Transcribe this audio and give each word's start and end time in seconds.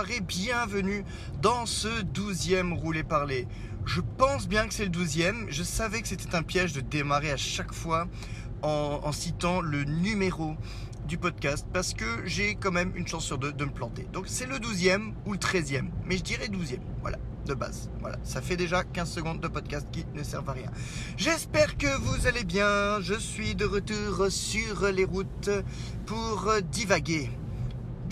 et 0.00 0.20
bienvenue 0.20 1.04
dans 1.42 1.66
ce 1.66 2.00
douzième 2.00 2.72
roulé 2.72 3.02
parler. 3.02 3.46
Je 3.84 4.00
pense 4.00 4.48
bien 4.48 4.66
que 4.66 4.72
c'est 4.72 4.84
le 4.84 4.90
douzième. 4.90 5.44
Je 5.50 5.62
savais 5.62 6.00
que 6.00 6.08
c'était 6.08 6.34
un 6.34 6.42
piège 6.42 6.72
de 6.72 6.80
démarrer 6.80 7.30
à 7.30 7.36
chaque 7.36 7.74
fois 7.74 8.06
en, 8.62 9.12
citant 9.12 9.60
le 9.60 9.84
numéro 9.84 10.56
du 11.06 11.18
podcast 11.18 11.66
parce 11.74 11.92
que 11.92 12.06
j'ai 12.24 12.54
quand 12.54 12.72
même 12.72 12.92
une 12.96 13.06
chance 13.06 13.26
sur 13.26 13.36
deux 13.36 13.52
de 13.52 13.64
me 13.66 13.70
planter. 13.70 14.08
Donc 14.14 14.24
c'est 14.28 14.46
le 14.46 14.58
douzième 14.58 15.12
ou 15.26 15.32
le 15.32 15.38
treizième, 15.38 15.90
mais 16.06 16.16
je 16.16 16.22
dirais 16.22 16.48
douzième. 16.48 16.82
Voilà 17.02 17.18
de 17.44 17.54
base. 17.54 17.90
Voilà, 18.00 18.16
ça 18.22 18.40
fait 18.40 18.56
déjà 18.56 18.84
15 18.84 19.10
secondes 19.10 19.40
de 19.40 19.48
podcast 19.48 19.86
qui 19.92 20.06
ne 20.14 20.22
servent 20.22 20.48
à 20.48 20.52
rien. 20.52 20.70
J'espère 21.18 21.76
que 21.76 21.98
vous 21.98 22.26
allez 22.26 22.44
bien. 22.44 23.00
Je 23.00 23.14
suis 23.14 23.54
de 23.54 23.66
retour 23.66 24.26
sur 24.30 24.90
les 24.90 25.04
routes 25.04 25.50
pour 26.06 26.50
divaguer 26.70 27.30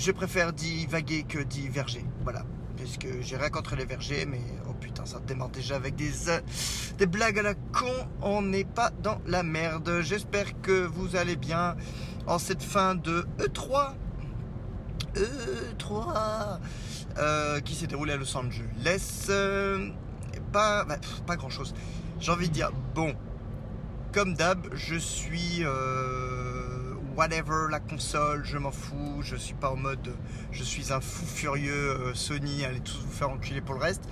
je 0.00 0.12
préfère 0.12 0.52
divaguer 0.52 1.24
que 1.24 1.38
diverger. 1.38 2.04
Voilà. 2.22 2.44
Puisque 2.76 3.06
j'ai 3.20 3.36
rien 3.36 3.50
contre 3.50 3.76
les 3.76 3.84
vergers, 3.84 4.24
mais 4.24 4.40
oh 4.66 4.72
putain, 4.72 5.04
ça 5.04 5.20
démarre 5.20 5.50
déjà 5.50 5.76
avec 5.76 5.94
des, 5.96 6.30
euh, 6.30 6.40
des 6.96 7.06
blagues 7.06 7.38
à 7.38 7.42
la 7.42 7.54
con. 7.54 7.92
On 8.22 8.40
n'est 8.40 8.64
pas 8.64 8.90
dans 9.02 9.20
la 9.26 9.42
merde. 9.42 10.00
J'espère 10.00 10.58
que 10.62 10.86
vous 10.86 11.16
allez 11.16 11.36
bien 11.36 11.76
en 12.26 12.38
cette 12.38 12.62
fin 12.62 12.94
de 12.94 13.26
E3. 13.38 13.92
E3 15.14 16.58
euh, 17.18 17.60
qui 17.60 17.74
s'est 17.74 17.86
déroulé 17.86 18.14
à 18.14 18.16
Los 18.16 18.34
Angeles. 18.34 19.26
Euh, 19.28 19.90
pas, 20.50 20.84
bah, 20.84 20.96
pas 21.26 21.36
grand 21.36 21.50
chose. 21.50 21.74
J'ai 22.18 22.32
envie 22.32 22.48
de 22.48 22.54
dire, 22.54 22.70
bon, 22.94 23.14
comme 24.12 24.32
d'hab, 24.32 24.66
je 24.72 24.96
suis 24.96 25.62
whatever 27.16 27.68
la 27.70 27.80
console, 27.80 28.44
je 28.44 28.58
m'en 28.58 28.70
fous, 28.70 29.20
je 29.22 29.36
suis 29.36 29.54
pas 29.54 29.70
en 29.70 29.76
mode 29.76 30.14
je 30.52 30.62
suis 30.62 30.92
un 30.92 31.00
fou 31.00 31.26
furieux 31.26 31.90
euh, 31.90 32.14
Sony, 32.14 32.64
allez 32.64 32.80
tous 32.80 33.00
vous 33.04 33.12
faire 33.12 33.30
enculer 33.30 33.60
pour 33.60 33.74
le 33.74 33.80
reste. 33.80 34.02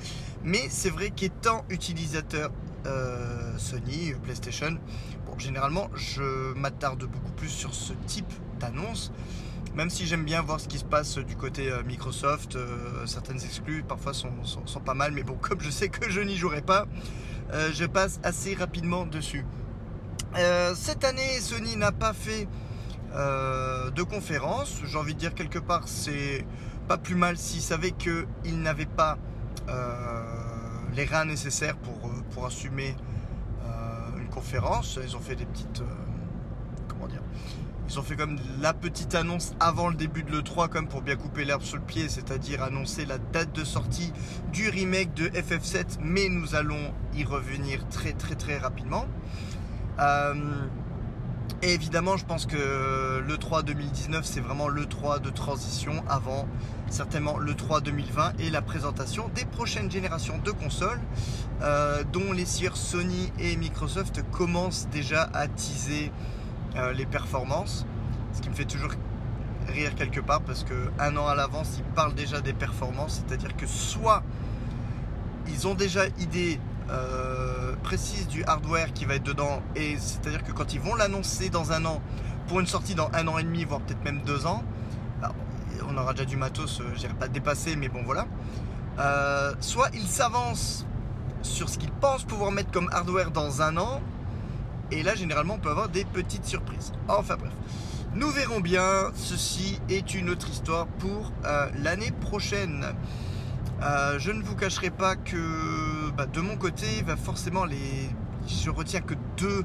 Mais 0.45 0.69
c'est 0.71 0.91
vrai 0.91 1.11
qu'étant 1.11 1.65
utilisateur 1.69 2.51
euh, 2.87 3.57
Sony, 3.59 4.13
euh, 4.13 4.17
PlayStation, 4.23 4.79
bon, 5.27 5.39
généralement 5.39 5.91
je 5.95 6.55
m'attarde 6.55 7.05
beaucoup 7.05 7.33
plus 7.33 7.49
sur 7.49 7.75
ce 7.75 7.93
type 8.07 8.33
d'annonce. 8.61 9.13
Même 9.75 9.91
si 9.91 10.07
j'aime 10.07 10.25
bien 10.25 10.43
voir 10.43 10.59
ce 10.59 10.67
qui 10.67 10.79
se 10.79 10.85
passe 10.85 11.19
du 11.19 11.37
côté 11.37 11.71
Microsoft, 11.87 12.59
certaines 13.07 13.37
exclus 13.37 13.85
parfois 13.87 14.13
sont, 14.13 14.33
sont, 14.43 14.81
pas 14.81 14.95
mal, 14.95 15.13
mais 15.13 15.23
bon, 15.23 15.35
comme 15.41 15.61
je 15.61 15.71
sais 15.71 15.89
que 15.89 16.11
je 16.11 16.21
n'y 16.21 16.37
jouerai 16.37 16.63
pas, 16.63 16.87
je 17.53 17.85
passe 17.85 18.19
assez 18.25 18.55
rapidement 18.55 19.07
dessus. 19.07 19.45
cette 20.75 21.05
année, 21.05 21.39
Sony 21.41 21.77
n'a 21.77 21.93
pas 21.93 22.13
fait 22.13 22.49
euh, 23.15 23.91
de 23.91 24.03
conférences. 24.03 24.81
J'ai 24.85 24.99
envie 24.99 25.15
de 25.15 25.19
dire 25.19 25.35
quelque 25.35 25.59
part, 25.59 25.83
c'est 25.87 26.45
pas 26.89 26.99
plus 26.99 27.15
mal 27.15 27.37
s'ils 27.37 27.63
savaient 27.63 27.93
qu'ils 27.93 28.61
n'avaient 28.61 28.87
pas 28.87 29.19
euh, 29.69 30.23
les 30.95 31.05
reins 31.05 31.25
nécessaires 31.25 31.77
pour, 31.77 32.11
euh, 32.11 32.15
pour 32.33 32.47
assumer 32.47 32.95
une 34.19 34.29
conférence. 34.29 34.99
Ils 35.03 35.17
ont 35.17 35.21
fait 35.21 35.37
des 35.37 35.47
petites. 35.47 35.83
comment 36.89 37.07
dire 37.07 37.23
Ils 37.89 37.99
ont 37.99 38.03
fait 38.03 38.17
comme 38.17 38.37
la 38.61 38.75
petite 38.75 39.15
annonce 39.15 39.55
avant 39.61 39.89
le 39.89 39.95
début 39.95 40.23
de 40.23 40.31
l'E3, 40.31 40.69
comme 40.69 40.89
pour 40.89 41.03
bien 41.03 41.17
couper 41.17 41.45
l'herbe 41.45 41.63
sous 41.63 41.77
le 41.77 41.83
pied, 41.83 42.09
c'est-à-dire 42.09 42.63
annoncer 42.63 43.07
la 43.07 43.19
date 43.19 43.55
de 43.55 43.65
sortie 43.65 44.13
du 44.53 44.69
remake 44.69 45.15
de 45.15 45.29
FF7, 45.29 45.99
mais 46.01 46.29
nous 46.29 46.55
allons 46.55 46.93
y 47.15 47.25
revenir 47.25 47.89
très 47.89 48.13
très 48.13 48.35
très 48.35 48.59
rapidement. 48.59 49.07
Et 51.61 51.75
évidemment, 51.75 52.17
je 52.17 52.25
pense 52.25 52.47
que 52.47 53.21
le 53.27 53.37
3 53.37 53.65
2019, 53.65 54.25
c'est 54.25 54.41
vraiment 54.41 54.69
le 54.69 54.87
3 54.87 55.19
de 55.19 55.29
transition 55.29 56.05
avant 56.09 56.47
certainement 56.89 57.37
le 57.37 57.53
3 57.55 57.81
2020 57.81 58.35
et 58.39 58.51
la 58.51 58.63
présentation 58.63 59.29
des 59.35 59.45
prochaines 59.45 59.91
générations 59.91 60.39
de 60.39 60.53
consoles, 60.53 61.01
euh, 61.63 62.05
dont 62.13 62.31
les 62.33 62.45
sieurs 62.45 62.77
Sony 62.77 63.33
et 63.41 63.57
Microsoft 63.57 64.23
commencent 64.31 64.87
déjà 64.93 65.29
à 65.35 65.49
teaser 65.49 66.13
euh, 66.77 66.93
les 66.93 67.07
performances. 67.07 67.87
Ce 68.35 68.41
qui 68.41 68.51
me 68.51 68.55
fait 68.55 68.65
toujours 68.65 68.93
rire 69.67 69.97
quelque 69.97 70.21
part 70.21 70.43
parce 70.43 70.63
que 70.63 70.91
un 71.01 71.17
an 71.17 71.27
à 71.27 71.35
l'avance, 71.35 71.75
ils 71.77 71.95
parlent 71.95 72.15
déjà 72.15 72.41
des 72.41 72.53
performances, 72.53 73.25
c'est-à-dire 73.27 73.57
que 73.57 73.67
soit 73.67 74.23
ils 75.49 75.67
ont 75.67 75.75
déjà 75.75 76.07
idée 76.21 76.61
euh, 76.91 77.75
précise 77.83 78.27
du 78.29 78.45
hardware 78.45 78.93
qui 78.93 79.05
va 79.05 79.17
être 79.17 79.23
dedans. 79.23 79.63
Et 79.77 79.97
c'est-à-dire 79.99 80.43
que 80.43 80.53
quand 80.53 80.73
ils 80.75 80.81
vont 80.81 80.95
l'annoncer 80.95 81.51
dans 81.51 81.73
un 81.73 81.85
an, 81.85 82.01
pour 82.47 82.61
une 82.61 82.67
sortie 82.67 82.95
dans 82.95 83.11
un 83.13 83.29
an 83.29 83.39
et 83.39 83.43
demi, 83.43 83.65
voire 83.65 83.81
peut-être 83.81 84.03
même 84.05 84.23
deux 84.23 84.47
ans, 84.47 84.63
on 85.89 85.97
aura 85.97 86.13
déjà 86.13 86.25
du 86.25 86.37
matos, 86.37 86.81
euh, 86.81 86.85
j'irai 86.97 87.15
pas 87.15 87.29
dépasser, 87.29 87.77
mais 87.77 87.89
bon 87.89 88.03
voilà. 88.05 88.27
Euh, 88.99 89.55
soit 89.61 89.91
ils 89.95 90.07
s'avancent 90.07 90.87
sur 91.43 91.69
ce 91.69 91.79
qu'ils 91.79 91.93
pensent 91.93 92.25
pouvoir 92.25 92.51
mettre 92.51 92.71
comme 92.71 92.89
hardware 92.93 93.31
dans 93.31 93.63
un 93.63 93.77
an, 93.77 94.01
et 94.91 95.03
là 95.03 95.15
généralement 95.15 95.55
on 95.55 95.59
peut 95.59 95.71
avoir 95.71 95.89
des 95.89 96.05
petites 96.05 96.45
surprises. 96.45 96.93
Enfin 97.09 97.37
bref. 97.37 97.53
Nous 98.15 98.31
verrons 98.31 98.61
bien, 98.61 99.13
ceci 99.15 99.79
est 99.89 100.15
une 100.15 100.31
autre 100.31 100.49
histoire 100.49 100.87
pour 100.87 101.31
l'année 101.77 102.11
prochaine. 102.11 102.87
Je 103.81 104.31
ne 104.31 104.43
vous 104.43 104.57
cacherai 104.57 104.91
pas 104.91 105.17
que 105.17 106.11
bah, 106.19 106.27
de 106.27 106.41
mon 106.41 106.57
côté, 106.57 107.03
va 107.07 107.17
forcément 107.17 107.65
les. 107.65 108.11
Je 108.49 108.71
retiens 108.71 109.01
que 109.01 109.15
deux, 109.37 109.65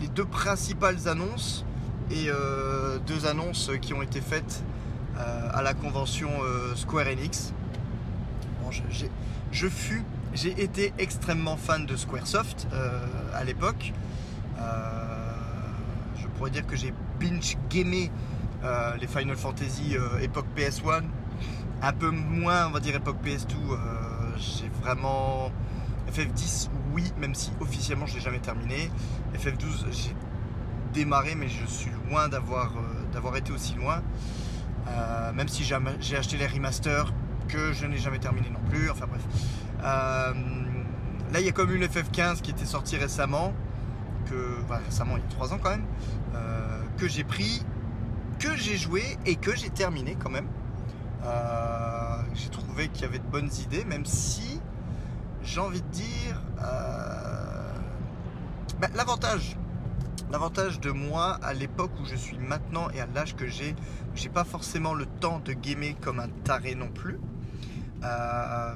les 0.00 0.08
deux 0.08 0.26
principales 0.26 1.08
annonces 1.08 1.64
et 2.10 2.26
euh, 2.28 2.98
deux 3.06 3.26
annonces 3.26 3.70
qui 3.80 3.94
ont 3.94 4.02
été 4.02 4.20
faites 4.20 4.62
euh, 5.16 5.48
à 5.52 5.62
la 5.62 5.72
convention 5.74 6.28
euh, 6.42 6.74
Square 6.74 7.06
Enix. 7.06 7.54
Bon, 8.62 8.70
je, 8.70 8.82
j'ai 10.34 10.62
été 10.62 10.92
extrêmement 10.98 11.56
fan 11.56 11.86
de 11.86 11.96
Squaresoft 11.96 12.68
à 13.34 13.42
l'époque. 13.44 13.94
je 16.16 16.26
pourrais 16.36 16.50
dire 16.50 16.66
que 16.66 16.76
j'ai 16.76 16.92
binge 17.18 17.56
gamé 17.70 18.10
les 19.00 19.06
Final 19.06 19.36
Fantasy 19.36 19.96
époque 20.20 20.44
PS1, 20.54 21.04
un 21.82 21.92
peu 21.92 22.10
moins, 22.10 22.66
on 22.68 22.70
va 22.70 22.80
dire 22.80 22.96
époque 22.96 23.18
PS2 23.24 23.54
j'ai 24.38 24.68
vraiment. 24.80 25.50
FF10, 26.10 26.70
oui, 26.94 27.04
même 27.18 27.34
si 27.34 27.50
officiellement 27.60 28.06
je 28.06 28.14
l'ai 28.14 28.20
jamais 28.20 28.38
terminé. 28.38 28.90
FF12, 29.34 29.86
j'ai 29.90 30.16
démarré, 30.94 31.34
mais 31.34 31.48
je 31.48 31.66
suis 31.66 31.90
loin 32.08 32.28
d'avoir 32.28 32.72
euh, 32.76 33.36
été 33.36 33.52
aussi 33.52 33.74
loin. 33.74 34.02
Euh, 34.88 35.32
même 35.34 35.48
si 35.48 35.64
j'ai 35.64 36.16
acheté 36.16 36.38
les 36.38 36.46
remasters 36.46 37.12
que 37.46 37.72
je 37.72 37.84
n'ai 37.84 37.98
jamais 37.98 38.18
terminé 38.18 38.48
non 38.48 38.60
plus. 38.70 38.90
Enfin 38.90 39.06
bref. 39.06 39.22
Euh, 39.82 40.32
là, 41.32 41.40
il 41.40 41.44
y 41.46 41.48
a 41.48 41.52
comme 41.52 41.74
une 41.74 41.84
FF15 41.84 42.40
qui 42.40 42.52
était 42.52 42.64
sortie 42.64 42.96
récemment, 42.96 43.52
que 44.30 44.56
récemment, 44.86 45.16
il 45.16 45.22
y 45.22 45.26
a 45.26 45.36
3 45.36 45.52
ans 45.52 45.58
quand 45.62 45.70
même, 45.70 45.86
que 46.96 47.06
j'ai 47.06 47.24
pris, 47.24 47.62
que 48.38 48.56
j'ai 48.56 48.78
joué 48.78 49.18
et 49.26 49.36
que 49.36 49.54
j'ai 49.54 49.68
terminé 49.68 50.16
quand 50.18 50.30
même. 50.30 50.48
Euh, 51.24 52.22
j'ai 52.34 52.48
trouvé 52.48 52.88
qu'il 52.88 53.02
y 53.02 53.04
avait 53.04 53.18
de 53.18 53.26
bonnes 53.26 53.50
idées, 53.60 53.84
même 53.84 54.04
si 54.04 54.60
j'ai 55.42 55.60
envie 55.60 55.82
de 55.82 55.88
dire 55.88 56.40
euh, 56.62 57.72
ben, 58.80 58.90
l'avantage. 58.94 59.56
L'avantage 60.30 60.78
de 60.80 60.90
moi 60.90 61.38
à 61.42 61.54
l'époque 61.54 61.90
où 62.00 62.04
je 62.04 62.14
suis 62.14 62.38
maintenant 62.38 62.90
et 62.90 63.00
à 63.00 63.06
l'âge 63.06 63.34
que 63.34 63.46
j'ai, 63.46 63.74
j'ai 64.14 64.28
pas 64.28 64.44
forcément 64.44 64.92
le 64.92 65.06
temps 65.06 65.38
de 65.38 65.54
gamer 65.54 65.94
comme 66.00 66.20
un 66.20 66.28
taré 66.44 66.74
non 66.74 66.88
plus. 66.88 67.18
Euh, 68.04 68.74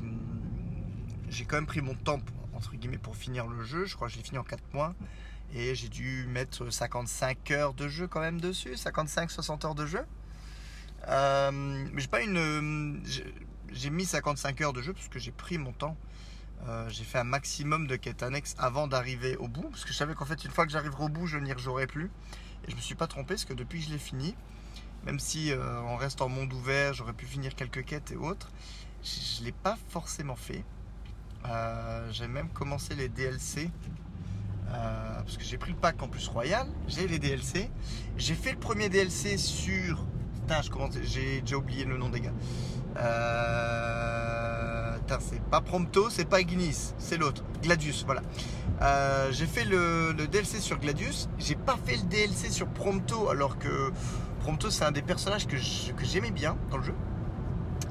j'ai 1.28 1.44
quand 1.44 1.56
même 1.56 1.66
pris 1.66 1.82
mon 1.82 1.94
temps 1.94 2.18
pour 3.02 3.16
finir 3.16 3.46
le 3.46 3.64
jeu. 3.64 3.84
Je 3.84 3.94
crois 3.96 4.08
que 4.08 4.14
je 4.14 4.20
fini 4.20 4.38
en 4.38 4.44
4 4.44 4.62
mois 4.72 4.94
et 5.54 5.74
j'ai 5.74 5.88
dû 5.88 6.26
mettre 6.28 6.70
55 6.70 7.50
heures 7.50 7.74
de 7.74 7.88
jeu 7.88 8.06
quand 8.06 8.20
même 8.20 8.40
dessus, 8.40 8.74
55-60 8.74 9.66
heures 9.66 9.74
de 9.74 9.86
jeu. 9.86 10.04
Euh, 11.08 11.86
j'ai 11.96 12.06
pas 12.06 12.22
une. 12.22 13.02
J'ai 13.72 13.90
mis 13.90 14.04
55 14.04 14.60
heures 14.60 14.72
de 14.72 14.82
jeu 14.82 14.92
parce 14.92 15.08
que 15.08 15.18
j'ai 15.18 15.32
pris 15.32 15.58
mon 15.58 15.72
temps. 15.72 15.96
Euh, 16.68 16.88
j'ai 16.90 17.02
fait 17.02 17.18
un 17.18 17.24
maximum 17.24 17.88
de 17.88 17.96
quêtes 17.96 18.22
annexes 18.22 18.54
avant 18.58 18.86
d'arriver 18.86 19.36
au 19.36 19.48
bout. 19.48 19.68
Parce 19.70 19.84
que 19.84 19.92
je 19.92 19.96
savais 19.96 20.14
qu'en 20.14 20.26
fait, 20.26 20.44
une 20.44 20.50
fois 20.50 20.66
que 20.66 20.72
j'arriverai 20.72 21.04
au 21.04 21.08
bout, 21.08 21.26
je 21.26 21.38
n'y 21.38 21.52
rejouerai 21.52 21.86
plus. 21.86 22.10
Et 22.66 22.70
je 22.70 22.76
me 22.76 22.80
suis 22.80 22.94
pas 22.94 23.06
trompé 23.06 23.34
parce 23.34 23.44
que 23.44 23.54
depuis 23.54 23.80
que 23.80 23.86
je 23.86 23.90
l'ai 23.90 23.98
fini, 23.98 24.36
même 25.04 25.18
si 25.18 25.50
euh, 25.50 25.80
on 25.82 25.96
reste 25.96 26.22
en 26.22 26.28
monde 26.28 26.52
ouvert, 26.52 26.94
j'aurais 26.94 27.12
pu 27.12 27.26
finir 27.26 27.56
quelques 27.56 27.84
quêtes 27.84 28.12
et 28.12 28.16
autres, 28.16 28.52
je 29.02 29.40
ne 29.40 29.46
l'ai 29.46 29.52
pas 29.52 29.76
forcément 29.88 30.36
fait. 30.36 30.64
j'ai 32.12 32.28
même 32.28 32.50
commencé 32.50 32.94
les 32.94 33.08
DLC. 33.08 33.68
parce 34.68 35.36
que 35.36 35.42
j'ai 35.42 35.58
pris 35.58 35.72
le 35.72 35.78
pack 35.78 36.00
en 36.00 36.08
plus 36.08 36.28
royal, 36.28 36.68
j'ai 36.86 37.08
les 37.08 37.18
DLC. 37.18 37.68
J'ai 38.16 38.34
fait 38.34 38.52
le 38.52 38.60
premier 38.60 38.88
DLC 38.88 39.38
sur 39.38 40.06
j'ai 41.02 41.40
déjà 41.40 41.56
oublié 41.56 41.84
le 41.84 41.96
nom 41.96 42.08
des 42.08 42.20
gars. 42.20 42.32
Euh, 42.98 44.96
c'est 45.20 45.42
pas 45.42 45.60
Prompto, 45.60 46.08
c'est 46.08 46.24
pas 46.24 46.40
Ignis, 46.40 46.94
c'est 46.98 47.18
l'autre. 47.18 47.44
Gladius, 47.62 48.04
voilà. 48.06 48.22
Euh, 48.80 49.28
j'ai 49.30 49.46
fait 49.46 49.64
le, 49.64 50.14
DLC 50.14 50.58
sur 50.58 50.78
Gladius. 50.78 51.28
J'ai 51.38 51.54
pas 51.54 51.76
fait 51.84 51.96
le 51.96 52.02
DLC 52.04 52.50
sur 52.50 52.66
Prompto, 52.68 53.28
alors 53.28 53.58
que 53.58 53.92
Prompto, 54.40 54.70
c'est 54.70 54.84
un 54.84 54.92
des 54.92 55.02
personnages 55.02 55.46
que 55.46 55.56
j'aimais 56.02 56.30
bien 56.30 56.56
dans 56.70 56.78
le 56.78 56.84
jeu. 56.84 56.94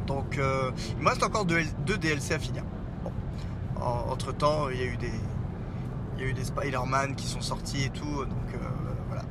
Donc 0.07 0.37
il 0.37 1.03
me 1.03 1.09
reste 1.09 1.23
encore 1.23 1.45
deux, 1.45 1.97
DLC 1.97 2.33
à 2.33 2.39
finir. 2.39 2.63
entre 3.79 4.33
temps, 4.33 4.69
il 4.69 4.79
y 4.79 4.83
a 4.83 4.85
eu 4.85 4.97
des, 4.97 5.13
il 6.17 6.23
y 6.23 6.25
a 6.25 6.29
eu 6.29 6.33
des 6.33 6.45
Spider-Man 6.45 7.15
qui 7.15 7.27
sont 7.27 7.41
sortis 7.41 7.83
et 7.83 7.89
tout. 7.89 8.25
Donc 8.25 8.59
voilà. 9.07 9.23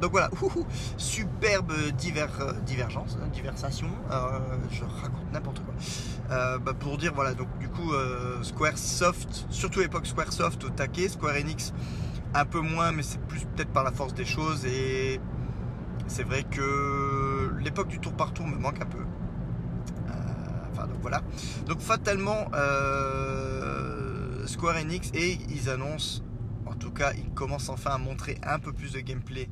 Donc 0.00 0.12
voilà, 0.12 0.30
superbe 0.96 1.72
divergence, 1.96 3.18
hein, 3.20 3.28
diversation. 3.32 3.88
je 4.70 4.82
raconte 4.82 5.32
n'importe 5.32 5.62
quoi. 5.64 5.74
Bah, 6.58 6.72
pour 6.78 6.98
dire 6.98 7.12
voilà, 7.14 7.34
donc 7.34 7.48
du 7.58 7.68
coup 7.68 7.92
Squaresoft, 8.42 9.46
surtout 9.50 9.80
l'époque 9.80 10.06
Squaresoft 10.06 10.64
au 10.64 10.70
taquet, 10.70 11.08
Square 11.08 11.34
Enix 11.36 11.72
un 12.34 12.44
peu 12.44 12.60
moins, 12.60 12.92
mais 12.92 13.02
c'est 13.02 13.20
plus 13.22 13.40
peut-être 13.40 13.72
par 13.72 13.84
la 13.84 13.92
force 13.92 14.14
des 14.14 14.24
choses. 14.24 14.64
Et 14.66 15.20
c'est 16.06 16.22
vrai 16.22 16.44
que 16.44 17.52
l'époque 17.60 17.88
du 17.88 17.98
tour 17.98 18.12
par 18.12 18.32
tour 18.32 18.46
me 18.46 18.56
manque 18.56 18.80
un 18.80 18.86
peu. 18.86 18.98
Euh, 18.98 20.12
enfin, 20.72 20.86
donc 20.86 20.98
voilà. 21.02 21.22
Donc 21.66 21.80
fatalement, 21.80 22.48
euh, 22.54 24.46
Square 24.46 24.76
Enix 24.76 25.10
et 25.14 25.38
ils 25.48 25.68
annoncent, 25.68 26.22
en 26.66 26.74
tout 26.74 26.90
cas, 26.90 27.12
ils 27.16 27.30
commencent 27.30 27.68
enfin 27.68 27.90
à 27.90 27.98
montrer 27.98 28.38
un 28.42 28.58
peu 28.58 28.72
plus 28.72 28.92
de 28.92 29.00
gameplay 29.00 29.48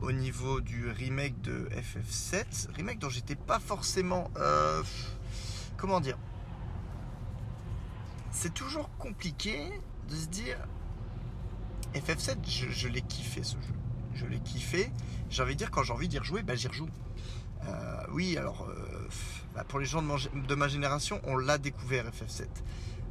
au 0.00 0.12
niveau 0.12 0.60
du 0.60 0.90
remake 0.90 1.40
de 1.42 1.68
FF7. 1.70 2.70
Remake 2.76 2.98
dont 2.98 3.08
j'étais 3.08 3.34
pas 3.34 3.58
forcément. 3.58 4.30
Euh, 4.36 4.82
comment 5.76 6.00
dire 6.00 6.18
C'est 8.30 8.54
toujours 8.54 8.90
compliqué 8.98 9.70
de 10.08 10.16
se 10.16 10.26
dire 10.26 10.58
FF7, 11.94 12.36
je, 12.46 12.88
l'ai 12.88 13.02
kiffé 13.02 13.42
ce 13.42 13.54
jeu. 13.54 13.74
Je 14.14 14.26
l'ai 14.26 14.40
kiffé. 14.40 14.90
J'ai 15.30 15.42
envie 15.42 15.54
de 15.54 15.58
dire, 15.58 15.70
quand 15.70 15.82
j'ai 15.82 15.92
envie 15.92 16.08
d'y 16.08 16.18
rejouer, 16.18 16.42
ben, 16.42 16.56
j'y 16.56 16.68
rejoue. 16.68 16.88
Euh, 17.64 18.02
oui, 18.12 18.36
alors, 18.36 18.66
euh, 18.68 19.08
bah, 19.54 19.64
pour 19.66 19.78
les 19.78 19.86
gens 19.86 20.02
de, 20.02 20.54
ma 20.54 20.68
génération, 20.68 21.20
on 21.24 21.36
l'a 21.36 21.58
découvert 21.58 22.04
FF7. 22.06 22.46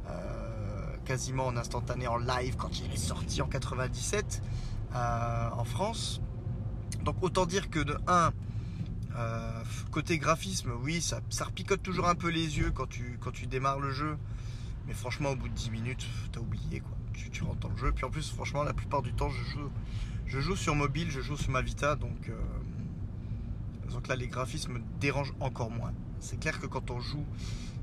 Euh, 0.08 0.96
quasiment 1.04 1.46
en 1.46 1.56
instantané, 1.56 2.06
en 2.06 2.16
live, 2.16 2.56
quand 2.56 2.80
il 2.80 2.92
est 2.92 2.96
sorti 2.96 3.42
en 3.42 3.46
97 3.46 4.42
en 4.94 5.64
France. 5.64 6.20
Donc, 7.06 7.22
autant 7.22 7.46
dire 7.46 7.70
que 7.70 7.78
de 7.78 7.96
1, 8.06 8.32
côté 9.92 10.18
graphisme, 10.18 10.72
oui, 10.82 11.00
ça, 11.00 11.20
ça 11.30 11.44
repicote 11.46 11.82
toujours 11.82 12.08
un 12.08 12.16
peu 12.16 12.28
les 12.28 12.58
yeux 12.58 12.70
quand 12.70 12.86
tu, 12.86 13.46
démarres 13.46 13.80
le 13.80 13.92
jeu. 13.92 14.18
Mais 14.86 14.92
franchement, 14.92 15.30
au 15.30 15.36
bout 15.36 15.48
de 15.48 15.54
10 15.54 15.70
minutes, 15.70 16.06
t'as 16.32 16.40
oublié 16.40 16.80
quoi 16.80 16.96
tu, 17.32 17.42
rentres 17.44 17.60
dans 17.60 17.70
le 17.70 17.76
jeu. 17.76 17.92
Puis 17.92 18.04
en 18.04 18.10
plus, 18.10 18.30
franchement, 18.30 18.62
la 18.62 18.74
plupart 18.74 19.02
du 19.02 19.12
temps, 19.12 19.30
je 19.30 20.40
joue, 20.40 20.56
sur 20.56 20.74
mobile, 20.74 21.10
je 21.10 21.20
joue 21.20 21.36
sur 21.36 21.50
ma 21.50 21.62
Vita, 21.62 21.94
donc, 21.96 22.28
euh, 22.28 22.34
donc 23.90 24.08
là, 24.08 24.16
les 24.16 24.28
graphismes 24.28 24.80
dérangent 25.00 25.34
encore 25.40 25.70
moins. 25.70 25.92
C'est 26.20 26.38
clair 26.38 26.60
que 26.60 26.66
quand 26.66 26.90
on 26.90 27.00
joue 27.00 27.24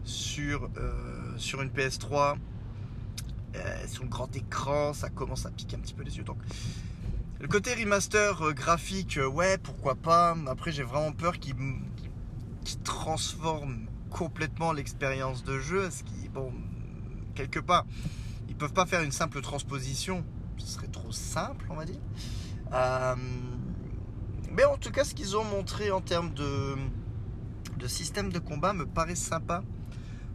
sur, 0.04 0.70
euh, 0.78 1.38
sur 1.38 1.62
une 1.62 1.70
PS3, 1.70 2.36
euh, 3.56 3.88
sur 3.88 4.04
le 4.04 4.10
grand 4.10 4.36
écran, 4.36 4.94
ça 4.94 5.10
commence 5.10 5.46
à 5.46 5.52
piquer 5.52 5.78
un 5.78 5.80
petit 5.80 5.94
peu 5.94 6.04
les 6.04 6.18
yeux. 6.18 6.24
Donc, 6.24 6.38
le 7.44 7.50
côté 7.50 7.74
remaster 7.74 8.54
graphique, 8.54 9.20
ouais, 9.34 9.58
pourquoi 9.58 9.96
pas. 9.96 10.34
Après, 10.48 10.72
j'ai 10.72 10.84
vraiment 10.84 11.12
peur 11.12 11.40
qu'il 11.40 11.54
transforme 12.86 13.86
complètement 14.10 14.72
l'expérience 14.72 15.44
de 15.44 15.60
jeu. 15.60 15.90
Ce 15.90 16.04
qui, 16.04 16.30
quelque 17.36 17.60
part, 17.60 17.86
ils 18.48 18.56
peuvent 18.56 18.72
pas 18.72 18.86
faire 18.86 19.02
une 19.02 19.12
simple 19.12 19.42
transposition, 19.42 20.24
ce 20.58 20.68
serait 20.68 20.88
trop 20.88 21.12
simple, 21.12 21.66
on 21.70 21.76
va 21.76 21.84
dire. 21.84 22.00
Euh, 22.72 23.16
mais 24.50 24.64
en 24.64 24.78
tout 24.78 24.92
cas, 24.92 25.04
ce 25.04 25.14
qu'ils 25.14 25.36
ont 25.36 25.44
montré 25.44 25.92
en 25.92 26.00
termes 26.00 26.34
de 26.34 26.78
système 27.88 28.32
de 28.32 28.40
combat 28.40 28.72
me 28.72 28.86
paraît 28.86 29.16
sympa, 29.16 29.64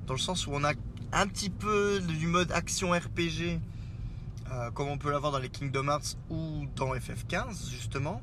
dans 0.07 0.13
le 0.13 0.21
sens 0.21 0.47
où 0.47 0.51
on 0.53 0.63
a 0.63 0.75
un 1.13 1.27
petit 1.27 1.49
peu 1.49 2.01
du 2.01 2.27
mode 2.27 2.53
action 2.53 2.91
RPG, 2.91 3.61
euh, 4.53 4.71
comme 4.71 4.89
on 4.89 4.99
peut 4.99 5.11
l'avoir 5.11 5.33
dans 5.33 5.39
les 5.39 5.49
Kingdom 5.49 5.89
Hearts 5.89 6.17
ou 6.31 6.67
dans 6.77 6.95
FF15 6.95 7.71
justement. 7.71 8.23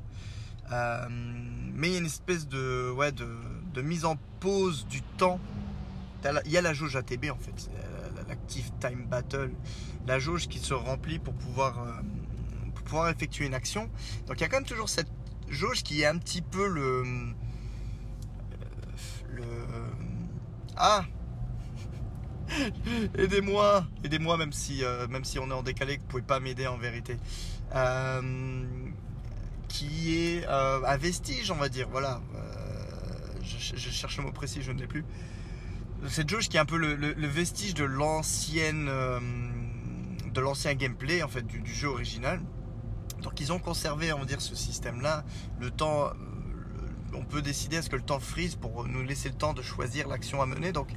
Euh, 0.72 1.06
mais 1.08 1.88
il 1.88 1.92
y 1.92 1.96
a 1.96 1.98
une 2.00 2.06
espèce 2.06 2.48
de, 2.48 2.90
ouais, 2.90 3.12
de, 3.12 3.82
mise 3.82 4.04
en 4.04 4.16
pause 4.40 4.86
du 4.86 5.02
temps. 5.02 5.38
Il 6.44 6.50
y 6.50 6.56
a 6.56 6.62
la 6.62 6.72
jauge 6.72 6.96
ATB 6.96 7.26
en 7.30 7.38
fait 7.38 7.70
l'Active 8.28 8.70
Time 8.80 9.06
Battle, 9.06 9.52
la 10.06 10.18
jauge 10.18 10.48
qui 10.48 10.58
se 10.58 10.74
remplit 10.74 11.18
pour 11.18 11.34
pouvoir, 11.34 11.82
euh, 11.82 11.92
pouvoir 12.84 13.08
effectuer 13.08 13.46
une 13.46 13.54
action. 13.54 13.90
Donc 14.26 14.38
il 14.38 14.40
y 14.40 14.44
a 14.44 14.48
quand 14.48 14.56
même 14.56 14.64
toujours 14.64 14.88
cette 14.88 15.10
jauge 15.48 15.82
qui 15.82 16.02
est 16.02 16.06
un 16.06 16.18
petit 16.18 16.42
peu 16.42 16.66
le... 16.66 17.02
Euh, 17.02 17.32
le 19.28 19.44
ah 20.76 21.04
Aidez-moi 23.18 23.86
Aidez-moi 24.04 24.36
même 24.36 24.52
si, 24.52 24.84
euh, 24.84 25.06
même 25.08 25.24
si 25.24 25.38
on 25.38 25.50
est 25.50 25.54
en 25.54 25.62
décalé, 25.62 25.96
que 25.96 26.02
vous 26.02 26.08
pouvez 26.08 26.22
pas 26.22 26.40
m'aider 26.40 26.66
en 26.66 26.76
vérité. 26.76 27.16
qui 29.68 30.16
est 30.16 30.46
un 30.46 30.96
vestige, 30.96 31.50
on 31.50 31.56
va 31.56 31.68
dire. 31.68 31.88
Voilà. 31.90 32.20
Je, 33.42 33.76
je, 33.76 33.90
cherche 33.90 34.16
le 34.16 34.24
mot 34.24 34.32
précis, 34.32 34.60
je 34.62 34.72
ne 34.72 34.80
l'ai 34.80 34.88
plus 34.88 35.04
cette 36.08 36.28
jauge 36.28 36.48
qui 36.48 36.56
est 36.56 36.60
un 36.60 36.66
peu 36.66 36.76
le, 36.76 37.26
vestige 37.26 37.74
de 37.74 37.84
l'ancienne 37.84 38.86
euh, 38.88 39.20
de 40.32 40.40
l'ancien 40.40 40.74
gameplay 40.74 41.22
en 41.22 41.28
fait 41.28 41.46
du, 41.46 41.62
jeu 41.66 41.88
original. 41.88 42.40
Donc 43.22 43.40
ils 43.40 43.52
ont 43.52 43.58
conservé 43.58 44.12
on 44.12 44.18
va 44.18 44.24
dire 44.24 44.40
ce 44.40 44.54
système 44.54 45.00
là. 45.00 45.24
Le 45.60 45.70
temps, 45.70 46.06
euh, 46.06 46.10
on 47.14 47.24
peut 47.24 47.42
décider 47.42 47.78
à 47.78 47.82
ce 47.82 47.90
que 47.90 47.96
le 47.96 48.02
temps 48.02 48.20
freeze 48.20 48.54
pour 48.54 48.86
nous 48.86 49.02
laisser 49.02 49.28
le 49.28 49.34
temps 49.34 49.54
de 49.54 49.62
choisir 49.62 50.08
l'action 50.08 50.42
à 50.42 50.46
mener. 50.46 50.72
Donc 50.72 50.88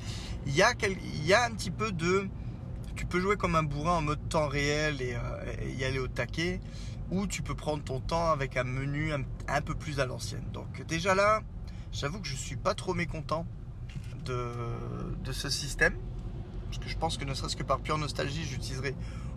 il 0.45 0.56
y 0.56 0.61
a 0.63 0.69
un 0.69 1.51
petit 1.51 1.71
peu 1.71 1.91
de 1.91 2.27
tu 3.00 3.06
peux 3.06 3.21
jouer 3.21 3.38
comme 3.38 3.56
un 3.56 3.63
bourrin 3.63 3.94
en 3.94 4.01
mode 4.01 4.19
temps 4.27 4.50
réel 4.50 5.01
et, 5.01 5.15
euh, 5.15 5.71
y 5.77 5.85
aller 5.85 6.00
au 6.00 6.09
taquet 6.09 6.59
ou 7.11 7.27
tu 7.27 7.41
peux 7.41 7.56
prendre 7.56 7.81
ton 7.81 8.01
temps 8.01 8.29
avec 8.29 8.57
un 8.57 8.65
menu 8.65 9.13
un, 9.13 9.61
peu 9.61 9.73
plus 9.73 10.01
à 10.01 10.06
l'ancienne. 10.06 10.44
Donc 10.54 10.85
déjà 10.85 11.16
là, 11.16 11.42
j'avoue 11.94 12.19
que 12.19 12.28
je 12.28 12.35
suis 12.35 12.57
pas 12.57 12.73
trop 12.73 12.94
mécontent 12.94 13.45
de, 14.25 15.31
ce 15.31 15.49
système. 15.49 15.95
Parce 16.66 16.83
que 16.83 16.89
je 16.89 16.97
pense 16.97 17.18
que 17.18 17.23
ne 17.23 17.33
serait-ce 17.33 17.56
que 17.56 17.63
par 17.63 17.80
pure 17.80 17.97
nostalgie, 17.97 18.44
j'utiliserai 18.44 18.94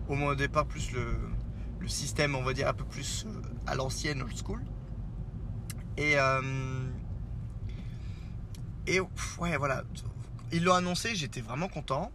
au 0.09 0.17
moins 0.17 0.33
au 0.33 0.35
départ 0.35 0.67
plus 0.67 0.91
le, 0.91 1.17
système, 1.87 2.35
on 2.35 2.43
va 2.43 2.53
dire, 2.53 2.69
un 2.69 2.75
peu 2.75 2.85
plus 2.85 3.27
euh, 3.27 3.43
à 3.67 3.75
l'ancienne, 3.75 4.23
old 4.23 4.37
school. 4.37 4.61
Et, 5.97 6.19
euh, 6.19 6.91
et 8.87 9.01
ouais, 9.39 9.57
voilà. 9.57 9.83
Ils 10.53 10.65
l'ont 10.65 10.75
annoncé, 10.75 11.15
j'étais 11.15 11.41
vraiment 11.41 11.69
content. 11.69 12.11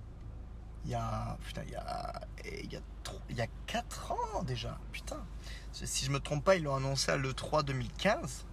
Il 0.86 0.92
y 0.92 0.96
a, 0.96 1.38
putain, 1.46 1.64
il 1.66 1.72
y 1.72 1.76
a, 1.76 2.22
il 2.64 2.72
y 2.72 2.76
a, 2.76 2.82
il 3.30 3.36
y 3.36 3.42
a 3.42 3.48
4 3.68 4.12
ans 4.12 4.44
déjà. 4.44 4.78
Putain. 4.92 5.24
Si 5.72 6.06
je 6.06 6.12
me 6.12 6.20
trompe 6.20 6.44
pas, 6.44 6.56
ils 6.56 6.64
l'ont 6.64 6.76
annoncé 6.76 7.12
à 7.12 7.18
l'E3 7.18 7.64
2015 7.64 8.46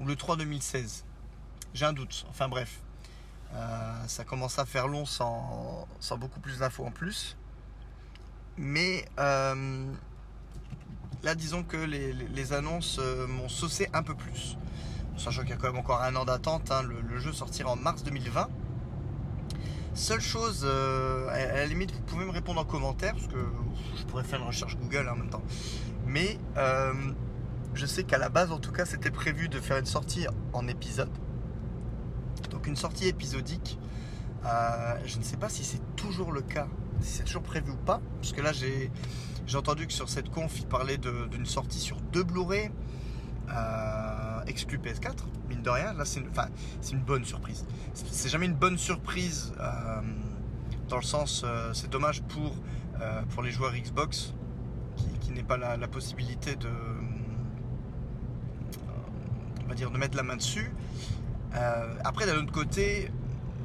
ou 0.00 0.06
le 0.06 0.16
3 0.16 0.36
2016. 0.36 1.04
J'ai 1.74 1.84
un 1.84 1.92
doute. 1.92 2.26
Enfin 2.28 2.48
bref. 2.48 2.80
Euh, 3.54 4.06
ça 4.06 4.24
commence 4.24 4.58
à 4.58 4.64
faire 4.64 4.88
long 4.88 5.06
sans, 5.06 5.86
beaucoup 6.18 6.40
plus 6.40 6.58
d'infos 6.58 6.84
en 6.84 6.90
plus. 6.90 7.36
Mais 8.56 9.04
euh, 9.18 9.92
là, 11.24 11.34
disons 11.34 11.64
que 11.64 11.76
les, 11.76 12.52
annonces 12.52 12.98
euh, 13.00 13.26
m'ont 13.26 13.48
saucé 13.48 13.88
un 13.92 14.02
peu 14.02 14.14
plus. 14.14 14.56
Sachant 15.16 15.42
qu'il 15.42 15.50
y 15.50 15.52
a 15.54 15.56
quand 15.56 15.68
même 15.68 15.78
encore 15.78 16.02
un 16.02 16.14
an 16.16 16.24
d'attente. 16.24 16.70
Hein, 16.70 16.82
le, 16.82 17.18
jeu 17.18 17.32
sortira 17.32 17.70
en 17.70 17.76
mars 17.76 18.04
2020. 18.04 18.48
Seule 19.94 20.20
chose, 20.20 20.64
à, 20.64 21.36
la 21.36 21.66
limite, 21.66 21.92
vous 21.92 22.02
pouvez 22.02 22.24
me 22.24 22.30
répondre 22.30 22.60
en 22.60 22.64
commentaire, 22.64 23.12
parce 23.12 23.28
que 23.28 23.46
je 23.96 24.02
pourrais 24.04 24.24
faire 24.24 24.40
une 24.40 24.46
recherche 24.46 24.76
Google 24.76 25.08
en 25.08 25.16
même 25.16 25.30
temps. 25.30 25.42
Mais 26.06 26.38
je 27.74 27.86
sais 27.86 28.02
qu'à 28.02 28.18
la 28.18 28.28
base, 28.28 28.50
en 28.50 28.58
tout 28.58 28.72
cas, 28.72 28.86
c'était 28.86 29.12
prévu 29.12 29.48
de 29.48 29.60
faire 29.60 29.78
une 29.78 29.86
sortie 29.86 30.26
en 30.52 30.66
épisode 30.66 31.10
donc 32.50 32.66
une 32.66 32.76
sortie 32.76 33.08
épisodique. 33.08 33.78
Euh, 34.44 34.96
je 35.04 35.18
ne 35.18 35.22
sais 35.22 35.36
pas 35.36 35.48
si 35.48 35.64
c'est 35.64 35.80
toujours 35.96 36.32
le 36.32 36.42
cas, 36.42 36.68
si 37.00 37.18
c'est 37.18 37.24
toujours 37.24 37.42
prévu 37.42 37.72
ou 37.72 37.76
pas, 37.76 38.00
parce 38.20 38.32
que 38.32 38.40
là 38.40 38.52
j'ai 38.52 38.90
entendu 39.56 39.86
que 39.86 39.92
sur 39.92 40.08
cette 40.08 40.30
conf 40.30 40.58
il 40.58 40.66
parlait 40.66 40.98
d'une 40.98 41.46
sortie 41.46 41.78
sur 41.78 42.00
deux 42.12 42.24
Blu-ray 42.24 42.70
euh, 43.50 44.40
exclu 44.46 44.78
PS4, 44.78 45.12
mine 45.48 45.62
de 45.62 45.70
rien. 45.70 45.92
Là 45.92 46.04
c'est 46.04 46.20
une, 46.20 46.30
une 46.92 47.04
bonne 47.04 47.24
surprise. 47.24 47.66
C'est 47.94 48.28
jamais 48.28 48.46
une 48.46 48.54
bonne 48.54 48.78
surprise 48.78 49.52
euh, 49.60 50.00
dans 50.88 50.96
le 50.96 51.02
sens, 51.02 51.44
c'est 51.72 51.90
dommage 51.90 52.22
pour, 52.22 52.54
pour 53.30 53.42
les 53.42 53.50
joueurs 53.50 53.72
Xbox 53.74 54.34
qui, 54.96 55.06
qui 55.20 55.30
n'aient 55.32 55.42
pas 55.42 55.56
la, 55.56 55.76
la, 55.76 55.88
possibilité 55.88 56.56
de, 56.56 56.68
on 59.64 59.68
va 59.68 59.74
dire, 59.74 59.90
de 59.90 59.98
mettre 59.98 60.16
la 60.16 60.22
main 60.22 60.36
dessus. 60.36 60.70
Euh, 61.56 61.94
après, 62.04 62.26
d'un 62.26 62.36
autre 62.36 62.52
côté, 62.52 63.10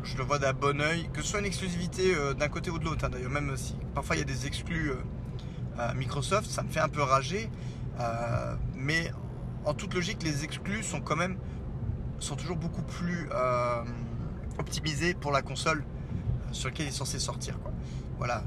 je 0.03 0.17
le 0.17 0.23
vois 0.23 0.39
d'un 0.39 0.53
bon 0.53 0.81
oeil, 0.81 1.09
que 1.13 1.21
ce 1.21 1.29
soit 1.29 1.39
une 1.39 1.45
exclusivité 1.45 2.13
euh, 2.15 2.33
d'un 2.33 2.47
côté 2.47 2.69
ou 2.69 2.79
de 2.79 2.85
l'autre, 2.85 3.05
hein, 3.05 3.09
d'ailleurs, 3.09 3.31
même 3.31 3.55
si 3.57 3.75
parfois 3.93 4.15
il 4.15 4.19
y 4.19 4.21
a 4.21 4.25
des 4.25 4.45
exclus 4.45 4.91
euh, 4.91 5.93
Microsoft, 5.95 6.49
ça 6.49 6.63
me 6.63 6.69
fait 6.69 6.79
un 6.79 6.89
peu 6.89 7.01
rager. 7.01 7.49
mais 8.75 9.11
en 9.65 9.73
toute 9.73 9.93
logique, 9.93 10.23
les 10.23 10.43
exclus 10.43 10.83
sont 10.83 11.01
quand 11.01 11.15
même 11.15 11.37
sont 12.19 12.35
toujours 12.35 12.57
beaucoup 12.57 12.81
plus 12.81 13.29
optimisé 14.57 15.13
pour 15.13 15.31
la 15.31 15.41
console 15.41 15.85
sur 16.51 16.67
laquelle 16.67 16.87
il 16.87 16.89
est 16.89 16.91
censé 16.91 17.17
sortir. 17.17 17.57
Voilà, 18.17 18.43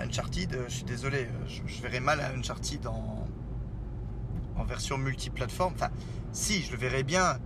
Uncharted, 0.00 0.56
je 0.68 0.72
suis 0.72 0.84
désolé, 0.84 1.28
je, 1.48 1.62
je 1.66 1.82
verrais 1.82 1.98
mal 1.98 2.20
à 2.20 2.30
Uncharted 2.30 2.86
en 2.86 4.64
version 4.64 4.98
multiplateforme. 4.98 5.74
Enfin, 5.74 5.90
si, 6.32 6.62
je 6.62 6.70
le 6.70 6.76
verrais 6.76 7.02
bien, 7.02 7.38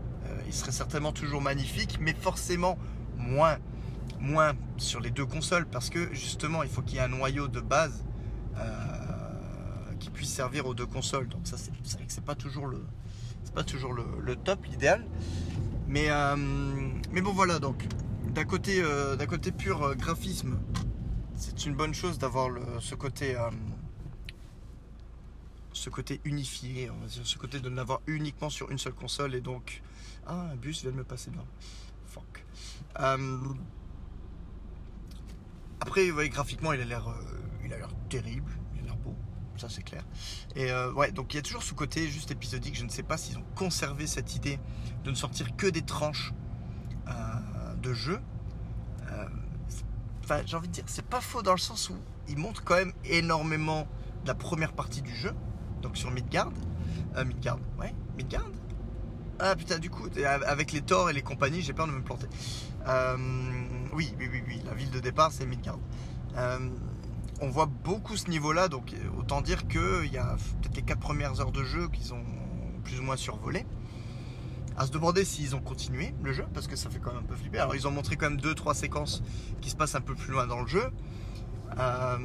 il 0.47 0.52
serait 0.52 0.73
certainement 0.73 1.12
toujours 1.12 1.40
magnifique, 1.40 1.99
mais 2.00 2.14
forcément 2.14 2.76
moins, 3.23 3.59
moins 4.21 4.52
sur 4.76 5.00
les 5.00 5.11
deux 5.11 5.26
consoles 5.26 5.67
parce 5.67 5.91
que 5.91 6.12
justement, 6.12 6.62
il 6.62 6.69
faut 6.69 6.83
qu'il 6.83 6.97
y 6.97 6.99
ait 6.99 7.02
un 7.02 7.09
noyau 7.09 7.49
de 7.49 7.61
base 7.61 8.05
qui 10.02 10.11
puisse 10.11 10.31
servir 10.31 10.67
aux 10.67 10.75
deux 10.75 10.87
consoles. 10.87 11.29
Donc 11.29 11.47
ça, 11.47 11.57
c'est 11.57 11.71
vrai 11.71 12.07
que 12.07 12.12
c'est 12.12 12.25
pas 12.25 12.35
toujours 12.35 12.67
le, 12.67 12.85
c'est 13.45 13.55
pas 13.55 13.64
toujours 13.64 13.93
le, 13.93 14.37
top, 14.37 14.64
l'idéal. 14.64 15.05
Mais, 15.87 16.07
euh, 16.11 16.37
mais 17.12 17.21
bon 17.21 17.33
voilà, 17.33 17.59
donc 17.59 17.87
d'un 18.35 18.45
côté, 18.45 18.83
euh, 18.83 19.14
d'un 19.14 19.26
côté 19.26 19.52
pur 19.52 19.83
euh, 19.83 19.95
graphisme, 19.95 20.59
c'est 21.37 21.67
une 21.67 21.75
bonne 21.75 21.95
chose 21.95 22.19
d'avoir 22.19 22.49
ce 22.81 22.95
côté, 22.95 23.37
ce 25.73 25.91
côté 25.91 26.21
unifié, 26.25 26.91
on 26.91 27.00
va 27.00 27.07
dire, 27.07 27.26
ce 27.26 27.37
côté 27.37 27.61
de 27.61 27.69
n'avoir 27.69 28.00
uniquement 28.07 28.49
sur 28.49 28.71
une 28.71 28.79
seule 28.79 28.93
console 28.93 29.35
et 29.35 29.41
donc 29.41 29.83
ah 30.26 30.50
un 30.52 30.57
bus 30.57 30.83
vient 30.83 30.93
de 30.93 30.97
me 30.97 31.05
passer 31.05 31.31
devant. 31.31 31.47
Fuck. 32.95 33.21
après, 35.81 36.11
voyez, 36.11 36.28
graphiquement, 36.28 36.73
il 36.73 36.81
a 36.81 36.85
l'air, 36.85 37.07
il 37.64 37.73
a 37.73 37.78
l'air 37.78 37.88
terrible 38.09 38.52
ça 39.62 39.69
c'est 39.69 39.83
clair. 39.83 40.02
Et 40.57 40.71
euh, 40.71 40.92
ouais, 40.92 41.12
donc 41.12 41.33
il 41.33 41.37
y 41.37 41.38
a 41.38 41.42
toujours 41.42 41.62
ce 41.62 41.75
côté 41.75 42.09
juste 42.09 42.31
épisodique. 42.31 42.76
Je 42.76 42.85
ne 42.85 42.88
sais 42.88 43.02
pas 43.02 43.16
s'ils 43.16 43.38
ont 43.38 43.45
conservé 43.54 44.07
cette 44.07 44.35
idée 44.35 44.59
de 45.04 45.11
ne 45.11 45.14
sortir 45.14 45.57
que 45.57 45.66
des 45.66 45.83
tranches 45.83 46.33
euh, 47.09 47.75
de 47.76 47.92
jeu. 47.92 48.19
Euh, 49.11 49.28
enfin, 50.25 50.40
j'ai 50.45 50.57
envie 50.57 50.69
de 50.69 50.73
dire, 50.73 50.85
c'est 50.87 51.07
pas 51.07 51.21
faux 51.21 51.42
dans 51.42 51.52
le 51.52 51.59
sens 51.59 51.90
où 51.90 51.97
ils 52.28 52.38
montrent 52.38 52.64
quand 52.64 52.76
même 52.76 52.92
énormément 53.04 53.87
la 54.26 54.35
première 54.35 54.73
partie 54.73 55.02
du 55.02 55.14
jeu. 55.14 55.33
Donc 55.81 55.97
sur 55.97 56.11
Midgard. 56.11 56.52
Midgard, 57.25 57.59
ouais, 57.78 57.95
Midgard. 58.16 58.50
Ah 59.45 59.57
putain, 59.57 59.79
du 59.79 59.91
coup, 59.91 60.09
avec 60.47 60.73
les 60.73 60.83
Thor 60.83 61.11
et 61.11 61.13
les 61.13 61.23
compagnies, 61.23 61.63
j'ai 61.63 61.73
peur 61.73 61.89
de 61.89 61.93
me 61.93 62.03
planter. 62.03 62.27
oui, 63.93 64.15
oui, 64.19 64.29
oui, 64.33 64.43
oui, 64.47 64.63
la 64.65 64.75
ville 64.75 64.91
de 64.91 65.01
départ, 65.01 65.33
c'est 65.33 65.47
Midgard 65.47 65.79
on 67.43 67.51
voit 67.51 67.67
beaucoup 67.67 68.17
ce 68.17 68.31
niveau-là, 68.31 68.69
donc 68.69 68.95
autant 69.19 69.41
dire 69.43 69.67
qu'il 69.67 70.13
y 70.13 70.17
a 70.17 70.37
peut-être 70.63 70.77
les 70.77 70.83
quatre 70.83 71.01
premières 71.01 71.41
heures 71.41 71.51
de 71.51 71.65
jeu 71.65 71.89
qu'ils 71.89 72.15
ont 72.15 72.25
plus 72.85 73.01
ou 73.01 73.03
moins 73.03 73.17
survolé. 73.17 73.67
À 74.77 74.87
se 74.87 74.93
demander 74.93 75.25
s'ils 75.25 75.55
ont 75.57 75.61
continué 75.61 76.15
le 76.23 76.33
jeu, 76.33 76.47
parce 76.55 76.69
que 76.69 76.77
ça 76.77 76.89
fait 76.89 77.01
quand 77.01 77.13
même 77.13 77.25
un 77.25 77.27
peu 77.27 77.35
flipper. 77.35 77.59
Alors 77.59 77.75
ils 77.75 77.87
ont 77.87 77.91
montré 77.91 78.17
quand 78.17 78.31
même 78.31 78.41
deux, 78.41 78.55
trois 78.55 78.75
séquences 78.75 79.25
qui 79.61 79.71
se 79.71 79.77
passent 79.77 79.97
un 79.97 80.01
peu 80.01 80.15
plus 80.15 80.33
loin 80.33 80.47
dans 80.47 80.61
le 80.61 80.69
jeu. 80.69 80.85
Euh, 81.79 82.19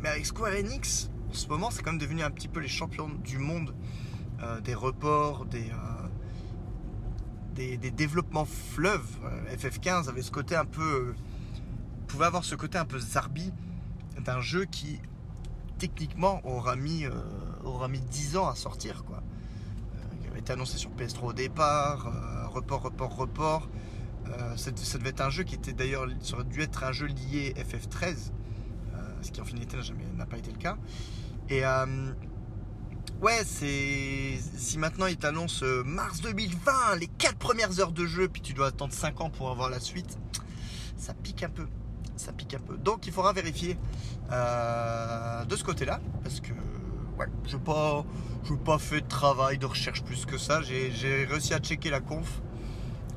mais 0.00 0.10
avec 0.10 0.26
Square 0.26 0.52
Enix, 0.52 1.10
en 1.30 1.32
ce 1.34 1.48
moment, 1.48 1.70
c'est 1.70 1.82
quand 1.82 1.92
même 1.92 2.00
devenu 2.00 2.22
un 2.22 2.30
petit 2.30 2.48
peu 2.48 2.60
les 2.60 2.68
champions 2.68 3.08
du 3.08 3.38
monde 3.38 3.74
euh, 4.44 4.60
des 4.60 4.74
reports, 4.74 5.46
des, 5.46 5.70
euh, 5.70 6.08
des, 7.54 7.76
des, 7.76 7.90
développements 7.90 8.44
fleuves. 8.44 9.18
FF15 9.56 10.08
avait 10.08 10.22
ce 10.22 10.30
côté 10.30 10.54
un 10.54 10.64
peu 10.64 11.14
pouvait 12.14 12.26
avoir 12.26 12.44
ce 12.44 12.54
côté 12.54 12.78
un 12.78 12.84
peu 12.84 13.00
zarbi 13.00 13.52
d'un 14.24 14.40
jeu 14.40 14.66
qui 14.66 15.00
techniquement 15.78 16.40
aura 16.44 16.76
mis, 16.76 17.04
euh, 17.04 17.10
aura 17.64 17.88
mis 17.88 18.00
10 18.00 18.36
ans 18.36 18.48
à 18.48 18.54
sortir. 18.54 19.04
Quoi. 19.04 19.16
Euh, 19.16 19.98
il 20.22 20.30
avait 20.30 20.38
été 20.38 20.52
annoncé 20.52 20.78
sur 20.78 20.90
PS3 20.90 21.24
au 21.24 21.32
départ, 21.32 22.06
euh, 22.06 22.46
report, 22.46 22.82
report, 22.82 23.16
report. 23.16 23.68
ça, 24.56 24.70
devait 24.70 25.10
être 25.10 25.22
un 25.22 25.30
jeu 25.30 25.42
qui 25.42 25.56
était 25.56 25.72
d'ailleurs, 25.72 26.06
aurait 26.32 26.44
dû 26.44 26.60
être 26.60 26.84
un 26.84 26.92
jeu 26.92 27.06
lié 27.06 27.54
FF13, 27.56 28.30
ce 29.22 29.30
qui 29.30 29.40
en 29.40 29.44
finalité 29.44 29.76
n'a 30.16 30.26
pas 30.26 30.38
été 30.38 30.52
le 30.52 30.58
cas. 30.58 30.76
Ouais, 33.24 33.42
c'est. 33.44 34.38
Si 34.56 34.78
maintenant 34.78 35.06
il 35.06 35.16
t'annonce 35.16 35.62
mars 35.84 36.20
2020, 36.20 36.96
les 37.00 37.06
4 37.06 37.36
premières 37.36 37.80
heures 37.80 37.92
de 37.92 38.06
jeu, 38.06 38.28
puis 38.28 38.42
tu 38.42 38.52
dois 38.52 38.68
attendre 38.68 38.92
5 38.92 39.20
ans 39.22 39.30
pour 39.30 39.50
avoir 39.50 39.70
la 39.70 39.80
suite, 39.80 40.18
ça 40.96 41.14
pique 41.14 41.42
un 41.42 41.48
peu 41.48 41.66
ça 42.16 42.32
pique 42.32 42.54
un 42.54 42.58
peu. 42.58 42.76
Donc 42.76 43.06
il 43.06 43.12
faudra 43.12 43.32
vérifier 43.32 43.76
euh, 44.30 45.44
de 45.44 45.56
ce 45.56 45.64
côté-là, 45.64 46.00
parce 46.22 46.40
que 46.40 46.52
ouais, 47.18 47.26
je 47.46 47.56
n'ai 47.56 47.62
pas, 47.62 48.04
pas 48.64 48.78
fait 48.78 49.00
de 49.00 49.08
travail 49.08 49.58
de 49.58 49.66
recherche 49.66 50.02
plus 50.04 50.24
que 50.26 50.38
ça. 50.38 50.60
J'ai 50.62 51.24
réussi 51.24 51.54
à 51.54 51.58
checker 51.58 51.90
la 51.90 52.00
conf 52.00 52.40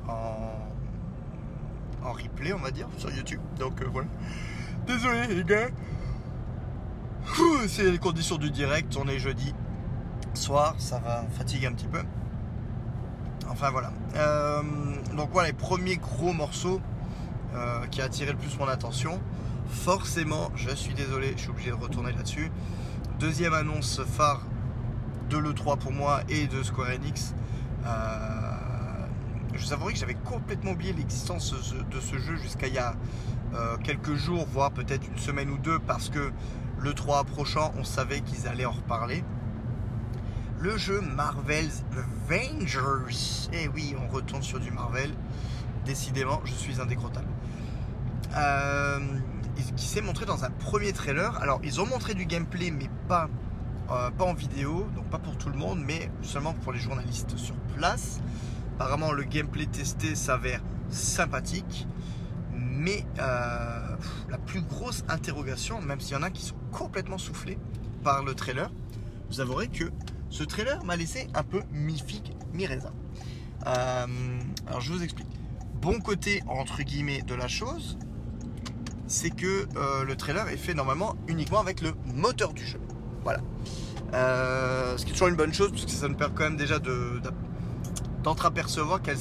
en, 0.08 0.52
en 2.04 2.12
replay, 2.12 2.52
on 2.52 2.58
va 2.58 2.70
dire, 2.70 2.88
sur 2.96 3.10
YouTube. 3.10 3.40
Donc 3.58 3.80
euh, 3.82 3.86
voilà. 3.92 4.08
Désolé 4.86 5.26
les 5.28 5.44
gars. 5.44 5.68
C'est 7.68 7.90
les 7.90 7.98
conditions 7.98 8.38
du 8.38 8.50
direct, 8.50 8.96
on 8.96 9.06
est 9.06 9.18
jeudi 9.18 9.54
soir, 10.38 10.74
ça 10.78 10.98
va 10.98 11.24
fatiguer 11.36 11.66
un 11.66 11.72
petit 11.72 11.86
peu. 11.86 12.02
Enfin 13.50 13.70
voilà. 13.70 13.92
Euh, 14.16 14.62
donc 15.16 15.30
voilà 15.32 15.48
les 15.48 15.54
premiers 15.54 15.96
gros 15.96 16.32
morceaux 16.32 16.80
euh, 17.54 17.86
qui 17.90 18.00
a 18.00 18.04
attiré 18.04 18.32
le 18.32 18.38
plus 18.38 18.58
mon 18.58 18.68
attention. 18.68 19.20
Forcément, 19.68 20.50
je 20.54 20.74
suis 20.74 20.94
désolé, 20.94 21.32
je 21.36 21.42
suis 21.42 21.50
obligé 21.50 21.70
de 21.70 21.76
retourner 21.76 22.12
là-dessus. 22.12 22.50
Deuxième 23.18 23.52
annonce 23.52 24.00
phare 24.04 24.42
de 25.28 25.38
l'E3 25.38 25.78
pour 25.78 25.92
moi 25.92 26.20
et 26.28 26.46
de 26.46 26.62
Square 26.62 26.90
Enix. 26.90 27.34
Euh, 27.84 27.90
je 29.54 29.64
vous 29.64 29.72
avouerai 29.72 29.92
que 29.92 29.98
j'avais 29.98 30.14
complètement 30.14 30.72
oublié 30.72 30.92
l'existence 30.92 31.52
de 31.72 32.00
ce 32.00 32.16
jeu 32.18 32.36
jusqu'à 32.36 32.68
il 32.68 32.74
y 32.74 32.78
a 32.78 32.94
quelques 33.82 34.14
jours, 34.14 34.46
voire 34.52 34.70
peut-être 34.70 35.08
une 35.08 35.18
semaine 35.18 35.48
ou 35.48 35.56
deux, 35.56 35.78
parce 35.78 36.10
que 36.10 36.32
le 36.78 36.92
3 36.92 37.20
approchant, 37.20 37.72
on 37.78 37.82
savait 37.82 38.20
qu'ils 38.20 38.46
allaient 38.46 38.66
en 38.66 38.72
reparler. 38.72 39.24
Le 40.60 40.76
jeu 40.76 41.00
Marvel's 41.00 41.84
Avengers. 41.92 43.48
Eh 43.52 43.68
oui, 43.68 43.94
on 43.96 44.12
retourne 44.12 44.42
sur 44.42 44.58
du 44.58 44.72
Marvel. 44.72 45.14
Décidément, 45.84 46.40
je 46.44 46.52
suis 46.52 46.80
indécrottable. 46.80 47.28
Euh, 48.36 48.98
qui 49.76 49.86
s'est 49.86 50.00
montré 50.00 50.26
dans 50.26 50.44
un 50.44 50.50
premier 50.50 50.92
trailer. 50.92 51.40
Alors, 51.40 51.60
ils 51.62 51.80
ont 51.80 51.86
montré 51.86 52.14
du 52.14 52.26
gameplay, 52.26 52.72
mais 52.72 52.90
pas, 53.06 53.28
euh, 53.90 54.10
pas 54.10 54.24
en 54.24 54.34
vidéo, 54.34 54.88
donc 54.96 55.04
pas 55.10 55.18
pour 55.18 55.38
tout 55.38 55.48
le 55.48 55.56
monde, 55.56 55.80
mais 55.84 56.10
seulement 56.22 56.54
pour 56.54 56.72
les 56.72 56.80
journalistes 56.80 57.36
sur 57.36 57.54
place. 57.76 58.20
Apparemment, 58.74 59.12
le 59.12 59.22
gameplay 59.22 59.66
testé 59.66 60.16
s'avère 60.16 60.60
sympathique, 60.90 61.86
mais 62.52 63.06
euh, 63.20 63.96
la 64.28 64.38
plus 64.38 64.62
grosse 64.62 65.04
interrogation, 65.08 65.80
même 65.80 66.00
s'il 66.00 66.14
y 66.14 66.16
en 66.16 66.22
a 66.24 66.30
qui 66.30 66.44
sont 66.44 66.56
complètement 66.72 67.18
soufflés 67.18 67.58
par 68.02 68.24
le 68.24 68.34
trailer, 68.34 68.72
vous 69.30 69.40
avouerez 69.40 69.68
que 69.68 69.84
ce 70.30 70.44
trailer 70.44 70.84
m'a 70.84 70.96
laissé 70.96 71.28
un 71.34 71.42
peu 71.42 71.62
mi-figue, 71.72 72.34
mi-raisin. 72.52 72.92
alors, 73.64 74.80
je 74.80 74.92
vous 74.92 75.02
explique. 75.02 75.28
Bon 75.80 76.00
côté, 76.00 76.42
entre 76.48 76.82
guillemets, 76.82 77.22
de 77.22 77.34
la 77.34 77.46
chose, 77.46 77.98
c'est 79.08 79.30
que 79.30 79.66
euh, 79.76 80.04
le 80.04 80.16
trailer 80.16 80.48
est 80.48 80.56
fait 80.56 80.74
normalement 80.74 81.16
uniquement 81.26 81.60
avec 81.60 81.80
le 81.80 81.94
moteur 82.14 82.52
du 82.52 82.66
jeu. 82.66 82.80
Voilà. 83.24 83.40
Euh, 84.14 84.96
ce 84.96 85.04
qui 85.04 85.10
est 85.10 85.14
toujours 85.14 85.28
une 85.28 85.36
bonne 85.36 85.52
chose, 85.54 85.70
puisque 85.70 85.90
ça 85.90 86.08
nous 86.08 86.14
permet 86.14 86.34
quand 86.34 86.44
même 86.44 86.56
déjà 86.56 86.78
d'entreapercevoir 88.22 89.00
quelle, 89.02 89.18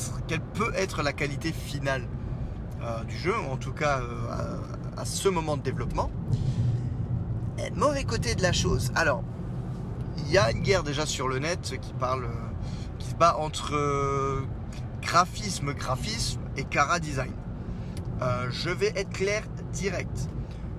peut 0.53 0.71
être 0.75 1.03
la 1.03 1.13
qualité 1.13 1.51
finale 1.51 2.03
euh, 2.81 3.03
du 3.03 3.17
jeu, 3.17 3.33
en 3.51 3.57
tout 3.57 3.73
cas 3.73 4.01
à, 4.97 5.05
ce 5.05 5.29
moment 5.29 5.57
de 5.57 5.61
développement. 5.61 6.11
Mauvais 7.75 8.03
côté 8.03 8.35
de 8.35 8.41
la 8.41 8.51
chose. 8.51 8.91
Alors, 8.95 9.23
il 10.17 10.31
y 10.31 10.37
a 10.37 10.51
une 10.51 10.61
guerre 10.61 10.83
déjà 10.83 11.05
sur 11.05 11.27
le 11.27 11.39
net 11.39 11.77
qui 11.81 11.93
parle, 11.93 12.27
qui 12.99 13.09
se 13.09 13.15
bat 13.15 13.37
entre 13.37 14.45
graphisme, 15.01 15.73
graphisme 15.73 16.41
et 16.57 16.63
cara 16.63 16.99
design. 16.99 17.31
je 18.49 18.69
vais 18.69 18.91
être 18.95 19.11
clair 19.11 19.43
direct. 19.71 20.29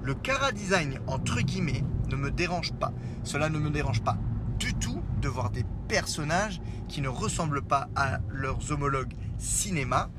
Le 0.02 0.14
cara 0.14 0.52
design, 0.52 1.00
entre 1.06 1.40
guillemets, 1.40 1.84
ne 2.08 2.16
me 2.16 2.30
dérange 2.30 2.72
pas. 2.72 2.92
Cela 3.24 3.48
ne 3.48 3.58
me 3.58 3.70
dérange 3.70 4.02
pas 4.02 4.16
du 4.58 4.74
tout 4.74 5.02
de 5.20 5.28
voir 5.28 5.50
des 5.50 5.64
personnages 5.86 6.60
qui 6.88 7.00
ne 7.00 7.08
ressemblent 7.08 7.62
pas 7.62 7.88
à 7.96 8.18
leurs 8.28 8.72
homologues 8.72 9.14
cinéma. 9.38 10.10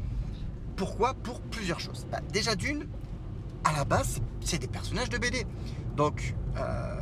Pourquoi? 0.75 1.13
Pour 1.13 1.41
plusieurs 1.41 1.79
choses. 1.79 2.07
Bah, 2.11 2.19
déjà 2.31 2.55
d'une, 2.55 2.87
à 3.63 3.73
la 3.73 3.85
base, 3.85 4.21
c'est 4.41 4.59
des 4.59 4.67
personnages 4.67 5.09
de 5.09 5.17
BD. 5.17 5.45
Donc, 5.95 6.35
euh, 6.57 6.95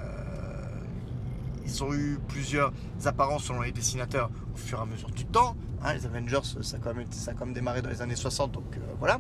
ils 1.68 1.84
ont 1.84 1.94
eu 1.94 2.18
plusieurs 2.28 2.72
apparences 3.06 3.46
selon 3.46 3.62
les 3.62 3.72
dessinateurs 3.72 4.30
au 4.54 4.58
fur 4.58 4.80
et 4.80 4.82
à 4.82 4.86
mesure 4.86 5.12
du 5.12 5.26
temps. 5.26 5.56
Hein, 5.84 5.94
les 5.94 6.06
Avengers, 6.06 6.40
ça 6.62 6.78
a, 6.78 6.80
quand 6.80 6.94
même, 6.94 7.06
ça 7.12 7.34
démarré 7.54 7.82
dans 7.82 7.90
les 7.90 8.02
années 8.02 8.16
60, 8.16 8.52
donc 8.52 8.64
euh, 8.76 8.80
voilà. 9.00 9.20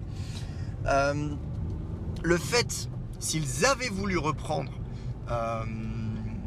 Euh, 0.87 1.29
le 2.23 2.37
fait, 2.37 2.89
s'ils 3.19 3.65
avaient 3.65 3.89
voulu 3.89 4.17
reprendre, 4.17 4.71
euh, 5.29 5.63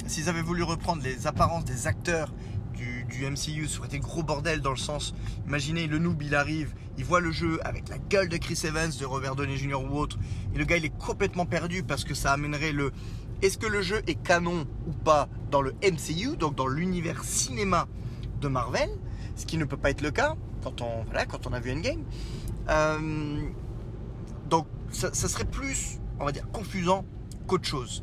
s'ils 0.07 0.29
avaient 0.29 0.43
voulu 0.43 0.63
reprendre 0.63 1.03
les 1.03 1.27
apparences 1.27 1.65
des 1.65 1.87
acteurs 1.87 2.33
du, 2.75 3.27
MCU, 3.31 3.69
ça 3.69 3.81
aurait 3.81 3.89
été 3.89 3.99
gros 3.99 4.23
bordel 4.23 4.63
dans 4.63 4.71
le 4.71 4.77
sens, 4.77 5.15
imaginez 5.47 5.87
le 5.87 5.99
noob 5.99 6.23
il 6.23 6.35
arrive, 6.35 6.73
il 6.97 7.05
voit 7.05 7.21
le 7.21 7.31
jeu 7.31 7.61
avec 7.65 7.91
la 7.91 7.99
gueule 7.99 8.31
de 8.31 8.39
Chris 8.39 8.59
Evans, 8.65 8.91
de 8.99 9.05
Robert 9.05 9.37
Downey 9.37 9.59
Jr. 9.59 9.83
ou 9.83 9.99
autre, 9.99 10.17
et 10.55 10.59
le 10.59 10.65
gars 10.65 10.79
il 10.79 10.87
est 10.87 10.97
complètement 10.97 11.45
perdu 11.45 11.83
parce 11.83 12.05
que 12.05 12.15
ça 12.15 12.33
amènerait 12.33 12.73
le 12.73 12.93
est-ce 13.43 13.59
que 13.59 13.67
le 13.67 13.83
jeu 13.83 14.03
est 14.07 14.15
canon 14.15 14.67
ou 14.87 14.93
pas 14.93 15.29
dans 15.51 15.63
le 15.63 15.75
MCU, 15.83 16.37
donc 16.37 16.55
dans 16.55 16.67
l'univers 16.67 17.25
cinéma 17.25 17.89
de 18.41 18.49
Marvel, 18.49 18.91
ce 19.37 19.47
qui 19.47 19.57
ne 19.57 19.65
peut 19.65 19.77
pas 19.77 19.91
être 19.91 20.03
le 20.03 20.11
cas 20.11 20.37
quand 20.63 20.83
on, 20.83 21.53
a 21.53 21.61
vu 21.61 21.73
Endgame. 21.73 22.05
Euh, 22.69 23.41
donc 24.49 24.67
ça, 24.91 25.13
serait 25.13 25.45
plus, 25.45 25.99
on 26.19 26.25
va 26.25 26.33
dire, 26.33 26.47
confusant 26.53 27.05
qu'autre 27.47 27.67
chose. 27.67 28.03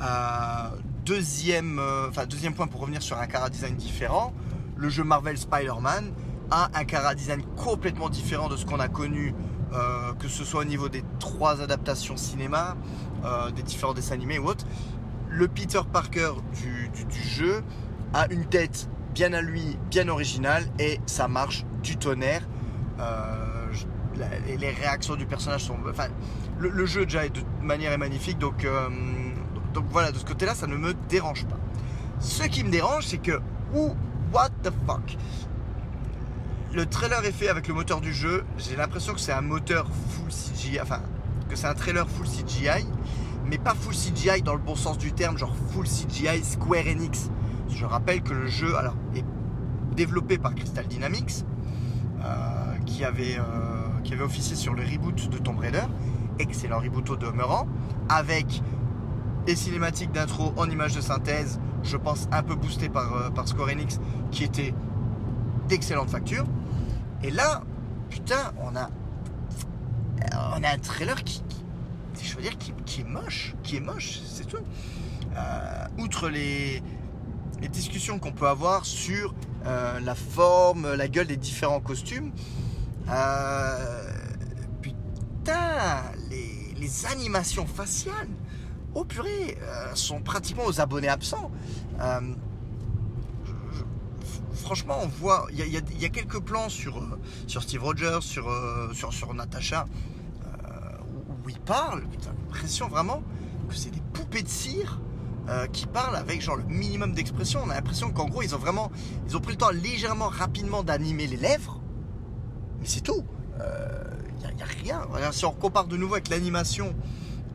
Euh, 0.00 0.70
deuxième, 1.04 1.78
euh, 1.78 2.10
deuxième 2.28 2.54
point 2.54 2.66
pour 2.66 2.80
revenir 2.80 3.02
sur 3.02 3.18
un 3.18 3.26
cara 3.26 3.50
design 3.50 3.76
différent, 3.76 4.32
le 4.76 4.88
jeu 4.88 5.04
Marvel 5.04 5.38
Spider-Man 5.38 6.12
a 6.50 6.70
un 6.74 6.84
cara 6.84 7.14
design 7.14 7.42
complètement 7.56 8.08
différent 8.08 8.48
de 8.48 8.56
ce 8.56 8.66
qu'on 8.66 8.80
a 8.80 8.88
connu, 8.88 9.34
que 10.18 10.28
ce 10.28 10.44
soit 10.44 10.60
au 10.60 10.64
niveau 10.64 10.90
des 10.90 11.02
trois 11.18 11.62
adaptations 11.62 12.18
cinéma, 12.18 12.76
des 13.54 13.62
différents 13.62 13.94
dessins 13.94 14.14
animés 14.14 14.38
ou 14.38 14.46
autres. 14.46 14.66
Le 15.28 15.48
Peter 15.48 15.80
Parker 15.90 16.32
du, 16.54 16.90
du 17.06 17.22
jeu 17.22 17.62
a 18.12 18.26
une 18.30 18.44
tête 18.46 18.88
bien 19.14 19.32
à 19.32 19.40
lui, 19.40 19.78
bien 19.90 20.08
originale 20.08 20.64
et 20.78 21.00
ça 21.06 21.28
marche 21.28 21.64
du 21.82 21.96
tonnerre. 21.96 22.42
Euh, 23.00 23.72
les 24.58 24.70
réactions 24.70 25.16
du 25.16 25.26
personnage 25.26 25.64
sont. 25.64 25.76
Enfin, 25.88 26.08
le, 26.58 26.86
jeu 26.86 27.04
déjà 27.04 27.28
de 27.28 27.40
manière 27.62 27.92
est 27.92 27.98
magnifique, 27.98 28.38
donc, 28.38 28.64
euh, 28.64 28.88
donc 29.72 29.84
voilà, 29.90 30.12
de 30.12 30.18
ce 30.18 30.24
côté-là, 30.24 30.54
ça 30.54 30.66
ne 30.66 30.76
me 30.76 30.94
dérange 31.08 31.46
pas. 31.46 31.58
Ce 32.20 32.44
qui 32.44 32.62
me 32.62 32.70
dérange, 32.70 33.06
c'est 33.06 33.18
que. 33.18 33.40
Ouh, 33.74 33.94
what 34.32 34.50
the 34.62 34.70
fuck? 34.86 35.16
Le 36.72 36.86
trailer 36.86 37.24
est 37.24 37.32
fait 37.32 37.48
avec 37.48 37.68
le 37.68 37.74
moteur 37.74 38.00
du 38.00 38.12
jeu. 38.12 38.44
J'ai 38.58 38.76
l'impression 38.76 39.14
que 39.14 39.20
c'est 39.20 39.32
un 39.32 39.40
moteur 39.42 39.86
full 40.10 40.28
CGI, 40.28 40.80
enfin, 40.80 41.00
que 41.52 41.58
c'est 41.58 41.66
un 41.66 41.74
trailer 41.74 42.08
full 42.08 42.26
CGI, 42.26 42.86
mais 43.44 43.58
pas 43.58 43.74
full 43.74 43.92
CGI 43.92 44.40
dans 44.40 44.54
le 44.54 44.60
bon 44.60 44.74
sens 44.74 44.96
du 44.96 45.12
terme, 45.12 45.36
genre 45.36 45.54
full 45.70 45.84
CGI 45.84 46.42
Square 46.42 46.86
Enix. 46.86 47.30
Je 47.68 47.84
rappelle 47.84 48.22
que 48.22 48.32
le 48.32 48.46
jeu 48.46 48.74
alors, 48.76 48.94
est 49.14 49.24
développé 49.94 50.38
par 50.38 50.54
Crystal 50.54 50.86
Dynamics, 50.86 51.44
euh, 52.24 52.78
qui, 52.86 53.04
avait, 53.04 53.36
euh, 53.38 53.42
qui 54.02 54.14
avait 54.14 54.22
officié 54.22 54.56
sur 54.56 54.72
le 54.72 54.82
reboot 54.82 55.28
de 55.28 55.36
Tomb 55.36 55.58
Raider, 55.58 55.84
excellent 56.38 56.78
reboot 56.78 57.10
au 57.10 57.16
demeurant, 57.16 57.68
avec 58.08 58.62
des 59.44 59.54
cinématiques 59.54 60.12
d'intro 60.12 60.54
en 60.56 60.70
images 60.70 60.94
de 60.94 61.02
synthèse, 61.02 61.60
je 61.82 61.98
pense 61.98 62.28
un 62.32 62.42
peu 62.42 62.54
boosté 62.54 62.88
par, 62.88 63.14
euh, 63.14 63.28
par 63.28 63.46
Square 63.46 63.68
Enix, 63.68 64.00
qui 64.30 64.44
était 64.44 64.72
d'excellente 65.68 66.08
facture. 66.08 66.46
Et 67.22 67.30
là, 67.30 67.62
putain, 68.08 68.52
on 68.62 68.74
a, 68.74 68.88
on 70.56 70.62
a 70.62 70.74
un 70.74 70.78
trailer 70.78 71.22
qui, 71.24 71.42
je 72.22 72.36
qui, 72.84 73.00
est 73.00 73.04
moche, 73.04 73.54
qui 73.62 73.76
est 73.76 73.80
moche, 73.80 74.20
c'est 74.24 74.46
tout. 74.46 74.64
outre 75.98 76.28
les, 76.28 76.82
discussions 77.68 78.18
qu'on 78.18 78.32
peut 78.32 78.48
avoir 78.48 78.84
sur 78.84 79.34
euh, 79.66 80.00
la 80.00 80.14
forme, 80.14 80.94
la 80.94 81.08
gueule 81.08 81.26
des 81.26 81.36
différents 81.36 81.80
costumes. 81.80 82.32
Euh, 83.08 84.12
putain, 84.80 86.02
les, 86.30 87.06
animations 87.06 87.66
faciales, 87.66 88.28
oh 88.94 89.04
purée, 89.04 89.56
euh, 89.62 89.94
sont 89.94 90.20
pratiquement 90.20 90.64
aux 90.66 90.80
abonnés 90.80 91.08
absents. 91.08 91.50
franchement, 94.54 94.98
on 95.02 95.06
voit, 95.06 95.46
il 95.52 95.66
y, 95.66 96.04
a 96.04 96.08
quelques 96.08 96.40
plans 96.40 96.68
sur, 96.68 97.00
sur 97.46 97.62
Steve 97.62 97.82
Rogers, 97.82 98.20
sur, 98.20 98.50
sur, 98.92 99.12
sur 99.12 99.32
Natasha, 99.34 99.86
où, 101.44 101.48
il 101.48 101.60
parle. 101.60 102.02
Putain, 102.08 102.30
l'impression 102.30 102.88
vraiment 102.88 103.22
que 103.68 103.74
c'est 103.74 103.90
des 103.90 104.02
poupées 104.12 104.42
de 104.42 104.48
cire 104.48 105.00
euh, 105.48 105.66
qui 105.66 105.86
parlent 105.86 106.16
avec 106.16 106.40
genre 106.40 106.56
le 106.56 106.64
minimum 106.64 107.12
d'expression. 107.12 107.60
On 107.64 107.70
a 107.70 107.74
l'impression 107.74 108.10
qu'en 108.10 108.26
gros 108.26 108.42
ils 108.42 108.54
ont 108.54 108.58
vraiment, 108.58 108.90
ils 109.28 109.36
ont 109.36 109.40
pris 109.40 109.52
le 109.52 109.58
temps 109.58 109.70
légèrement, 109.70 110.28
rapidement 110.28 110.82
d'animer 110.82 111.26
les 111.26 111.36
lèvres, 111.36 111.80
mais 112.80 112.86
c'est 112.86 113.00
tout. 113.00 113.24
Il 113.56 113.62
euh, 113.62 114.54
n'y 114.54 114.62
a, 114.62 114.66
rien. 114.66 115.32
si 115.32 115.44
on 115.44 115.52
compare 115.52 115.86
de 115.86 115.96
nouveau 115.96 116.14
avec 116.14 116.28
l'animation 116.28 116.94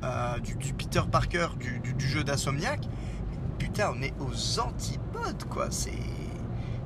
euh, 0.04 0.40
du, 0.40 0.74
Peter 0.74 1.02
Parker 1.12 1.48
du, 1.60 2.08
jeu 2.08 2.24
d'Assomniac, 2.24 2.88
putain, 3.58 3.94
on 3.96 4.02
est 4.02 4.14
aux 4.20 4.60
antipodes 4.60 5.44
quoi. 5.50 5.68
C'est 5.72 5.92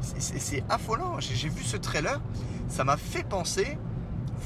c'est 0.02 0.64
affolant. 0.70 1.20
J'ai 1.20 1.50
vu 1.50 1.64
ce 1.64 1.78
trailer, 1.78 2.20
ça 2.68 2.84
m'a 2.84 2.98
fait 2.98 3.24
penser. 3.24 3.78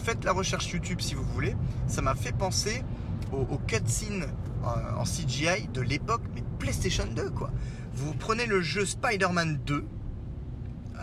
Faites 0.03 0.23
la 0.23 0.33
recherche 0.33 0.71
YouTube 0.71 1.01
si 1.01 1.15
vous 1.15 1.23
voulez. 1.23 1.55
Ça 1.87 2.01
m'a 2.01 2.15
fait 2.15 2.31
penser 2.31 2.83
au, 3.31 3.37
au 3.37 3.57
cutscene 3.57 4.27
en 4.63 5.03
CGI 5.03 5.67
de 5.73 5.81
l'époque, 5.81 6.23
mais 6.33 6.43
PlayStation 6.59 7.05
2 7.05 7.29
quoi. 7.29 7.51
Vous 7.95 8.13
prenez 8.13 8.45
le 8.45 8.61
jeu 8.61 8.85
Spider-Man 8.85 9.59
2, 9.65 9.75
euh, 9.75 10.99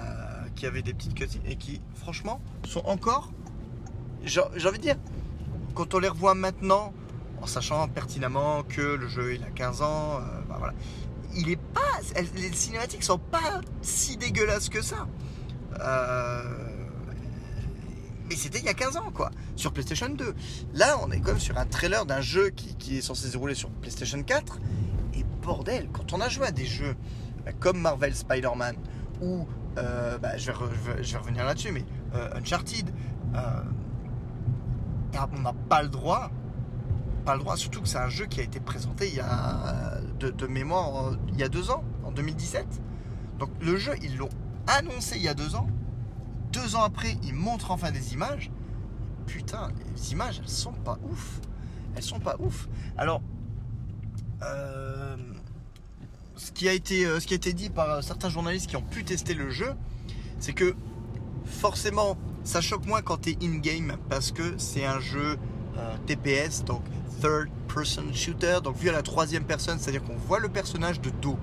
qui 0.55 0.67
avait 0.67 0.83
des 0.83 0.93
petites 0.93 1.15
cutscenes 1.15 1.47
et 1.47 1.57
qui, 1.57 1.81
franchement, 1.95 2.41
sont 2.67 2.83
encore, 2.85 3.33
j'ai 4.25 4.41
envie 4.41 4.79
de 4.79 4.83
dire, 4.83 4.97
quand 5.75 5.95
on 5.95 5.99
les 5.99 6.09
revoit 6.09 6.35
maintenant, 6.35 6.93
en 7.41 7.47
sachant 7.47 7.89
pertinemment 7.89 8.63
que 8.63 8.83
le 8.83 9.09
jeu 9.09 9.35
il 9.35 9.43
a 9.43 9.51
15 9.51 9.83
ans, 9.83 10.19
euh, 10.19 10.21
bah, 10.49 10.73
il 11.35 11.49
est 11.49 11.57
pas, 11.57 11.81
les 12.37 12.53
cinématiques 12.53 13.03
sont 13.03 13.19
pas 13.19 13.63
si 13.81 14.19
dégueulasses 14.19 14.69
que 14.69 14.83
ça. 14.83 15.09
Euh, 15.81 16.43
c'était 18.37 18.59
il 18.59 18.65
y 18.65 18.69
a 18.69 18.75
15 18.75 18.97
ans, 18.97 19.11
quoi, 19.13 19.31
sur 19.57 19.73
PlayStation 19.73 20.09
2. 20.09 20.35
Là, 20.75 20.99
on 21.03 21.11
est 21.11 21.25
même 21.25 21.39
sur 21.39 21.59
un 21.59 21.67
trailer 21.67 22.07
d'un 22.07 22.21
jeu 22.21 22.51
qui, 22.51 22.99
est 22.99 23.01
censé 23.01 23.27
se 23.27 23.33
dérouler 23.33 23.55
sur 23.55 23.71
PlayStation 23.71 24.23
4. 24.23 24.59
Et 25.15 25.25
bordel, 25.43 25.89
quand 25.93 26.13
on 26.13 26.21
a 26.21 26.29
joué 26.29 26.47
à 26.47 26.53
des 26.53 26.67
jeux 26.67 26.97
bah, 27.45 27.53
comme 27.59 27.81
Marvel 27.81 28.15
Spider-Man 28.15 28.77
ou, 29.21 29.47
euh, 29.79 30.19
bah, 30.19 30.37
je, 30.37 30.51
vais 30.51 31.19
revenir 31.19 31.45
là-dessus, 31.45 31.73
mais 31.73 31.85
euh, 32.15 32.37
Uncharted, 32.37 32.91
euh, 33.35 33.63
on 35.37 35.41
n'a 35.41 35.53
pas 35.69 35.83
le 35.83 35.89
droit, 35.89 36.31
pas 37.25 37.35
le 37.35 37.41
droit, 37.41 37.57
surtout 37.57 37.83
que 37.83 37.89
c'est 37.89 37.99
un 37.99 38.09
jeu 38.09 38.27
qui 38.27 38.41
a 38.41 38.43
été 38.43 38.61
présenté 38.61 39.09
il 39.09 39.17
y 39.17 39.21
a, 39.21 39.99
de 40.19 40.47
mémoire 40.47 41.17
il 41.29 41.39
y 41.39 41.43
a 41.43 41.49
deux 41.49 41.71
ans, 41.71 41.85
en 42.05 42.13
2017. 42.13 42.67
Donc 43.39 43.51
le 43.61 43.77
jeu, 43.77 43.93
ils 44.03 44.17
l'ont 44.17 44.31
annoncé 44.67 45.17
il 45.17 45.23
y 45.23 45.29
a 45.29 45.35
deux 45.35 45.55
ans 45.55 45.67
deux 46.53 46.77
ans 46.77 46.83
après, 46.83 47.17
ils 47.23 47.35
montrent 47.35 47.71
enfin 47.71 47.91
des 47.91 48.13
images. 48.13 48.51
Putain, 49.27 49.71
les 49.97 50.13
images, 50.13 50.41
elles 50.43 50.49
sont 50.49 50.73
pas 50.73 50.99
ouf. 51.11 51.41
Elles 51.97 52.03
sont 52.03 52.21
pas 52.21 52.37
ouf. 52.39 52.69
Alors, 52.97 53.23
euh, 54.43 55.17
ce, 56.37 56.53
qui 56.53 56.69
a 56.69 56.73
été, 56.73 57.07
euh, 57.07 57.21
ce 57.21 57.27
qui 57.27 57.35
a 57.35 57.37
été 57.37 57.53
dit 57.53 57.71
par 57.71 57.91
euh, 57.91 58.03
certains 58.03 58.29
journalistes 58.29 58.69
qui 58.69 58.77
ont 58.77 58.83
pu 58.83 59.05
tester 59.05 59.35
le 59.35 59.51
jeu, 59.51 59.73
c'est 60.41 60.53
que 60.53 60.75
forcément, 61.45 62.17
ça 62.45 62.61
choque 62.61 62.87
moins 62.87 63.03
quand 63.03 63.23
tu 63.23 63.31
es 63.31 63.39
in-game 63.43 63.97
parce 64.09 64.33
que 64.33 64.55
c'est 64.59 64.85
un 64.85 65.01
jeu 65.01 65.39
TPS, 66.07 66.65
donc 66.65 66.83
Third 67.21 67.49
Person 67.73 68.13
Shooter, 68.13 68.59
donc 68.63 68.77
vu 68.77 68.89
à 68.89 68.93
la 68.93 69.03
troisième 69.03 69.45
personne, 69.45 69.79
c'est-à-dire 69.79 70.03
qu'on 70.03 70.17
voit 70.17 70.39
le 70.39 70.49
personnage 70.49 71.01
de 71.01 71.11
dos. 71.11 71.39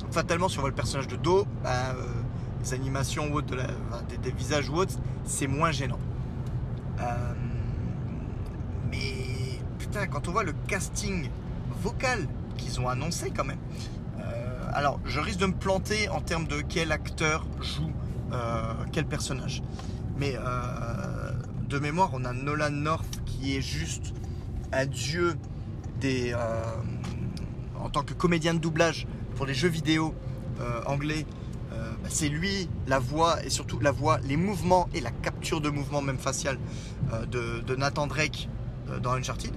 Donc 0.00 0.12
fatalement, 0.12 0.48
si 0.48 0.58
on 0.58 0.60
voit 0.60 0.70
le 0.70 0.76
personnage 0.76 1.08
de 1.08 1.16
dos, 1.16 1.46
bah, 1.64 1.96
animations 2.72 3.32
ou 3.32 3.42
de 3.42 3.56
des, 4.22 4.30
visages 4.30 4.68
ou 4.68 4.76
autres, 4.76 4.94
c'est 5.24 5.46
moins 5.46 5.72
gênant. 5.72 5.98
Euh, 7.00 7.32
mais 8.90 9.60
putain, 9.78 10.06
quand 10.06 10.28
on 10.28 10.32
voit 10.32 10.44
le 10.44 10.54
casting 10.66 11.28
vocal 11.82 12.26
qu'ils 12.56 12.80
ont 12.80 12.88
annoncé 12.88 13.30
quand 13.30 13.44
même. 13.44 13.58
Euh, 14.18 14.70
alors, 14.72 14.98
je 15.04 15.20
risque 15.20 15.38
de 15.38 15.46
me 15.46 15.54
planter 15.54 16.08
en 16.08 16.20
termes 16.20 16.46
de 16.46 16.60
quel 16.60 16.92
acteur 16.92 17.46
joue 17.60 17.92
euh, 18.32 18.72
quel 18.92 19.06
personnage. 19.06 19.62
Mais 20.16 20.34
de 21.68 21.78
mémoire, 21.78 22.10
on 22.14 22.24
a 22.24 22.32
Nolan 22.32 22.70
North 22.70 23.20
qui 23.26 23.56
est 23.56 23.60
juste 23.60 24.14
un 24.72 24.86
dieu 24.86 25.36
des, 26.00 26.34
en 27.78 27.90
tant 27.90 28.02
que 28.02 28.14
comédien 28.14 28.54
de 28.54 28.58
doublage 28.58 29.06
pour 29.34 29.44
les 29.44 29.52
jeux 29.52 29.68
vidéo 29.68 30.14
anglais 30.86 31.26
c'est 32.08 32.28
lui 32.28 32.68
la 32.86 32.98
voix 32.98 33.42
et 33.44 33.50
surtout 33.50 33.78
la 33.80 33.92
voix, 33.92 34.18
les 34.24 34.36
mouvements 34.36 34.88
et 34.94 35.00
la 35.00 35.10
capture 35.10 35.60
de 35.60 35.70
mouvements 35.70 36.02
même 36.02 36.18
facial 36.18 36.58
euh, 37.12 37.26
de, 37.26 37.76
Nathan 37.76 38.06
Drake 38.06 38.48
euh, 38.88 38.98
dans 38.98 39.12
Uncharted. 39.12 39.52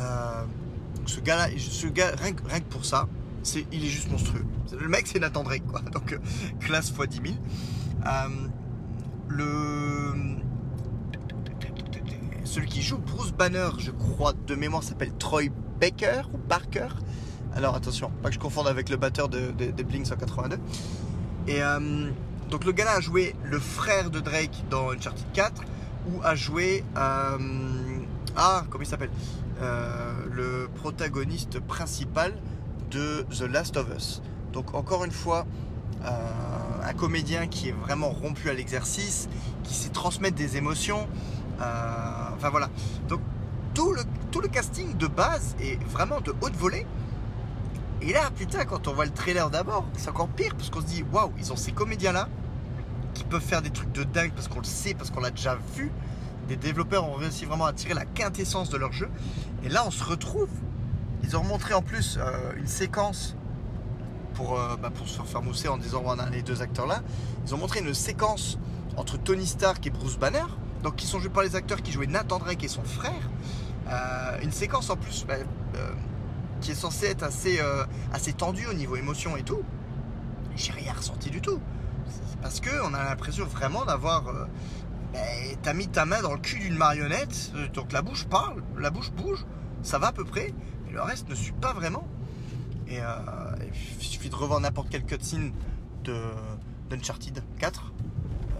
Euh, 0.00 0.44
ce 1.06 1.20
gars-là, 1.20 1.48
ce 1.58 1.86
gars, 1.86 2.12
rien, 2.16 2.32
que 2.32 2.68
pour 2.68 2.84
ça, 2.84 3.08
c'est, 3.42 3.66
il 3.72 3.84
est 3.84 3.88
juste 3.88 4.10
monstrueux. 4.10 4.44
Le 4.78 4.88
mec, 4.88 5.06
c'est 5.06 5.18
Nathan 5.18 5.42
Drake, 5.42 5.66
quoi. 5.66 5.80
Donc, 5.92 6.18
classe 6.60 6.90
x 6.90 7.08
10 7.08 7.30
000. 7.30 7.38
le... 9.28 10.36
Celui 12.44 12.66
qui 12.66 12.82
joue 12.82 12.98
Bruce 12.98 13.32
Banner, 13.32 13.68
je 13.78 13.90
crois, 13.90 14.32
de 14.32 14.54
mémoire, 14.54 14.82
s'appelle 14.82 15.12
Troy 15.18 15.44
Baker 15.80 16.22
ou 16.32 16.38
Barker. 16.38 16.88
Alors 17.54 17.74
attention, 17.74 18.10
pas 18.22 18.28
que 18.28 18.34
je 18.34 18.38
confonde 18.38 18.68
avec 18.68 18.88
le 18.88 18.96
batteur 18.96 19.28
de, 19.28 19.50
de, 19.50 19.70
de 19.70 19.82
Blink 19.82 20.06
182. 20.06 20.58
Et 21.48 21.62
euh, 21.62 22.10
donc 22.50 22.66
le 22.66 22.72
gars-là 22.72 22.96
a 22.96 23.00
joué 23.00 23.34
le 23.42 23.58
frère 23.58 24.10
de 24.10 24.20
Drake 24.20 24.64
dans 24.68 24.90
Uncharted 24.90 25.24
4 25.32 25.62
ou 26.10 26.20
a 26.22 26.34
joué 26.34 26.84
euh, 26.96 27.38
ah 28.36 28.64
comment 28.70 28.84
il 28.84 28.86
s'appelle 28.86 29.10
Euh, 29.60 30.12
le 30.30 30.68
protagoniste 30.72 31.58
principal 31.58 32.32
de 32.92 33.26
The 33.36 33.42
Last 33.50 33.76
of 33.76 33.88
Us. 33.96 34.22
Donc 34.52 34.72
encore 34.74 35.04
une 35.04 35.10
fois 35.10 35.46
un 36.04 36.92
comédien 36.92 37.48
qui 37.48 37.70
est 37.70 37.72
vraiment 37.72 38.10
rompu 38.10 38.48
à 38.50 38.54
l'exercice, 38.54 39.28
qui 39.64 39.74
sait 39.74 39.88
transmettre 39.88 40.36
des 40.36 40.56
émotions. 40.56 41.08
Enfin 41.58 42.50
voilà. 42.50 42.70
Donc 43.08 43.20
tout 43.74 43.92
le, 43.92 44.02
tout 44.30 44.40
le 44.40 44.46
casting 44.46 44.96
de 44.96 45.08
base 45.08 45.56
est 45.60 45.82
vraiment 45.82 46.20
de 46.20 46.32
haute 46.40 46.54
volée. 46.54 46.86
Et 48.00 48.12
là, 48.12 48.30
putain, 48.34 48.64
quand 48.64 48.86
on 48.88 48.92
voit 48.94 49.04
le 49.04 49.12
trailer 49.12 49.50
d'abord, 49.50 49.84
c'est 49.96 50.08
encore 50.08 50.28
pire 50.28 50.54
parce 50.56 50.70
qu'on 50.70 50.80
se 50.80 50.86
dit 50.86 51.04
waouh, 51.12 51.32
ils 51.38 51.52
ont 51.52 51.56
ces 51.56 51.72
comédiens-là 51.72 52.28
qui 53.14 53.24
peuvent 53.24 53.42
faire 53.42 53.62
des 53.62 53.70
trucs 53.70 53.92
de 53.92 54.04
dingue 54.04 54.32
parce 54.32 54.48
qu'on 54.48 54.60
le 54.60 54.64
sait, 54.64 54.94
parce 54.94 55.10
qu'on 55.10 55.20
l'a 55.20 55.30
déjà 55.30 55.58
vu. 55.74 55.90
Des 56.46 56.56
développeurs 56.56 57.08
ont 57.08 57.14
réussi 57.14 57.44
vraiment 57.44 57.66
à 57.66 57.72
tirer 57.72 57.94
la 57.94 58.04
quintessence 58.04 58.70
de 58.70 58.78
leur 58.78 58.92
jeu. 58.92 59.10
Et 59.64 59.68
là, 59.68 59.84
on 59.86 59.90
se 59.90 60.04
retrouve. 60.04 60.48
Ils 61.24 61.36
ont 61.36 61.44
montré 61.44 61.74
en 61.74 61.82
plus 61.82 62.18
euh, 62.18 62.52
une 62.56 62.68
séquence 62.68 63.36
pour, 64.34 64.58
euh, 64.58 64.76
bah, 64.76 64.90
pour 64.94 65.08
se 65.08 65.20
faire 65.22 65.42
mousser 65.42 65.68
en 65.68 65.76
disant 65.76 66.00
voilà 66.02 66.28
les 66.30 66.42
deux 66.42 66.62
acteurs 66.62 66.86
là. 66.86 67.02
Ils 67.44 67.54
ont 67.54 67.58
montré 67.58 67.80
une 67.80 67.92
séquence 67.92 68.58
entre 68.96 69.18
Tony 69.18 69.46
Stark 69.46 69.84
et 69.86 69.90
Bruce 69.90 70.16
Banner, 70.16 70.44
donc 70.82 70.96
qui 70.96 71.06
sont 71.06 71.18
joués 71.18 71.28
par 71.28 71.42
les 71.42 71.56
acteurs 71.56 71.82
qui 71.82 71.90
jouaient 71.90 72.06
Nathan 72.06 72.38
Drake 72.38 72.62
et 72.62 72.68
son 72.68 72.84
frère. 72.84 73.30
Euh, 73.90 74.38
une 74.42 74.52
séquence 74.52 74.90
en 74.90 74.96
plus 74.96 75.24
bah, 75.26 75.34
qui 76.60 76.72
est 76.72 76.74
censée 76.74 77.06
être 77.06 77.22
assez, 77.22 77.60
euh, 77.60 77.84
assez 78.12 78.32
tendue 78.32 78.66
au 78.66 78.74
niveau 78.74 78.96
émotion 78.96 79.36
et 79.36 79.42
tout. 79.42 79.62
J'ai 80.56 80.72
rien 80.72 80.92
ressenti 80.92 81.30
du 81.30 81.40
tout. 81.40 81.60
Parce 82.42 82.60
que 82.60 82.70
on 82.84 82.94
a 82.94 83.04
l'impression 83.04 83.44
vraiment 83.46 83.84
d'avoir. 83.84 84.28
euh, 84.28 84.44
bah, 85.12 85.18
T'as 85.62 85.72
mis 85.72 85.88
ta 85.88 86.04
main 86.04 86.20
dans 86.22 86.32
le 86.32 86.38
cul 86.40 86.58
d'une 86.60 86.76
marionnette, 86.76 87.52
euh, 87.56 87.68
donc 87.68 87.92
la 87.92 88.02
bouche 88.02 88.26
parle, 88.26 88.62
la 88.78 88.90
bouche 88.90 89.10
bouge, 89.12 89.44
ça 89.82 89.98
va 89.98 90.08
à 90.08 90.12
peu 90.12 90.24
près, 90.24 90.52
mais 90.86 90.92
le 90.92 91.00
reste 91.02 91.28
ne 91.28 91.34
suit 91.34 91.52
pas 91.52 91.72
vraiment. 91.72 92.06
Et, 92.88 93.00
euh, 93.00 93.04
il 94.00 94.04
suffit 94.04 94.30
de 94.30 94.34
revoir 94.34 94.60
n'importe 94.60 94.88
quel 94.90 95.04
cutscene 95.04 95.52
de 96.04 96.16
d'Uncharted 96.90 97.42
4, 97.58 97.92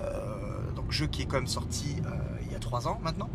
euh, 0.02 0.70
donc 0.76 0.90
jeu 0.92 1.06
qui 1.06 1.22
est 1.22 1.26
quand 1.26 1.36
même 1.36 1.46
sorti 1.46 1.96
il 2.44 2.52
y 2.52 2.54
a 2.54 2.58
3 2.58 2.86
ans 2.88 2.98
maintenant, 3.02 3.30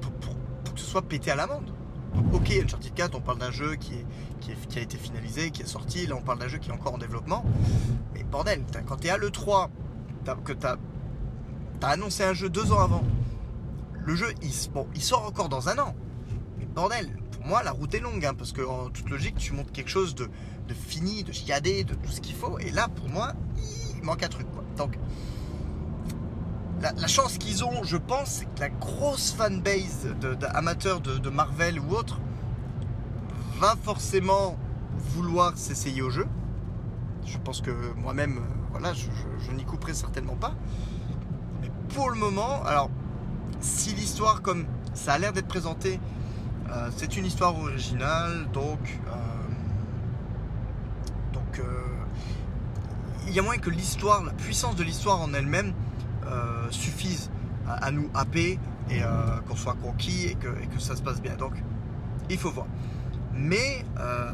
pour, 0.00 0.12
pour- 0.14 0.36
pour 0.64 0.74
que 0.74 0.80
ce 0.80 0.86
soit 0.86 1.02
pété 1.02 1.30
à 1.30 1.36
l'amende. 1.36 1.70
Ok, 2.32 2.50
Uncharted 2.62 2.94
4, 2.94 3.14
on 3.16 3.20
parle 3.20 3.38
d'un 3.38 3.50
jeu 3.50 3.76
qui, 3.76 3.94
a 4.76 4.80
été 4.80 4.96
finalisé, 4.96 5.50
qui 5.50 5.62
est 5.62 5.66
sorti, 5.66 6.06
là 6.06 6.16
on 6.16 6.22
parle 6.22 6.38
d'un 6.38 6.48
jeu 6.48 6.58
qui 6.58 6.70
est 6.70 6.72
encore 6.72 6.94
en 6.94 6.98
développement. 6.98 7.44
Mais 8.14 8.22
bordel, 8.24 8.62
quand 8.86 8.96
t'es 8.96 9.10
à 9.10 9.16
l'E3, 9.16 9.68
t'as- 10.24 10.36
que 10.36 10.52
t'as 10.52 10.76
as 11.82 11.88
annoncé 11.88 12.22
un 12.24 12.32
jeu 12.32 12.48
deux 12.48 12.72
ans 12.72 12.80
avant, 12.80 13.02
le 14.04 14.14
jeu 14.16 14.32
il, 14.42 14.52
bon, 14.72 14.86
il 14.94 15.02
sort 15.02 15.26
encore 15.26 15.48
dans 15.48 15.68
un 15.68 15.78
an. 15.78 15.94
Mais 16.58 16.64
bordel, 16.66 17.10
pour 17.32 17.44
moi 17.46 17.62
la 17.62 17.72
route 17.72 17.94
est 17.94 18.00
longue, 18.00 18.24
hein, 18.24 18.34
parce 18.36 18.52
que 18.52 18.62
en 18.62 18.88
toute 18.90 19.10
logique 19.10 19.36
tu 19.36 19.52
montres 19.52 19.72
quelque 19.72 19.90
chose 19.90 20.14
de, 20.14 20.28
fini, 20.74 21.24
de 21.24 21.32
chiadé, 21.32 21.84
de 21.84 21.94
tout 21.94 22.10
ce 22.10 22.20
qu'il 22.20 22.34
faut. 22.34 22.58
Et 22.58 22.70
là 22.70 22.88
pour 22.88 23.08
moi, 23.08 23.32
il 23.96 24.02
manque 24.02 24.22
un 24.22 24.28
truc. 24.28 24.46
Donc 24.76 24.96
la, 26.80 27.06
chance 27.06 27.38
qu'ils 27.38 27.64
ont, 27.64 27.82
je 27.84 27.96
pense, 27.96 28.28
c'est 28.28 28.44
que 28.46 28.60
la 28.60 28.68
grosse 28.68 29.32
fanbase 29.32 30.08
d'amateurs 30.40 31.00
de, 31.00 31.30
Marvel 31.30 31.80
ou 31.80 31.94
autre 31.94 32.20
va 33.58 33.74
forcément 33.82 34.56
vouloir 35.14 35.56
s'essayer 35.56 36.02
au 36.02 36.10
jeu. 36.10 36.26
Je 37.24 37.38
pense 37.38 37.60
que 37.60 37.70
moi-même, 37.96 38.38
euh, 38.74 38.92
je, 39.46 39.52
n'y 39.52 39.64
couperai 39.64 39.94
certainement 39.94 40.36
pas. 40.36 40.54
Mais 41.62 41.70
pour 41.94 42.10
le 42.10 42.16
moment, 42.16 42.62
alors, 42.64 42.90
si 43.60 43.94
l'histoire, 43.94 44.42
comme 44.42 44.66
ça 44.92 45.14
a 45.14 45.18
l'air 45.18 45.32
d'être 45.32 45.48
présenté, 45.48 46.00
euh, 46.70 46.90
c'est 46.96 47.16
une 47.16 47.24
histoire 47.24 47.58
originale, 47.58 48.46
donc, 48.52 49.00
euh, 49.08 49.34
euh, 51.58 51.62
il 53.26 53.34
y 53.34 53.38
a 53.38 53.42
moyen 53.42 53.60
que 53.60 53.70
l'histoire, 53.70 54.22
la 54.22 54.32
puissance 54.32 54.76
de 54.76 54.82
l'histoire 54.82 55.20
en 55.20 55.32
elle-même, 55.34 55.72
euh, 56.26 56.70
suffise 56.70 57.30
à, 57.68 57.90
nous 57.90 58.10
happer 58.14 58.58
et 58.90 59.02
euh, 59.02 59.06
qu'on 59.48 59.56
soit 59.56 59.76
conquis 59.82 60.26
et 60.26 60.34
que, 60.34 60.48
ça 60.78 60.96
se 60.96 61.02
passe 61.02 61.20
bien. 61.20 61.36
Donc, 61.36 61.52
il 62.30 62.38
faut 62.38 62.50
voir. 62.50 62.66
Mais 63.34 63.84
euh, 63.98 64.30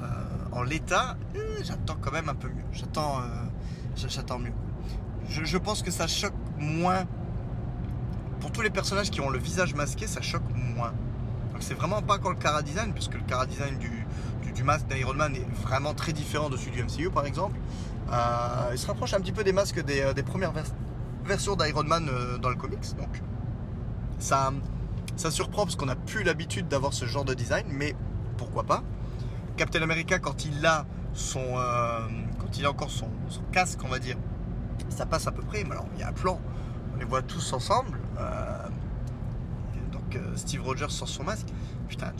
en 0.52 0.62
l'état, 0.62 1.16
j'attends 1.62 1.96
quand 2.00 2.12
même 2.12 2.28
un 2.28 2.34
peu 2.34 2.48
mieux. 2.48 2.64
J'attends, 2.72 3.20
j'a- 3.96 4.08
j'attends 4.08 4.38
mieux. 4.38 4.52
Je, 5.28 5.58
pense 5.58 5.82
que 5.82 5.90
ça 5.90 6.06
choque 6.06 6.34
moins. 6.58 7.04
Pour 8.40 8.50
tous 8.52 8.62
les 8.62 8.70
personnages 8.70 9.10
qui 9.10 9.20
ont 9.20 9.30
le 9.30 9.38
visage 9.38 9.74
masqué, 9.74 10.06
ça 10.06 10.20
choque 10.20 10.42
moins. 10.74 10.92
Donc 11.52 11.60
c'est 11.62 11.74
vraiment 11.74 12.02
pas 12.02 12.14
encore 12.16 12.32
le 12.32 12.36
cara 12.38 12.62
design, 12.62 12.92
puisque 12.92 13.14
le 13.14 13.20
cara 13.20 13.46
design 13.46 13.78
du, 13.78 14.06
du, 14.52 14.62
masque 14.64 14.86
d'Iron 14.88 15.14
Man 15.14 15.34
est 15.36 15.46
vraiment 15.62 15.94
très 15.94 16.12
différent 16.12 16.48
de 16.50 16.56
celui 16.56 16.72
du 16.72 16.82
MCU 16.82 17.10
par 17.10 17.26
exemple. 17.26 17.58
Il 18.72 18.78
se 18.78 18.86
rapproche 18.86 19.14
un 19.14 19.20
petit 19.20 19.32
peu 19.32 19.44
des 19.44 19.52
masques 19.52 19.84
des, 19.84 20.12
des 20.14 20.22
premières 20.22 20.52
vers- 20.52 20.64
versions 21.30 21.54
d'Iron 21.54 21.84
Man 21.84 22.08
euh, 22.08 22.38
dans 22.38 22.48
le 22.48 22.56
comics. 22.56 22.96
Donc 22.96 23.22
ça, 24.18 24.52
ça 25.14 25.30
surprend 25.30 25.62
parce 25.62 25.76
qu'on 25.76 25.86
n'a 25.86 25.94
plus 25.94 26.24
l'habitude 26.24 26.66
d'avoir 26.66 26.92
ce 26.92 27.04
genre 27.04 27.24
de 27.24 27.34
design, 27.34 27.66
mais 27.70 27.94
pourquoi 28.36 28.64
pas. 28.64 28.82
Captain 29.56 29.80
America, 29.80 30.18
quand 30.18 30.44
il 30.44 30.66
a 30.66 30.86
son, 31.12 31.44
euh, 31.56 32.00
quand 32.40 32.58
il 32.58 32.66
a 32.66 32.70
encore 32.70 32.90
son, 32.90 33.08
casque, 33.52 33.78
on 33.84 33.88
va 33.88 34.00
dire, 34.00 34.16
ça 34.88 35.06
passe 35.06 35.28
à 35.28 35.30
peu 35.30 35.42
près. 35.42 35.62
Mais 35.62 35.70
alors, 35.70 35.86
il 35.94 36.00
y 36.00 36.02
a 36.02 36.08
un 36.08 36.12
plan, 36.12 36.40
on 36.94 36.98
les 36.98 37.04
voit 37.04 37.22
tous 37.22 37.52
ensemble. 37.52 37.96
euh, 38.18 38.66
donc, 39.92 40.18
Steve 40.34 40.64
Rogers 40.64 40.90
sort 40.90 41.08
son 41.08 41.22
masque. 41.22 41.46
Putain, 41.86 42.12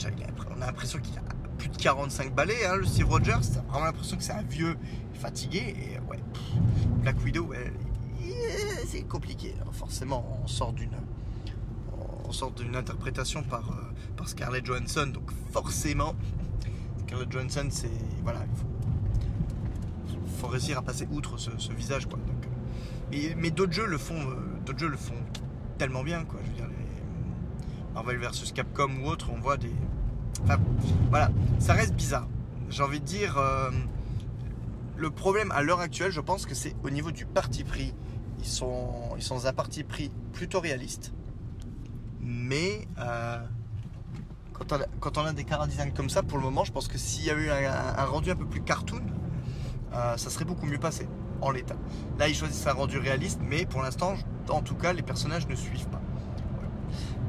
on 0.57 0.63
a 0.63 0.67
l'impression 0.67 1.01
qu'il 1.01 1.19
a 1.19 1.23
plus 1.59 1.69
de 1.69 1.77
45 1.77 2.33
balais, 2.33 2.65
hein, 2.65 2.77
le 2.77 2.85
Steve 2.85 3.09
Rogers. 3.09 3.41
T'as 3.53 3.61
vraiment 3.63 3.87
l'impression 3.87 4.17
que 4.17 4.23
c'est 4.23 4.33
un 4.33 4.43
vieux 4.43 4.77
fatigué. 5.15 5.75
Et 5.77 6.11
ouais, 6.11 6.21
Black 7.03 7.17
Widow, 7.25 7.53
yeah, 7.53 7.71
c'est 8.87 9.03
compliqué. 9.03 9.55
Alors, 9.61 9.75
forcément, 9.75 10.41
on 10.43 10.47
sort 10.47 10.73
d'une 10.73 10.91
interprétation 12.77 13.43
par, 13.43 13.71
euh, 13.71 13.93
par 14.17 14.29
Scarlett 14.29 14.65
Johansson, 14.65 15.11
donc 15.13 15.31
forcément, 15.53 16.15
Scarlett 17.07 17.31
Johansson, 17.31 17.69
c'est. 17.71 17.91
Voilà, 18.23 18.41
il 20.09 20.17
faut, 20.39 20.47
réussir 20.47 20.79
à 20.79 20.83
passer 20.83 21.07
outre 21.13 21.39
ce, 21.39 21.73
visage, 21.73 22.07
quoi. 22.07 22.19
Donc, 22.19 22.49
euh, 23.13 23.35
mais 23.37 23.51
d'autres 23.51 23.73
jeux 23.73 23.87
le 23.87 23.99
font, 23.99 24.19
euh, 24.19 24.35
d'autres 24.65 24.87
le 24.87 24.97
font 24.97 25.15
tellement 25.79 26.03
bien, 26.03 26.25
quoi. 26.25 26.41
Je 26.45 26.51
veux 26.51 26.57
dire, 26.57 26.69
Marvel 27.95 28.19
vs 28.19 28.53
Capcom 28.55 28.91
ou 29.03 29.09
autre, 29.09 29.31
on 29.33 29.41
voit 29.41 29.57
des. 29.57 29.73
Enfin, 30.45 30.59
voilà, 31.11 31.31
ça 31.59 31.75
reste 31.75 31.95
bizarre. 31.95 32.29
J'ai 32.71 32.83
envie 32.83 33.01
de 33.01 33.05
dire, 33.05 33.37
le 34.97 35.11
problème 35.11 35.51
à 35.51 35.63
l'heure 35.63 35.81
actuelle, 35.81 36.13
je 36.13 36.21
pense 36.21 36.47
que 36.47 36.55
c'est 36.55 36.77
au 36.85 36.91
niveau 36.91 37.11
du 37.11 37.27
parti 37.27 37.65
pris. 37.65 37.93
Ils 38.41 38.49
sont, 38.49 39.15
ils 39.17 39.23
sont 39.23 39.47
un 39.47 39.53
parti 39.53 39.85
pris 39.85 40.11
plutôt 40.33 40.61
réaliste 40.61 41.13
mais 42.31 42.87
euh, 42.99 43.39
quand, 44.53 45.19
on 45.19 45.25
a, 45.25 45.33
des 45.33 45.45
cara 45.45 45.67
design 45.67 45.93
comme 45.93 46.11
ça, 46.11 46.23
pour 46.23 46.39
le 46.39 46.45
moment, 46.45 46.65
je 46.65 46.73
pense 46.73 46.87
que 46.87 46.99
s'il 46.99 47.25
y 47.25 47.31
a 47.31 47.35
eu 47.35 47.51
un, 47.51 48.05
rendu 48.05 48.31
un 48.31 48.37
peu 48.37 48.47
plus 48.47 48.63
cartoon, 48.63 49.03
euh, 49.95 50.17
ça 50.17 50.31
serait 50.31 50.45
beaucoup 50.45 50.67
mieux 50.67 50.79
passé 50.79 51.09
en 51.41 51.51
l'état. 51.51 51.77
Là, 52.19 52.29
ils 52.29 52.35
choisissent 52.35 52.67
un 52.67 52.75
rendu 52.75 52.99
réaliste, 52.99 53.41
mais 53.43 53.65
pour 53.65 53.83
l'instant, 53.83 54.15
en 54.49 54.61
tout 54.61 54.75
cas, 54.75 54.93
les 54.93 55.03
personnages 55.03 55.49
ne 55.49 55.55
suivent 55.55 55.89
pas. 55.89 56.01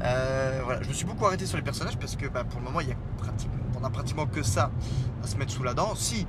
Euh. 0.03 0.79
Je 0.81 0.89
me 0.89 0.93
suis 0.93 1.05
beaucoup 1.05 1.25
arrêté 1.25 1.45
sur 1.45 1.57
les 1.57 1.63
personnages 1.63 1.97
parce 1.97 2.15
que 2.15 2.27
bah, 2.27 2.43
pour 2.43 2.59
le 2.59 2.65
moment, 2.65 2.81
il 2.81 2.89
y 2.89 2.91
a 2.91 2.97
pratiquement, 3.17 3.63
on 3.79 3.83
a 3.83 3.89
pratiquement 3.89 4.25
que 4.25 4.43
ça 4.43 4.71
à 5.23 5.27
se 5.27 5.37
mettre 5.37 5.51
sous 5.51 5.63
la 5.63 5.73
dent. 5.73 5.95
Si 5.95 6.27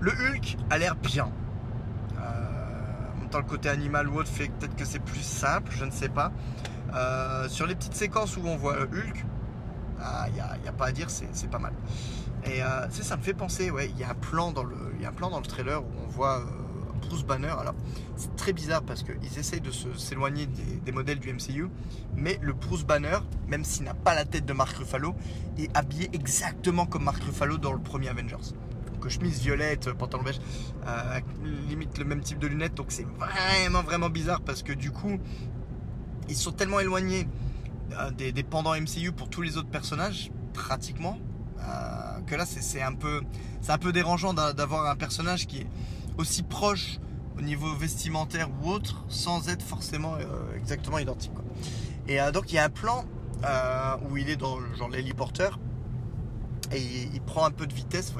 le 0.00 0.12
Hulk 0.12 0.56
a 0.70 0.78
l'air 0.78 0.94
bien. 0.96 1.30
Euh, 3.34 3.38
le 3.38 3.44
côté 3.44 3.68
animal 3.68 4.08
ou 4.08 4.18
autre 4.18 4.28
fait 4.28 4.48
peut-être 4.48 4.76
que 4.76 4.84
c'est 4.84 4.98
plus 4.98 5.22
simple, 5.22 5.72
je 5.76 5.84
ne 5.84 5.90
sais 5.90 6.08
pas. 6.08 6.32
Euh, 6.94 7.48
sur 7.48 7.66
les 7.66 7.74
petites 7.74 7.94
séquences 7.94 8.36
où 8.36 8.42
on 8.44 8.56
voit 8.56 8.76
Hulk, 8.82 9.24
il 10.28 10.32
n'y 10.34 10.68
a, 10.68 10.72
pas 10.72 10.86
à 10.86 10.92
dire, 10.92 11.08
c'est 11.10 11.50
pas 11.50 11.58
mal. 11.58 11.72
Et 12.44 12.62
euh, 12.62 12.88
ça 12.90 13.16
me 13.16 13.22
fait 13.22 13.34
penser, 13.34 13.70
ouais, 13.70 13.88
il 13.88 13.98
y 13.98 14.04
a 14.04 14.10
un 14.10 14.14
plan 14.14 14.50
dans 14.50 14.64
le, 14.64 14.76
il 14.96 15.02
y 15.02 15.04
a 15.04 15.10
un 15.10 15.12
plan 15.12 15.30
dans 15.30 15.38
le 15.38 15.46
trailer 15.46 15.80
où 15.80 15.86
on 16.04 16.08
voit 16.10 16.40
euh, 16.40 16.44
Bruce 17.00 17.24
Banner. 17.24 17.54
Alors, 17.58 17.74
c'est 18.16 18.34
très 18.34 18.52
bizarre 18.52 18.82
parce 18.82 19.04
qu'ils 19.04 19.38
essayent 19.38 19.60
de 19.60 19.70
s'éloigner 19.70 20.46
des, 20.46 20.80
des 20.84 20.92
modèles 20.92 21.20
du 21.20 21.32
MCU, 21.32 21.68
mais 22.16 22.38
le 22.42 22.52
Bruce 22.52 22.84
Banner, 22.84 23.18
même 23.46 23.64
s'il 23.64 23.84
n'a 23.84 23.94
pas 23.94 24.14
la 24.14 24.24
tête 24.24 24.44
de 24.44 24.52
Mark 24.52 24.76
Ruffalo, 24.76 25.14
est 25.56 25.74
habillé 25.76 26.10
exactement 26.12 26.84
comme 26.84 27.04
Mark 27.04 27.22
Ruffalo 27.22 27.58
dans 27.58 27.72
le 27.72 27.80
premier 27.80 28.08
Avengers. 28.08 28.54
Chemise 29.08 29.40
violette, 29.40 29.90
pantalon 29.92 30.22
beige, 30.22 30.40
euh, 30.86 31.20
limite 31.68 31.98
le 31.98 32.04
même 32.04 32.20
type 32.20 32.38
de 32.38 32.46
lunettes. 32.46 32.74
Donc, 32.74 32.86
c'est 32.90 33.06
vraiment, 33.18 33.82
vraiment 33.82 34.10
bizarre 34.10 34.40
parce 34.40 34.62
que 34.62 34.72
du 34.72 34.90
coup, 34.90 35.18
ils 36.28 36.36
sont 36.36 36.52
tellement 36.52 36.80
éloignés 36.80 37.26
euh, 37.98 38.10
des, 38.10 38.32
des 38.32 38.42
pendants 38.42 38.74
MCU 38.74 39.12
pour 39.12 39.28
tous 39.28 39.42
les 39.42 39.56
autres 39.56 39.68
personnages, 39.68 40.30
pratiquement, 40.54 41.18
euh, 41.60 42.20
que 42.26 42.34
là 42.34 42.46
c'est 42.46 42.82
un 42.82 42.94
peu, 42.94 43.20
un 43.68 43.78
peu 43.78 43.92
dérangeant 43.92 44.32
d'a- 44.34 44.52
d'avoir 44.52 44.86
un 44.90 44.96
personnage 44.96 45.46
qui 45.46 45.58
est 45.58 45.66
aussi 46.18 46.42
proche 46.42 46.98
au 47.38 47.42
niveau 47.42 47.74
vestimentaire 47.74 48.48
ou 48.62 48.68
autre, 48.70 49.04
sans 49.08 49.48
être 49.48 49.62
forcément 49.62 50.16
exactement 50.56 50.98
identique. 50.98 51.32
quoi. 51.34 51.44
Et 52.06 52.18
donc 52.32 52.52
il 52.52 52.56
y 52.56 52.58
a 52.58 52.64
un 52.64 52.68
plan 52.70 53.04
où 54.08 54.16
il 54.16 54.28
est 54.28 54.36
dans 54.36 54.58
genre 54.76 54.88
l'héliporteur 54.90 55.58
et 56.72 56.80
il, 57.12 57.20
prend 57.22 57.44
un 57.44 57.50
peu 57.50 57.66
de 57.66 57.72
vitesse, 57.74 58.12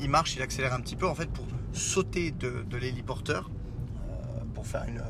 il- 0.00 0.10
marche, 0.10 0.36
il 0.36 0.42
accélère 0.42 0.72
un 0.74 0.80
petit 0.80 0.96
peu 0.96 1.06
en 1.08 1.14
fait 1.14 1.30
pour 1.30 1.46
sauter 1.72 2.30
de, 2.30 2.62
de 2.68 2.76
l'héliporteur 2.76 3.50
euh, 3.50 4.44
pour 4.54 4.66
faire 4.66 4.84
une 4.84 5.02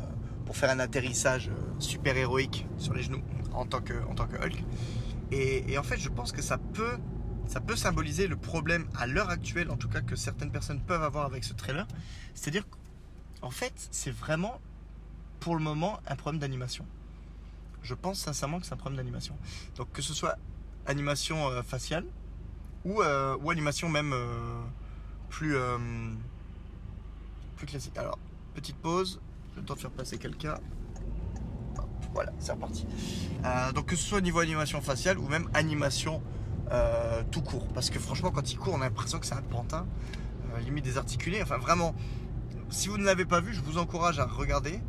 pour 0.47 0.57
faire 0.57 0.71
un 0.71 0.79
atterrissage 0.79 1.49
euh, 1.49 1.53
super 1.79 2.17
héroïque 2.17 2.67
sur 2.79 2.95
les 2.95 3.03
genoux 3.03 3.23
en 3.53 3.67
tant 3.67 3.81
que 3.81 3.95
en 4.11 4.15
tant 4.15 4.27
que 4.27 4.37
Hulk. 4.37 4.65
Et, 5.31 5.71
et 5.73 5.77
en 5.79 5.83
fait, 5.83 5.99
je 5.99 6.09
pense 6.09 6.33
que 6.33 6.41
ça 6.43 6.57
peut 6.59 6.99
ça 7.47 7.61
peut 7.61 7.77
symboliser 7.77 8.27
le 8.27 8.37
problème 8.37 8.87
à 8.97 9.07
l'heure 9.07 9.31
actuelle, 9.31 9.71
en 9.71 9.77
tout 9.77 9.89
cas 9.89 10.01
que 10.01 10.17
certaines 10.17 10.51
personnes 10.51 10.81
peuvent 10.81 11.03
avoir 11.03 11.25
avec 11.27 11.45
ce 11.45 11.55
trailer. 11.55 11.87
C'est-à-dire 12.35 12.65
qu'en 13.41 13.51
fait, 13.51 13.73
c'est 13.91 14.11
vraiment 14.11 14.61
pour 15.41 15.55
le 15.55 15.63
moment 15.63 16.01
un 16.07 16.17
problème 16.17 16.41
d'animation. 16.41 16.85
Je 17.83 17.95
pense 17.95 18.19
sincèrement 18.19 18.59
que 18.61 18.67
c'est 18.67 18.73
un 18.75 18.77
problème 18.79 18.97
d'animation. 18.99 19.37
Donc 19.77 19.91
que 19.93 20.03
ce 20.03 20.13
soit 20.13 20.37
animation 20.87 21.49
euh, 21.49 21.63
faciale 21.63 22.05
ou, 22.89 23.03
euh, 23.03 23.37
ou 23.43 23.51
animation 23.51 23.89
même 23.89 24.13
euh, 24.13 24.61
plus, 25.29 25.57
euh, 25.57 25.79
plus 27.57 27.67
classique. 27.67 27.97
Alors, 27.99 28.19
petite 28.55 28.77
pause, 28.77 29.21
le 29.57 29.63
temps 29.63 29.75
de 29.75 29.81
faire 29.81 29.91
passer 29.91 30.19
quelqu'un. 30.19 30.55
Voilà, 32.15 32.33
c'est 32.39 32.53
reparti. 32.53 32.87
Donc 33.75 33.87
que 33.87 33.97
ce 33.97 34.03
soit 34.03 34.19
au 34.19 34.23
niveau 34.23 34.41
animation 34.41 34.81
faciale 34.81 35.19
ou 35.19 35.29
même 35.29 35.49
animation 35.55 36.23
tout 37.31 37.43
court. 37.43 37.69
Parce 37.69 37.91
que 37.91 37.99
franchement, 37.99 38.31
quand 38.31 38.51
il 38.51 38.59
court, 38.59 38.75
on 38.75 38.81
a 38.81 38.85
l'impression 38.85 39.19
que 39.21 39.27
c'est 39.27 39.35
un 39.35 39.43
pantin, 39.43 39.87
limite 40.65 40.85
désarticulé. 40.85 41.43
Enfin, 41.43 41.59
vraiment, 41.59 41.95
si 42.71 42.89
vous 42.89 42.97
ne 42.97 43.05
l'avez 43.05 43.27
pas 43.27 43.41
vu, 43.41 43.53
je 43.53 43.61
vous 43.61 43.79
encourage 43.79 44.19
à 44.19 44.25
regarder. 44.25 44.81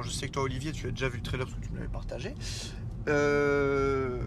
Je 0.00 0.10
sais 0.10 0.28
que 0.28 0.32
toi, 0.32 0.44
Olivier, 0.44 0.72
tu 0.72 0.86
as 0.86 0.90
déjà 0.90 1.08
vu 1.08 1.18
le 1.18 1.24
trailer 1.24 1.46
parce 1.46 1.58
que 1.58 1.66
tu 1.66 1.72
me 1.72 1.78
l'avais 1.78 1.92
partagé. 1.92 2.34
Euh, 3.08 4.20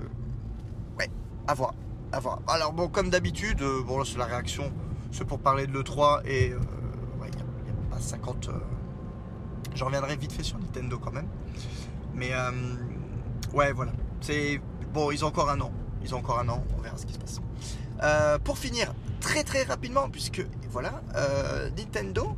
à 1.48 1.54
voir. 1.54 1.74
À 2.12 2.20
voir. 2.20 2.40
Alors, 2.48 2.74
bon, 2.74 2.88
comme 2.88 3.10
d'habitude, 3.10 3.62
euh, 3.62 3.84
bon, 3.84 3.98
là, 4.00 4.04
c'est 4.06 4.18
la 4.18 4.26
réaction. 4.26 4.72
C'est 5.12 5.26
pour 5.26 5.40
parler 5.40 5.68
de 5.68 5.74
l'E3 5.74 6.22
et 6.26 6.52
euh, 6.52 6.60
il 7.26 7.32
n'y 7.32 7.72
a, 7.72 7.96
pas 7.96 8.00
50. 8.00 8.50
euh, 8.50 8.54
J'en 9.76 9.86
reviendrai 9.86 10.16
vite 10.16 10.32
fait 10.32 10.44
sur 10.44 10.58
Nintendo 10.60 10.98
quand 10.98 11.12
même. 11.12 11.28
Mais 12.14 12.30
euh, 12.34 12.52
ouais, 13.54 13.72
voilà. 13.72 13.92
C'est 14.22 14.62
bon, 14.94 15.12
ils 15.12 15.24
ont 15.24 15.30
encore 15.30 15.50
un 15.50 15.60
an. 15.62 15.72
Ils 16.04 16.14
ont 16.16 16.20
encore 16.20 16.40
un 16.40 16.50
an. 16.50 16.64
On 16.78 16.82
verra 16.82 16.98
ce 16.98 17.06
qui 17.06 17.14
se 17.14 17.20
passe. 17.20 17.40
Euh, 18.04 18.38
pour 18.40 18.58
finir, 18.58 18.94
très 19.20 19.44
très 19.44 19.64
rapidement, 19.64 20.10
puisque 20.10 20.46
voilà, 20.70 21.02
Nintendo 21.78 22.36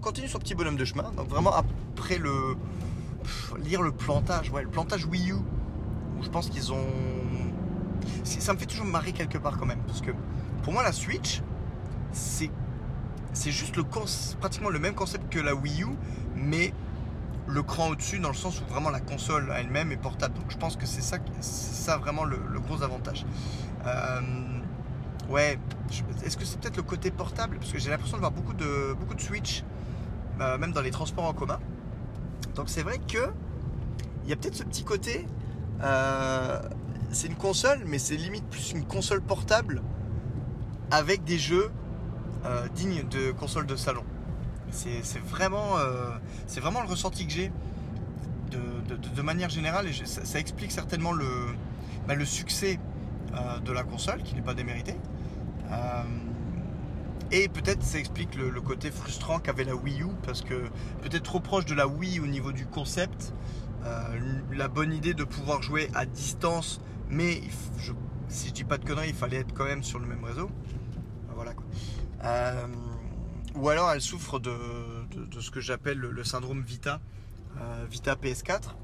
continue 0.00 0.28
son 0.28 0.38
petit 0.38 0.54
bonhomme 0.54 0.76
de 0.76 0.84
chemin. 0.84 1.10
Donc 1.16 1.28
vraiment 1.28 1.54
après 1.54 2.18
le 2.18 2.56
lire 3.64 3.82
le 3.82 3.92
plantage, 3.92 4.50
ouais, 4.50 4.62
le 4.62 4.68
plantage 4.68 5.04
Wii 5.06 5.30
U, 5.30 5.34
où 5.34 6.22
je 6.22 6.28
pense 6.28 6.48
qu'ils 6.48 6.72
ont, 6.72 6.86
ça 8.24 8.52
me 8.52 8.58
fait 8.58 8.66
toujours 8.66 8.86
marrer 8.86 9.12
quelque 9.12 9.38
part 9.38 9.56
quand 9.58 9.66
même, 9.66 9.82
parce 9.86 10.00
que 10.00 10.10
pour 10.62 10.72
moi 10.72 10.82
la 10.82 10.92
Switch, 10.92 11.42
c'est 12.12 12.50
juste 13.50 13.76
le 13.76 13.84
pratiquement 14.40 14.70
le 14.70 14.78
même 14.78 14.94
concept 14.94 15.32
que 15.32 15.38
la 15.38 15.54
Wii 15.54 15.82
U, 15.82 15.88
mais 16.34 16.72
le 17.46 17.62
cran 17.62 17.90
au-dessus 17.90 18.18
dans 18.18 18.28
le 18.28 18.34
sens 18.34 18.60
où 18.60 18.64
vraiment 18.72 18.90
la 18.90 19.00
console 19.00 19.52
elle-même 19.56 19.92
est 19.92 19.96
portable. 19.96 20.34
Donc 20.34 20.50
je 20.50 20.56
pense 20.56 20.76
que 20.76 20.86
c'est 20.86 21.02
ça, 21.02 21.18
ça 21.40 21.96
vraiment 21.98 22.24
le, 22.24 22.38
gros 22.60 22.82
avantage. 22.82 23.24
Euh, 23.86 24.20
ouais, 25.28 25.58
est-ce 26.24 26.36
que 26.36 26.44
c'est 26.44 26.58
peut-être 26.58 26.76
le 26.76 26.82
côté 26.82 27.10
portable? 27.10 27.58
Parce 27.58 27.72
que 27.72 27.78
j'ai 27.78 27.90
l'impression 27.90 28.16
de 28.16 28.22
voir 28.22 28.32
beaucoup 28.32 28.54
de, 28.54 28.94
beaucoup 28.98 29.14
de 29.14 29.20
Switch, 29.20 29.62
euh, 30.40 30.58
même 30.58 30.72
dans 30.72 30.80
les 30.80 30.90
transports 30.90 31.26
en 31.26 31.34
commun. 31.34 31.60
Donc 32.54 32.68
c'est 32.68 32.82
vrai 32.82 32.98
que 32.98 33.30
il 34.24 34.30
y 34.30 34.32
a 34.32 34.36
peut-être 34.36 34.56
ce 34.56 34.64
petit 34.64 34.82
côté. 34.82 35.26
euh, 35.82 36.60
c'est 37.12 37.28
une 37.28 37.36
console, 37.36 37.82
mais 37.86 37.98
c'est 37.98 38.16
limite 38.16 38.44
plus 38.44 38.72
une 38.72 38.84
console 38.84 39.20
portable 39.20 39.82
avec 40.90 41.24
des 41.24 41.38
jeux 41.38 41.70
euh, 42.44 42.68
dignes 42.74 43.04
de 43.08 43.32
console 43.32 43.66
de 43.66 43.76
salon. 43.76 44.04
C'est 44.70 45.00
vraiment, 45.24 45.78
euh, 45.78 46.10
vraiment 46.60 46.82
le 46.82 46.88
ressenti 46.88 47.26
que 47.26 47.32
j'ai 47.32 47.52
de, 48.50 49.22
manière 49.22 49.48
générale 49.48 49.88
et 49.88 49.92
ça, 50.04 50.38
explique 50.38 50.70
certainement 50.70 51.12
le, 51.12 51.26
bah, 52.06 52.14
succès 52.24 52.78
euh, 53.34 53.58
de 53.60 53.72
la 53.72 53.82
console 53.82 54.22
qui 54.22 54.34
n'est 54.34 54.42
pas 54.42 54.54
démérité. 54.54 54.94
Et 57.32 57.48
peut-être 57.48 57.82
ça 57.82 57.98
explique 57.98 58.36
le, 58.36 58.60
côté 58.60 58.92
frustrant 58.92 59.40
qu'avait 59.40 59.64
la 59.64 59.74
Wii 59.74 60.02
U 60.02 60.08
parce 60.24 60.42
que 60.42 60.54
peut-être 61.02 61.24
trop 61.24 61.40
proche 61.40 61.64
de 61.64 61.74
la 61.74 61.88
Wii 61.88 62.20
au 62.20 62.26
niveau 62.26 62.52
du 62.52 62.66
concept, 62.66 63.32
la 64.52 64.68
bonne 64.68 64.92
idée 64.92 65.14
de 65.14 65.24
pouvoir 65.24 65.62
jouer 65.62 65.90
à 65.94 66.06
distance, 66.06 66.80
mais 67.08 67.40
si 68.28 68.48
je 68.48 68.52
dis 68.52 68.64
pas 68.64 68.78
de 68.78 68.84
conneries, 68.84 69.10
il 69.10 69.14
fallait 69.14 69.38
être 69.38 69.54
quand 69.54 69.64
même 69.64 69.82
sur 69.82 69.98
le 69.98 70.06
même 70.06 70.24
réseau. 70.24 70.50
Voilà 71.34 71.54
quoi. 71.54 71.64
Euh, 72.24 72.66
ou 73.54 73.68
alors 73.68 73.90
elle 73.90 74.00
souffre 74.00 74.38
de, 74.38 74.52
ce 75.40 75.50
que 75.50 75.60
j'appelle 75.60 75.98
le, 75.98 76.24
syndrome 76.24 76.62
Vita, 76.62 77.00
euh, 77.58 77.86
Vita 77.90 78.14
PS4, 78.14 78.74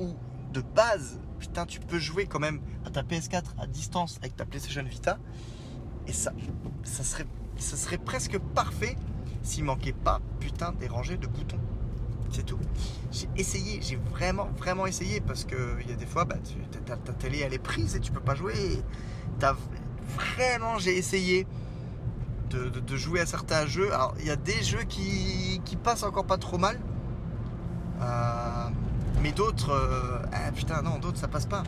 où 0.00 0.14
de 0.52 0.60
base, 0.60 1.20
putain, 1.38 1.66
tu 1.66 1.80
peux 1.80 1.98
jouer 1.98 2.26
quand 2.26 2.38
même 2.38 2.60
à 2.84 2.90
ta 2.90 3.02
PS4 3.02 3.44
à 3.58 3.66
distance 3.66 4.18
avec 4.18 4.36
ta 4.36 4.44
PlayStation 4.44 4.82
Vita, 4.84 5.18
et 6.06 6.12
ça, 6.12 6.32
ça 6.84 7.04
serait, 7.04 7.26
ça 7.58 7.76
serait 7.76 7.98
presque 7.98 8.38
parfait 8.38 8.96
s'il 9.42 9.64
manquait 9.64 9.92
pas, 9.92 10.20
putain, 10.40 10.72
des 10.72 10.88
rangées 10.88 11.16
de 11.16 11.26
boutons. 11.26 11.60
C'est 12.30 12.44
tout. 12.44 12.58
J'ai 13.10 13.28
essayé, 13.36 13.80
j'ai 13.82 13.96
vraiment, 13.96 14.48
vraiment 14.58 14.86
essayé 14.86 15.20
parce 15.20 15.44
que 15.44 15.76
il 15.80 15.90
y 15.90 15.92
a 15.92 15.96
des 15.96 16.06
fois, 16.06 16.24
bah, 16.24 16.36
ta, 16.86 16.96
télé 17.14 17.38
elle 17.38 17.54
est 17.54 17.58
prise 17.58 17.96
et 17.96 18.00
tu 18.00 18.12
peux 18.12 18.20
pas 18.20 18.34
jouer. 18.34 18.82
T'as 19.38 19.56
vraiment, 20.16 20.78
j'ai 20.78 20.96
essayé 20.96 21.46
de, 22.50 22.96
jouer 22.96 23.20
à 23.20 23.26
certains 23.26 23.66
jeux. 23.66 23.92
Alors, 23.92 24.14
il 24.20 24.26
y 24.26 24.30
a 24.30 24.36
des 24.36 24.62
jeux 24.62 24.84
qui, 24.88 25.60
passent 25.82 26.02
encore 26.02 26.24
pas 26.24 26.38
trop 26.38 26.58
mal. 26.58 26.78
Euh, 28.00 28.68
mais 29.22 29.32
d'autres, 29.32 29.70
euh, 29.70 30.18
ah, 30.32 30.52
putain, 30.52 30.82
non, 30.82 30.98
d'autres 30.98 31.18
ça 31.18 31.28
passe 31.28 31.46
pas. 31.46 31.62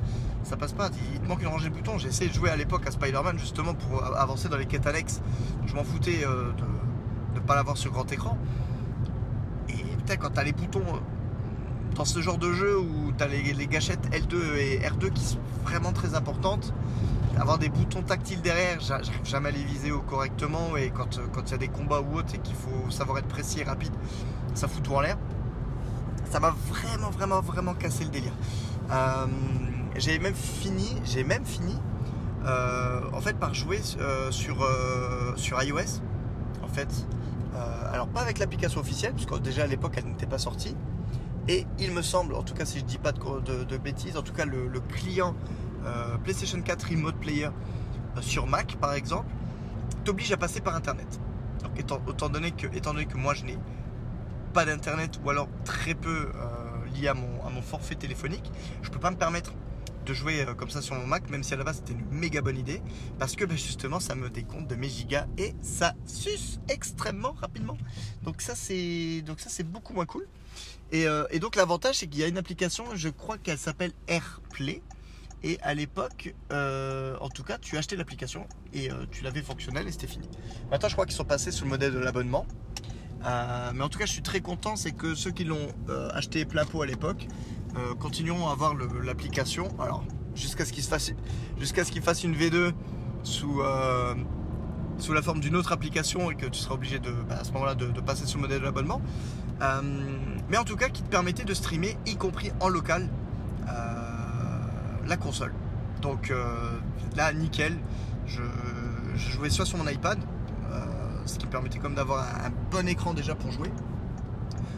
Ça 0.45 0.57
passe 0.57 0.73
pas. 0.73 0.91
Il 1.15 1.21
te 1.21 1.27
manque 1.27 1.43
une 1.43 1.49
rangée 1.49 1.69
de 1.69 1.75
boutons. 1.75 1.99
J'ai 1.99 2.09
essayé 2.09 2.31
de 2.31 2.35
jouer 2.35 2.51
à 2.51 2.57
l'époque 2.57 2.87
à 2.87 2.91
Spider-Man 2.91 3.39
justement 3.39 3.75
pour 3.75 4.05
avancer 4.05 4.49
dans 4.49 4.57
les 4.57 4.67
quêtes 4.67 4.87
annexes. 4.87 5.21
Je 5.67 5.75
m'en 5.75 5.85
foutais 5.85 6.25
euh, 6.25 6.53
de 7.33 7.41
ne 7.41 7.41
pas 7.41 7.55
l'avoir 7.55 7.77
sur 7.77 7.93
grand 7.93 8.11
écran. 8.13 8.39
Putain, 10.01 10.17
quand 10.17 10.31
t'as 10.31 10.45
les 10.45 10.53
boutons 10.53 10.81
euh, 10.81 10.99
dans 11.95 12.05
ce 12.05 12.21
genre 12.21 12.39
de 12.39 12.53
jeu 12.53 12.79
où 12.79 13.13
t'as 13.17 13.27
les, 13.27 13.53
les 13.53 13.67
gâchettes 13.67 14.09
L2 14.13 14.57
et 14.57 14.79
R2 14.81 15.11
qui 15.11 15.23
sont 15.23 15.39
vraiment 15.63 15.93
très 15.93 16.15
importantes, 16.15 16.73
avoir 17.39 17.59
des 17.59 17.69
boutons 17.69 18.03
tactiles 18.03 18.41
derrière, 18.41 18.81
j'a- 18.81 19.03
j'arrive 19.03 19.25
jamais 19.25 19.49
à 19.51 19.53
les 19.53 19.63
viser 19.65 19.91
correctement. 20.09 20.77
Et 20.77 20.91
quand 20.91 21.19
euh, 21.19 21.27
quand 21.33 21.43
il 21.49 21.51
y 21.51 21.55
a 21.55 21.59
des 21.59 21.69
combats 21.69 22.01
ou 22.01 22.17
autre 22.17 22.35
et 22.35 22.39
qu'il 22.39 22.55
faut 22.57 22.91
savoir 22.91 23.19
être 23.19 23.29
précis 23.29 23.61
et 23.61 23.65
rapide, 23.65 23.93
ça 24.55 24.69
fout 24.69 24.83
tout 24.83 24.95
en 24.95 25.01
l'air. 25.01 25.19
Ça 26.31 26.41
m'a 26.41 26.55
vraiment, 26.69 27.11
vraiment, 27.11 27.41
vraiment 27.41 27.75
cassé 27.75 28.05
le 28.05 28.11
délire. 28.11 28.33
Euh, 28.93 29.27
j'ai 29.97 30.19
même 30.19 30.35
fini, 30.35 30.97
j'ai 31.05 31.25
même 31.25 31.45
fini, 31.45 31.77
en 33.13 33.21
fait, 33.21 33.37
par 33.37 33.53
jouer 33.53 33.81
sur, 34.31 34.67
sur 35.37 35.63
iOS. 35.63 36.01
En 36.63 36.69
fait, 36.69 36.89
alors 37.93 38.09
pas 38.09 38.21
avec 38.21 38.39
l'application 38.39 38.81
officielle, 38.81 39.13
parce 39.13 39.27
que 39.27 39.35
déjà 39.37 39.65
à 39.65 39.67
l'époque 39.67 39.95
elle 39.97 40.07
n'était 40.07 40.27
pas 40.27 40.39
sortie. 40.39 40.77
Et 41.49 41.67
il 41.79 41.91
me 41.93 42.03
semble, 42.03 42.35
en 42.35 42.43
tout 42.43 42.55
cas 42.55 42.65
si 42.65 42.79
je 42.79 42.85
dis 42.85 42.99
pas 42.99 43.13
de, 43.13 43.77
bêtises, 43.77 44.17
en 44.17 44.23
tout 44.23 44.33
cas 44.33 44.45
le, 44.45 44.69
client 44.81 45.35
euh, 45.85 46.17
PlayStation 46.19 46.61
4 46.61 46.91
Remote 46.91 47.17
Player 47.17 47.47
euh, 47.47 48.21
sur 48.21 48.47
Mac 48.47 48.77
par 48.77 48.95
exemple, 48.95 49.29
t'oblige 50.05 50.33
à 50.33 50.37
passer 50.37 50.61
par 50.61 50.75
Internet. 50.77 51.21
Donc 51.63 51.79
étant, 51.79 52.29
donné 52.29 52.53
que, 52.53 53.17
moi 53.17 53.35
je 53.35 53.45
n'ai 53.45 53.59
pas 54.53 54.65
d'internet 54.65 55.19
ou 55.25 55.31
alors 55.31 55.49
très 55.65 55.95
peu 55.95 56.31
euh, 56.35 56.87
lié 56.95 57.09
à 57.09 57.15
mon, 57.15 57.63
forfait 57.63 57.95
téléphonique, 57.95 58.51
je 58.83 58.91
peux 58.91 58.99
pas 58.99 59.11
me 59.11 59.17
permettre 59.17 59.53
de 60.11 60.15
jouer 60.15 60.41
euh, 60.41 60.55
comme 60.55 60.71
ça 60.71 60.83
sur 60.83 60.97
mon 60.97 61.07
Mac, 61.07 61.31
même 61.31 61.45
si 61.45 61.55
à 61.55 61.57
la 61.57 61.63
base 61.63 61.77
c'était 61.77 61.93
une 61.93 62.05
méga 62.11 62.41
bonne 62.41 62.59
idée, 62.59 62.83
parce 63.19 63.37
que 63.37 63.45
bah, 63.45 63.55
justement 63.55 64.01
ça 64.01 64.17
me 64.17 64.29
décompte 64.29 64.67
de 64.67 64.75
mes 64.75 64.89
gigas 64.89 65.27
et 65.39 65.55
ça 65.63 65.95
suce 66.05 66.59
extrêmement 66.69 67.33
rapidement. 67.33 67.79
Donc 68.25 68.43
ça 68.43 68.57
c'est 68.57 69.23
donc 69.23 69.39
ça 69.39 69.49
c'est 69.51 69.63
beaucoup 69.63 69.95
moins 69.95 70.07
cool. 70.07 70.27
Et, 70.91 71.07
euh, 71.07 71.27
donc 71.41 71.55
l'avantage 71.55 71.99
c'est 71.99 72.09
qu'il 72.09 72.21
y 72.21 72.25
a 72.25 72.27
une 72.27 72.39
application, 72.39 72.85
je 72.95 73.09
crois 73.09 73.39
qu'elle 73.39 73.59
s'appelle 73.59 73.93
AirPlay. 74.09 74.83
Et 75.43 75.59
à 75.63 75.73
l'époque, 75.73 76.35
euh, 76.53 77.17
en 77.19 77.31
tout 77.31 77.45
cas, 77.45 77.57
tu 77.57 77.79
achetais 77.79 77.97
l'application 77.97 78.47
et 78.75 78.91
tu 79.11 79.25
l'avais 79.25 79.41
fonctionnelle 79.41 79.89
et 79.89 79.91
c'était 79.91 80.07
fini. 80.07 80.29
Maintenant, 80.71 80.91
je 80.91 80.93
crois 80.93 81.07
qu'ils 81.07 81.17
sont 81.17 81.25
passés 81.25 81.51
sur 81.51 81.65
le 81.65 81.71
modèle 81.71 81.95
de 81.95 81.99
l'abonnement. 81.99 82.45
Mais 83.25 83.83
en 83.83 83.89
tout 83.89 83.99
cas, 83.99 84.05
je 84.05 84.13
suis 84.13 84.21
très 84.21 84.43
content, 84.43 84.77
c'est 84.77 84.93
que 84.93 85.15
ceux 85.15 85.31
qui 85.31 85.45
l'ont 85.45 85.69
acheté 86.13 86.45
plein 86.45 86.67
pot 86.67 86.83
à 86.83 86.87
l'époque 86.87 87.27
euh, 87.77 87.95
continueront 87.95 88.49
à 88.49 88.53
avoir 88.53 88.75
l'application. 88.75 89.69
Alors, 89.79 90.05
jusqu'à 90.35 90.65
ce 90.65 90.73
qu'il 90.73 90.83
se 90.83 90.89
fasse, 90.89 92.25
une 92.25 92.35
V2 92.35 92.73
sous, 93.23 93.61
euh, 93.61 94.15
sous 94.99 95.13
la 95.13 95.23
forme 95.23 95.41
d'une 95.41 95.57
autre 95.57 95.73
application 95.73 96.31
et 96.31 96.35
que 96.35 96.47
tu 96.47 96.59
seras 96.59 96.75
obligé 96.75 96.99
de, 96.99 97.11
bah, 97.11 97.39
à 97.41 97.45
ce 97.45 97.53
moment-là 97.53 97.75
de, 97.75 98.01
passer 98.01 98.27
sur 98.27 98.39
le 98.39 98.43
modèle 98.43 98.61
de 98.61 98.65
l'abonnement. 98.65 99.01
Euh, 99.63 99.81
mais 100.49 100.57
en 100.57 100.65
tout 100.65 100.77
cas, 100.77 100.89
qui 100.89 101.03
te 101.03 101.09
permettait 101.09 101.45
de 101.45 101.55
streamer, 101.55 101.97
y 102.07 102.17
compris 102.17 102.51
en 102.61 102.69
local, 102.69 103.09
euh, 103.69 103.73
la 105.07 105.17
console. 105.17 105.53
Donc 106.03 106.33
là, 107.17 107.33
nickel. 107.33 107.77
Je, 108.27 108.43
jouais 109.17 109.51
soit 109.51 109.67
sur 109.67 109.77
mon 109.77 109.89
iPad, 109.89 110.19
ce 111.27 111.37
qui 111.37 111.45
me 111.45 111.51
permettait 111.51 111.79
comme 111.79 111.95
d'avoir 111.95 112.25
un, 112.25 112.51
bon 112.71 112.89
écran 112.89 113.13
déjà 113.13 113.35
pour 113.35 113.51
jouer, 113.51 113.71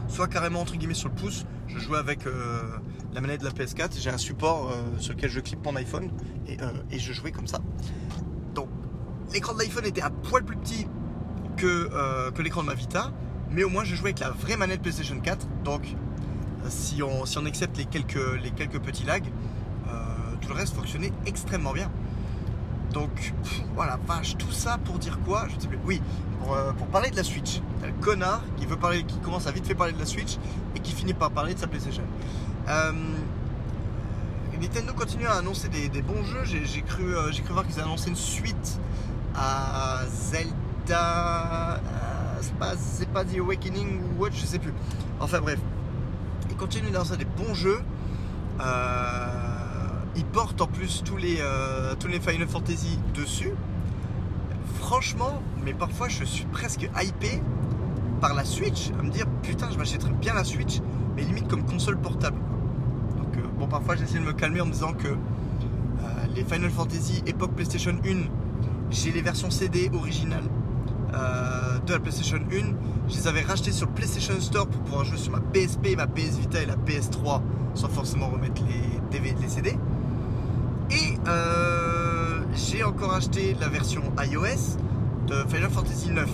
soit 0.08 0.28
carrément 0.28 0.60
entre 0.60 0.76
guillemets 0.76 0.94
sur 0.94 1.08
le 1.08 1.14
pouce. 1.14 1.44
Je 1.68 1.78
jouais 1.78 1.98
avec 1.98 2.26
la 3.14 3.20
manette 3.20 3.40
de 3.40 3.46
la 3.46 3.52
PS4. 3.52 3.98
J'ai 3.98 4.10
un 4.10 4.18
support 4.18 4.74
sur 4.98 5.14
lequel 5.14 5.30
je 5.30 5.40
clip 5.40 5.64
mon 5.64 5.74
iPhone 5.76 6.10
et, 6.46 6.56
et 6.90 6.98
je 6.98 7.12
jouais 7.12 7.32
comme 7.32 7.46
ça. 7.46 7.60
Donc 8.54 8.68
l'écran 9.32 9.54
de 9.54 9.60
l'iPhone 9.60 9.86
était 9.86 10.02
un 10.02 10.10
poil 10.10 10.44
plus 10.44 10.56
petit 10.56 10.86
que, 11.56 11.88
euh, 11.92 12.30
l'écran 12.42 12.62
de 12.62 12.66
ma 12.66 12.74
Vita, 12.74 13.12
mais 13.50 13.64
au 13.64 13.68
moins 13.68 13.84
je 13.84 13.94
jouais 13.94 14.10
avec 14.10 14.20
la 14.20 14.30
vraie 14.30 14.56
manette 14.56 14.82
PlayStation 14.82 15.18
4. 15.18 15.46
Donc 15.64 15.82
euh, 15.84 16.66
si 16.68 17.02
on, 17.02 17.24
si 17.24 17.38
accepte 17.38 17.76
les 17.76 17.84
quelques, 17.84 18.80
petits 18.80 19.04
lags, 19.04 19.26
euh, 19.88 19.92
tout 20.40 20.48
le 20.48 20.54
reste 20.54 20.74
fonctionnait 20.74 21.12
extrêmement 21.26 21.72
bien. 21.72 21.90
Donc 22.92 23.32
voilà, 23.74 23.98
vache, 24.06 24.36
tout 24.36 24.52
ça 24.52 24.78
pour 24.78 24.98
dire 24.98 25.18
quoi 25.24 25.46
Je 25.48 25.60
sais 25.60 25.68
plus. 25.68 25.78
Oui, 25.84 26.00
pour, 26.40 26.86
parler 26.88 27.10
de 27.10 27.16
la 27.16 27.24
Switch. 27.24 27.60
Un 27.84 27.92
connard 28.02 28.42
qui 28.56 28.66
veut 28.66 28.76
parler, 28.76 29.04
qui 29.04 29.18
commence 29.18 29.46
à 29.46 29.52
vite 29.52 29.66
fait 29.66 29.74
parler 29.74 29.92
de 29.92 29.98
la 29.98 30.06
Switch 30.06 30.36
et 30.76 30.80
qui 30.80 30.92
finit 30.92 31.14
par 31.14 31.30
parler 31.30 31.54
de 31.54 31.58
sa 31.58 31.66
PlayStation. 31.66 32.04
Nintendo 34.62 34.92
continue 34.92 35.26
à 35.26 35.38
annoncer 35.38 35.68
des, 35.68 36.02
bons 36.02 36.22
jeux. 36.22 36.44
J'ai 36.44 36.82
cru, 36.82 37.14
j'ai 37.32 37.42
cru 37.42 37.52
voir 37.52 37.66
qu'ils 37.66 37.80
annonçaient 37.80 38.10
une 38.10 38.16
suite 38.16 38.78
à 39.34 40.02
Zelda. 40.06 41.80
Euh, 41.80 42.76
c'est 42.78 43.08
pas, 43.08 43.24
The 43.24 43.38
Awakening 43.38 44.00
ou 44.16 44.24
autre, 44.24 44.36
je 44.36 44.46
sais 44.46 44.60
plus. 44.60 44.72
Enfin 45.18 45.40
bref, 45.40 45.58
il 46.48 46.56
continue 46.56 46.92
ça 47.04 47.16
des 47.16 47.24
bons 47.24 47.54
jeux. 47.54 47.80
Euh, 48.60 49.41
il 50.16 50.24
porte 50.24 50.60
en 50.60 50.66
plus 50.66 51.02
tous 51.04 51.16
les, 51.16 51.38
euh, 51.40 51.94
tous 51.98 52.08
les 52.08 52.20
Final 52.20 52.48
Fantasy 52.48 52.98
dessus. 53.14 53.52
Franchement, 54.78 55.42
mais 55.64 55.72
parfois 55.72 56.08
je 56.08 56.24
suis 56.24 56.44
presque 56.46 56.88
hypé 57.00 57.42
par 58.20 58.34
la 58.34 58.44
Switch 58.44 58.90
à 58.98 59.02
me 59.02 59.10
dire 59.10 59.26
putain, 59.42 59.68
je 59.70 59.78
m'achèterais 59.78 60.12
bien 60.12 60.34
la 60.34 60.44
Switch, 60.44 60.80
mais 61.16 61.22
limite 61.22 61.48
comme 61.48 61.64
console 61.64 61.98
portable. 61.98 62.38
Donc 63.16 63.44
bon, 63.58 63.66
parfois 63.66 63.96
j'essaie 63.96 64.18
de 64.18 64.24
me 64.24 64.32
calmer 64.32 64.60
en 64.60 64.66
me 64.66 64.72
disant 64.72 64.92
que 64.92 65.08
les 66.34 66.44
Final 66.44 66.70
Fantasy 66.70 67.22
époque 67.26 67.52
PlayStation 67.52 67.94
1 68.06 68.30
j'ai 68.92 69.10
les 69.10 69.22
versions 69.22 69.50
CD 69.50 69.90
originales 69.94 70.44
euh, 71.14 71.78
de 71.78 71.92
la 71.92 71.98
PlayStation 71.98 72.36
1. 72.36 73.08
Je 73.08 73.14
les 73.14 73.26
avais 73.26 73.40
rachetées 73.40 73.72
sur 73.72 73.88
PlayStation 73.88 74.38
Store 74.40 74.66
pour 74.66 74.82
pouvoir 74.82 75.04
jouer 75.04 75.16
sur 75.16 75.32
ma 75.32 75.40
PSP, 75.40 75.96
ma 75.96 76.06
PS 76.06 76.38
Vita 76.38 76.62
et 76.62 76.66
la 76.66 76.76
PS3 76.76 77.40
sans 77.74 77.88
forcément 77.88 78.28
remettre 78.28 78.62
les 78.66 79.18
DVD, 79.18 79.40
les 79.40 79.48
CD. 79.48 79.78
Euh, 81.28 82.40
j'ai 82.54 82.82
encore 82.82 83.14
acheté 83.14 83.56
la 83.60 83.68
version 83.68 84.02
iOS 84.18 84.78
de 85.28 85.44
Final 85.48 85.70
Fantasy 85.70 86.10
9. 86.10 86.28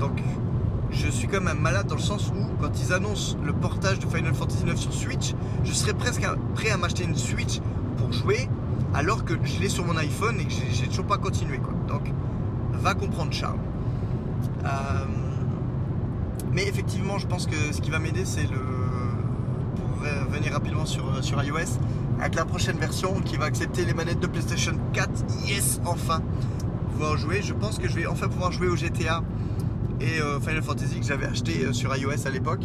Donc 0.00 0.20
je 0.90 1.08
suis 1.08 1.28
quand 1.28 1.40
même 1.40 1.58
malade 1.58 1.86
dans 1.86 1.94
le 1.94 2.00
sens 2.00 2.28
où 2.28 2.60
quand 2.60 2.72
ils 2.80 2.92
annoncent 2.92 3.36
le 3.42 3.52
portage 3.52 3.98
de 3.98 4.06
Final 4.06 4.34
Fantasy 4.34 4.64
9 4.64 4.76
sur 4.76 4.92
Switch, 4.92 5.34
je 5.64 5.72
serais 5.72 5.94
presque 5.94 6.26
prêt 6.54 6.70
à 6.70 6.76
m'acheter 6.76 7.04
une 7.04 7.16
Switch 7.16 7.60
pour 7.98 8.12
jouer 8.12 8.48
alors 8.94 9.24
que 9.24 9.34
je 9.44 9.60
l'ai 9.60 9.68
sur 9.68 9.86
mon 9.86 9.96
iPhone 9.96 10.38
et 10.40 10.44
que 10.44 10.52
j'ai 10.52 10.88
toujours 10.88 11.06
pas 11.06 11.18
continué. 11.18 11.58
Donc, 11.88 12.12
va 12.72 12.94
comprendre 12.94 13.32
Charles. 13.32 13.58
Euh, 14.64 14.68
mais 16.52 16.66
effectivement, 16.66 17.18
je 17.18 17.26
pense 17.26 17.46
que 17.46 17.72
ce 17.72 17.80
qui 17.80 17.90
va 17.90 17.98
m'aider, 17.98 18.24
c'est 18.24 18.42
le. 18.42 18.60
Pour 19.76 20.06
revenir 20.30 20.52
rapidement 20.52 20.84
sur, 20.84 21.24
sur 21.24 21.42
iOS, 21.42 21.78
avec 22.20 22.34
la 22.34 22.44
prochaine 22.44 22.76
version 22.76 23.20
qui 23.20 23.36
va 23.36 23.46
accepter 23.46 23.84
les 23.84 23.94
manettes 23.94 24.20
de 24.20 24.26
PlayStation 24.26 24.72
4. 24.92 25.10
Yes, 25.46 25.80
enfin, 25.84 26.22
pouvoir 26.92 27.16
jouer. 27.16 27.42
Je 27.42 27.54
pense 27.54 27.78
que 27.78 27.88
je 27.88 27.94
vais 27.94 28.06
enfin 28.06 28.28
pouvoir 28.28 28.52
jouer 28.52 28.68
au 28.68 28.76
GTA 28.76 29.22
et 30.00 30.20
euh, 30.20 30.40
Final 30.40 30.62
Fantasy 30.62 31.00
que 31.00 31.06
j'avais 31.06 31.26
acheté 31.26 31.64
euh, 31.64 31.72
sur 31.72 31.94
iOS 31.96 32.26
à 32.26 32.30
l'époque 32.30 32.64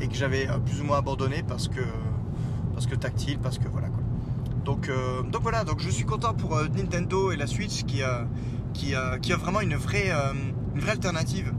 et 0.00 0.08
que 0.08 0.14
j'avais 0.14 0.48
plus 0.64 0.80
ou 0.80 0.84
moins 0.84 0.98
abandonné 0.98 1.42
parce 1.46 1.68
que 1.68 1.80
parce 2.72 2.86
que 2.86 2.94
tactile, 2.94 3.38
parce 3.40 3.58
que 3.58 3.68
voilà 3.68 3.88
quoi. 3.88 4.02
Euh, 4.88 5.22
donc, 5.22 5.42
voilà, 5.42 5.64
donc 5.64 5.80
je 5.80 5.88
suis 5.88 6.04
content 6.04 6.34
pour 6.34 6.56
euh, 6.56 6.68
Nintendo 6.68 7.32
et 7.32 7.36
la 7.36 7.46
Switch 7.46 7.84
qui, 7.84 8.02
qui, 8.74 8.94
qui 9.22 9.32
a 9.32 9.36
vraiment 9.36 9.60
une 9.60 9.76
vraie, 9.76 10.10
euh, 10.10 10.32
une 10.74 10.80
vraie 10.80 10.92
alternative 10.92 11.52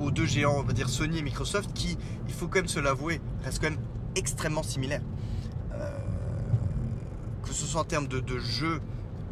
aux 0.00 0.10
deux 0.10 0.26
géants, 0.26 0.56
on 0.58 0.62
va 0.62 0.72
dire 0.72 0.88
Sony 0.88 1.18
et 1.18 1.22
Microsoft, 1.22 1.72
qui, 1.72 1.96
il 2.26 2.34
faut 2.34 2.46
quand 2.46 2.58
même 2.58 2.68
se 2.68 2.80
l'avouer, 2.80 3.20
restent 3.44 3.60
quand 3.60 3.70
même 3.70 3.78
extrêmement 4.16 4.62
similaires. 4.62 5.00
Ce 7.54 7.66
soit 7.66 7.80
en 7.80 7.84
termes 7.84 8.08
de, 8.08 8.38
jeux, 8.38 8.80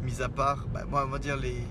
mis 0.03 0.21
à 0.21 0.29
part, 0.29 0.67
bah, 0.73 0.83
moi 0.89 1.03
on 1.05 1.09
va 1.09 1.19
dire 1.19 1.37
les, 1.37 1.63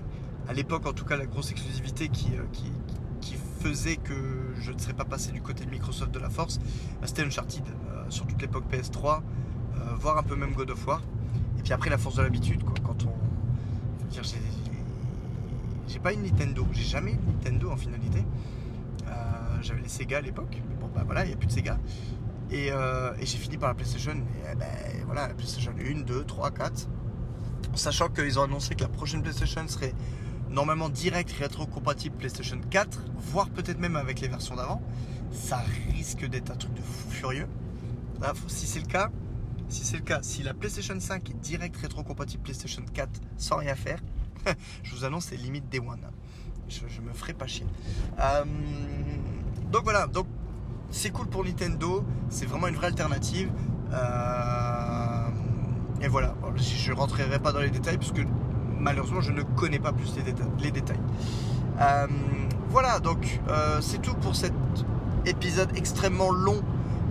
à 0.47 0.53
l'époque 0.53 0.85
en 0.85 0.93
tout 0.93 1.05
cas 1.05 1.17
la 1.17 1.25
grosse 1.25 1.51
exclusivité 1.51 2.09
qui, 2.09 2.31
qui, 2.51 3.35
faisait 3.59 3.95
que 3.95 4.13
je 4.59 4.73
ne 4.73 4.77
serais 4.77 4.93
pas 4.93 5.05
passé 5.05 5.31
du 5.31 5.41
côté 5.41 5.63
de 5.63 5.69
Microsoft 5.69 6.11
de 6.11 6.19
la 6.19 6.29
force, 6.29 6.57
bah, 6.99 7.07
c'était 7.07 7.23
Uncharted, 7.23 7.63
sur 8.09 8.27
toute 8.27 8.41
l'époque 8.41 8.65
PS3. 8.71 9.21
Euh, 9.75 9.95
voir 9.95 10.17
un 10.17 10.23
peu 10.23 10.35
même 10.35 10.53
God 10.53 10.69
of 10.71 10.87
War. 10.87 11.01
Et 11.57 11.61
puis 11.61 11.73
après, 11.73 11.89
la 11.89 11.97
force 11.97 12.15
de 12.15 12.21
l'habitude, 12.21 12.63
quoi. 12.63 12.75
Quand 12.83 13.05
on. 13.05 13.13
j'ai 15.87 15.99
pas 15.99 16.13
une 16.13 16.23
Nintendo, 16.23 16.65
j'ai 16.71 16.83
jamais 16.83 17.11
une 17.11 17.33
Nintendo 17.33 17.71
en 17.71 17.77
finalité. 17.77 18.23
Euh, 19.07 19.11
j'avais 19.61 19.81
les 19.81 19.89
Sega 19.89 20.17
à 20.17 20.21
l'époque, 20.21 20.61
mais 20.69 20.75
bon, 20.79 20.89
bah 20.93 21.03
voilà, 21.05 21.25
il 21.25 21.29
n'y 21.29 21.33
a 21.33 21.37
plus 21.37 21.47
de 21.47 21.51
Sega. 21.51 21.77
Euh, 22.51 23.13
et, 23.19 23.25
j'ai 23.25 23.37
fini 23.37 23.57
par 23.57 23.69
la 23.69 23.75
PlayStation. 23.75 24.13
Et 24.51 24.55
ben, 24.55 24.67
voilà, 25.05 25.27
la 25.27 25.33
PlayStation 25.33 25.73
1, 25.79 26.01
2, 26.01 26.23
3, 26.25 26.51
4. 26.51 26.87
Sachant 27.75 28.09
qu'ils 28.09 28.39
ont 28.39 28.43
annoncé 28.43 28.75
que 28.75 28.81
la 28.81 28.89
prochaine 28.89 29.21
PlayStation 29.21 29.67
serait 29.67 29.93
normalement 30.49 30.89
direct 30.89 31.31
rétro-compatible 31.31 32.15
PlayStation 32.15 32.59
4, 32.69 33.01
voire 33.17 33.49
peut-être 33.49 33.79
même 33.79 33.95
avec 33.95 34.21
les 34.21 34.27
versions 34.27 34.55
d'avant. 34.55 34.81
Ça 35.31 35.63
risque 35.91 36.25
d'être 36.25 36.51
un 36.51 36.55
truc 36.55 36.73
de 36.75 36.81
fou 36.81 37.09
furieux. 37.09 37.47
si 38.47 38.67
c'est 38.67 38.79
le 38.79 38.85
cas, 38.85 39.09
si 39.67 39.83
c'est 39.83 39.97
le 39.97 40.03
cas, 40.03 40.19
si 40.21 40.43
la 40.43 40.53
PlayStation 40.53 40.99
5 40.99 41.29
est 41.31 41.33
direct 41.33 41.75
rétro-compatible 41.77 42.43
PlayStation 42.43 42.83
4 42.93 43.09
sans 43.37 43.57
rien 43.57 43.75
faire, 43.75 43.99
je 44.83 44.95
vous 44.95 45.05
annonce 45.05 45.25
c'est 45.25 45.37
limite 45.37 45.67
Day 45.69 45.79
One. 45.79 46.05
Je, 46.69 47.01
me 47.01 47.13
ferai 47.13 47.33
pas 47.33 47.47
chier. 47.47 47.65
Euh, 48.19 48.43
donc 49.71 49.83
voilà, 49.83 50.07
c'est 50.93 51.09
cool 51.09 51.27
pour 51.27 51.43
Nintendo, 51.43 52.05
c'est 52.29 52.45
vraiment 52.45 52.67
une 52.67 52.75
vraie 52.75 52.87
alternative. 52.87 53.49
Euh, 53.91 55.27
et 56.01 56.07
voilà, 56.07 56.35
je 56.55 56.91
ne 56.91 56.95
rentrerai 56.95 57.39
pas 57.39 57.51
dans 57.51 57.59
les 57.59 57.69
détails 57.69 57.97
puisque 57.97 58.25
malheureusement 58.79 59.21
je 59.21 59.31
ne 59.31 59.41
connais 59.41 59.79
pas 59.79 59.91
plus 59.91 60.15
les, 60.61 60.71
détails. 60.71 60.99
Euh, 61.81 62.07
voilà, 62.69 62.99
donc 62.99 63.39
c'est 63.81 64.01
tout 64.01 64.15
pour 64.15 64.35
cet 64.35 64.53
épisode 65.25 65.69
extrêmement 65.75 66.31
long 66.31 66.61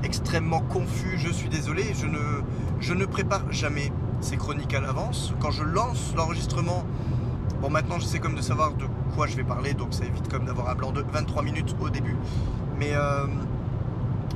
extrêmement 0.04 0.60
confus, 0.60 1.18
je 1.18 1.30
suis 1.30 1.48
désolé, 1.48 1.84
je 1.94 2.06
ne, 2.06 2.42
je 2.80 2.94
ne 2.94 3.04
prépare 3.04 3.50
jamais 3.52 3.92
ces 4.20 4.36
chroniques 4.36 4.74
à 4.74 4.80
l'avance. 4.80 5.32
Quand 5.40 5.50
je 5.50 5.62
lance 5.62 6.12
l'enregistrement, 6.16 6.84
bon 7.60 7.70
maintenant 7.70 7.98
je 7.98 8.04
sais 8.04 8.18
comme 8.18 8.34
de 8.34 8.42
savoir 8.42 8.72
de 8.74 8.86
quoi 9.14 9.26
je 9.26 9.36
vais 9.36 9.44
parler, 9.44 9.74
donc 9.74 9.94
ça 9.94 10.04
évite 10.04 10.28
comme 10.28 10.44
d'avoir 10.44 10.70
un 10.70 10.74
blanc 10.74 10.92
de 10.92 11.04
23 11.12 11.42
minutes 11.42 11.74
au 11.80 11.88
début. 11.88 12.16
Mais 12.78 12.94
euh, 12.94 13.26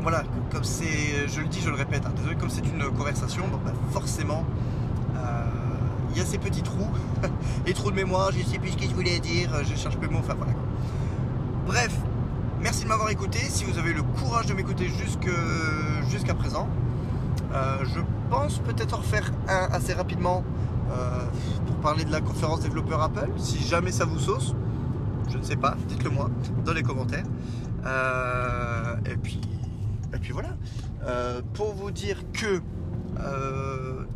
voilà, 0.06 0.22
comme 0.52 0.62
c'est, 0.62 1.26
je 1.26 1.40
le 1.40 1.48
dis, 1.48 1.60
je 1.60 1.68
le 1.68 1.74
répète, 1.74 2.06
hein, 2.06 2.12
désolé, 2.16 2.36
comme 2.36 2.48
c'est 2.48 2.64
une 2.64 2.84
conversation, 2.96 3.42
bah, 3.64 3.72
forcément, 3.90 4.44
euh, 5.16 5.42
il 6.12 6.18
y 6.18 6.20
a 6.20 6.24
ces 6.24 6.38
petits 6.38 6.62
trous, 6.62 6.86
les 7.66 7.74
trous 7.74 7.90
de 7.90 7.96
mémoire, 7.96 8.30
je 8.30 8.38
ne 8.38 8.44
sais 8.44 8.60
plus 8.60 8.70
ce 8.70 8.76
que 8.76 8.84
je 8.84 8.94
voulais 8.94 9.18
dire, 9.18 9.50
je 9.64 9.74
cherche 9.74 9.96
plus 9.96 10.08
le 10.08 10.14
enfin 10.14 10.34
voilà. 10.34 10.52
Bref, 11.66 11.90
Merci 12.62 12.84
de 12.84 12.88
m'avoir 12.88 13.10
écouté. 13.10 13.38
Si 13.38 13.64
vous 13.64 13.78
avez 13.78 13.92
le 13.92 14.02
courage 14.02 14.46
de 14.46 14.54
m'écouter 14.54 14.88
jusqu'à 16.08 16.34
présent, 16.34 16.68
euh, 17.52 17.84
je 17.94 18.00
pense 18.30 18.58
peut-être 18.60 18.94
en 18.94 18.98
refaire 18.98 19.30
un 19.48 19.68
assez 19.72 19.92
rapidement 19.92 20.42
euh, 20.90 21.24
pour 21.66 21.76
parler 21.76 22.04
de 22.04 22.10
la 22.10 22.20
conférence 22.20 22.60
développeur 22.60 23.02
Apple. 23.02 23.28
Si 23.36 23.62
jamais 23.62 23.92
ça 23.92 24.04
vous 24.04 24.18
sauce, 24.18 24.54
je 25.30 25.38
ne 25.38 25.42
sais 25.42 25.56
pas, 25.56 25.76
dites-le 25.88 26.10
moi 26.10 26.30
dans 26.64 26.72
les 26.72 26.82
commentaires. 26.82 27.24
Et, 29.04 29.16
puis, 29.16 29.40
et 30.16 30.18
puis 30.18 30.32
voilà. 30.32 30.50
pour 31.54 31.74
vous 31.74 31.90
dire 31.90 32.18
que 32.32 32.60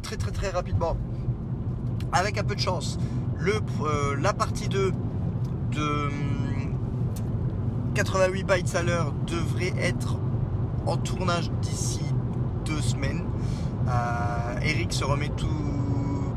très 0.03 0.17
très 0.17 0.31
très 0.31 0.51
rapidement, 0.51 0.97
avec 2.13 2.39
un 2.39 2.45
peu 2.45 2.55
de 2.55 2.61
chance, 2.61 2.99
le, 3.39 3.61
la 4.21 4.33
partie 4.33 4.69
2 4.69 4.93
de 5.73 6.09
88 7.95 8.45
bytes 8.45 8.75
à 8.75 8.83
l'heure 8.83 9.13
devrait 9.27 9.75
être 9.79 10.17
en 10.87 10.97
tournage 10.97 11.51
d'ici 11.63 12.03
deux 12.65 12.81
semaines. 12.81 13.25
Euh, 13.89 14.61
Eric 14.63 14.93
se 14.93 15.05
remet 15.05 15.29
tout 15.31 15.47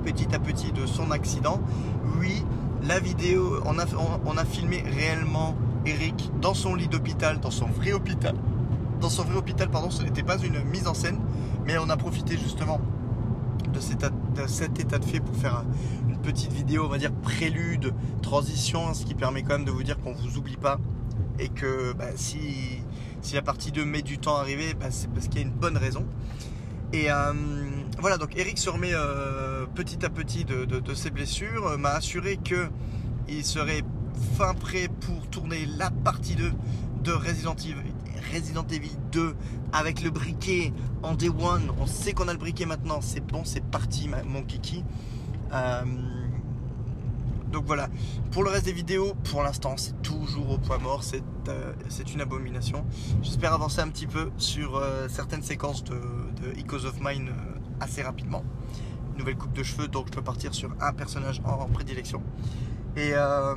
petit 0.04 0.34
à 0.34 0.40
petit 0.40 0.72
de 0.72 0.86
son 0.86 1.12
accident. 1.12 1.62
Oui, 2.20 2.44
La 2.86 3.00
vidéo, 3.00 3.62
on 3.66 4.38
a 4.38 4.46
filmé 4.46 4.84
réellement 4.86 5.56
Eric 5.86 6.32
dans 6.42 6.54
son 6.54 6.76
lit 6.76 6.90
d'hôpital, 6.90 7.40
dans 7.40 7.52
son 7.52 7.68
vrai 7.68 7.94
hôpital. 7.94 8.36
Dans 9.04 9.10
son 9.10 9.26
vrai 9.26 9.36
hôpital, 9.36 9.70
pardon, 9.70 9.90
ce 9.90 10.02
n'était 10.02 10.24
pas 10.24 10.38
une 10.38 10.64
mise 10.64 10.88
en 10.88 10.94
scène, 10.94 11.20
mais 11.66 11.78
on 11.78 11.90
a 11.90 11.98
profité 11.98 12.38
justement 12.38 12.80
de 13.74 13.82
cet, 13.82 14.80
état 14.80 14.98
de 14.98 15.04
fait 15.04 15.20
pour 15.20 15.36
faire 15.36 15.66
une 16.08 16.22
petite 16.22 16.54
vidéo, 16.54 16.86
on 16.86 16.88
va 16.88 16.98
dire 16.98 17.12
prélude, 17.12 17.94
transition, 18.22 18.94
ce 18.94 19.04
qui 19.04 19.14
permet 19.14 19.44
quand 19.44 19.58
même 19.58 19.66
de 19.66 19.72
vous 19.72 19.84
dire 19.84 20.00
qu'on 20.00 20.14
vous 20.14 20.38
oublie 20.38 20.56
pas 20.56 20.80
et 21.38 21.50
que 21.50 21.92
bah, 21.92 22.12
si, 22.16 22.82
la 23.34 23.42
partie 23.42 23.74
2 23.74 23.84
met 23.84 24.04
du 24.04 24.20
temps 24.20 24.38
à 24.38 24.40
arriver, 24.40 24.74
bah, 24.74 24.86
c'est 24.90 25.12
parce 25.12 25.28
qu'il 25.28 25.42
y 25.42 25.44
a 25.44 25.48
une 25.48 25.54
bonne 25.54 25.76
raison. 25.76 26.06
Et 26.94 27.12
euh, 27.12 27.34
voilà, 28.00 28.18
donc 28.18 28.38
Eric 28.38 28.58
se 28.58 28.70
remet 28.70 28.94
euh, 28.94 29.66
petit 29.76 30.06
à 30.06 30.10
petit 30.10 30.46
de, 30.46 30.94
ses 30.94 31.12
blessures, 31.12 31.68
euh, 31.68 31.78
m'a 31.78 31.90
assuré 31.90 32.38
qu'il 32.38 33.44
serait 33.44 33.82
fin 34.38 34.54
prêt 34.54 34.88
pour 35.02 35.28
tourner 35.28 35.66
la 35.78 35.92
partie 35.92 36.36
2 36.36 36.54
de 37.04 37.12
Resident 37.12 37.56
Evil, 37.56 37.93
Resident 38.34 38.66
Evil 38.72 38.96
2 39.12 39.36
avec 39.72 40.02
le 40.02 40.10
briquet 40.10 40.74
en 41.04 41.14
Day 41.14 41.30
One. 41.30 41.72
On 41.80 41.86
sait 41.86 42.14
qu'on 42.14 42.28
a 42.28 42.34
le 42.34 42.40
briquet 42.40 42.66
maintenant, 42.66 43.00
c'est 43.02 43.26
bon, 43.26 43.44
c'est 43.44 43.64
parti, 43.64 44.10
mon 44.26 44.44
kiki. 44.44 44.84
donc 47.52 47.66
voilà, 47.66 47.88
pour 48.32 48.44
le 48.44 48.50
reste 48.50 48.66
des 48.66 48.74
vidéos, 48.74 49.14
pour 49.30 49.44
l'instant, 49.44 49.76
c'est 49.78 50.02
toujours 50.02 50.52
au 50.52 50.58
point 50.58 50.80
mort, 50.80 51.04
c'est 51.04 52.14
une 52.14 52.22
abomination. 52.22 52.86
J'espère 53.22 53.54
avancer 53.54 53.82
un 53.82 53.90
petit 53.90 54.08
peu 54.08 54.32
sur 54.38 54.82
certaines 55.10 55.44
séquences 55.44 55.84
de, 55.84 56.00
Echoes 56.58 56.86
of 56.86 57.00
Mine 57.02 57.30
euh, 57.30 57.60
assez 57.80 58.02
rapidement. 58.02 58.44
nouvelle 59.18 59.38
coupe 59.38 59.54
de 59.54 59.64
cheveux, 59.64 59.88
donc 59.88 60.08
je 60.08 60.12
peux 60.12 60.22
partir 60.22 60.54
sur 60.54 60.72
un 60.82 60.94
personnage 60.94 61.42
en, 61.46 61.66
prédilection. 61.68 62.22
Et, 62.96 63.12
euh, 63.14 63.56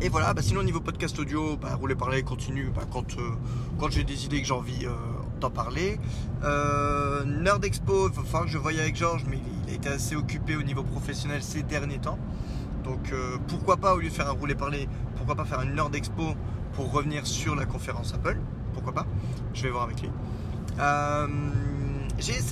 et 0.00 0.08
voilà, 0.08 0.34
bah, 0.34 0.42
sinon 0.42 0.60
au 0.60 0.64
niveau 0.64 0.80
podcast 0.80 1.18
audio, 1.18 1.56
bah, 1.56 1.74
rouler 1.74 1.94
parler 1.94 2.22
continue 2.22 2.70
bah, 2.74 2.82
quand, 2.90 3.16
euh, 3.18 3.30
quand 3.78 3.90
j'ai 3.90 4.04
des 4.04 4.24
idées 4.24 4.40
que 4.40 4.46
j'ai 4.46 4.54
envie 4.54 4.86
d'en 5.40 5.50
parler. 5.50 5.98
Nerd 6.42 7.64
Expo, 7.64 8.08
il 8.08 8.14
que 8.14 8.48
je 8.48 8.58
voyais 8.58 8.80
avec 8.80 8.96
Georges, 8.96 9.24
mais 9.28 9.38
il 9.66 9.72
a 9.72 9.76
été 9.76 9.88
assez 9.88 10.16
occupé 10.16 10.56
au 10.56 10.62
niveau 10.62 10.82
professionnel 10.82 11.42
ces 11.42 11.62
derniers 11.62 11.98
temps. 11.98 12.18
Donc 12.84 13.12
pourquoi 13.48 13.76
pas, 13.76 13.94
au 13.94 13.98
lieu 13.98 14.08
de 14.08 14.14
faire 14.14 14.28
un 14.28 14.32
rouler 14.32 14.54
parler, 14.54 14.88
pourquoi 15.16 15.34
pas 15.34 15.44
faire 15.44 15.60
une 15.62 15.74
Nerd 15.74 15.94
Expo 15.94 16.34
pour 16.72 16.92
revenir 16.92 17.26
sur 17.26 17.54
la 17.54 17.66
conférence 17.66 18.14
Apple? 18.14 18.38
Pourquoi 18.72 18.92
pas? 18.92 19.06
Je 19.54 19.62
vais 19.62 19.70
voir 19.70 19.84
avec 19.84 20.00
lui. 20.00 20.10
Euh, 20.78 21.26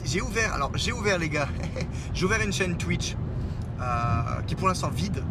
j'ai 0.04 0.20
ouvert, 0.20 0.54
alors 0.54 0.70
j'ai 0.74 0.92
ouvert 0.92 1.18
les 1.18 1.28
gars, 1.28 1.48
j'ai 2.14 2.24
ouvert 2.24 2.40
une 2.42 2.52
chaîne 2.52 2.76
Twitch 2.76 3.16
euh, 3.80 4.42
qui 4.46 4.54
est 4.54 4.56
pour 4.56 4.68
l'instant 4.68 4.90
vide. 4.90 5.22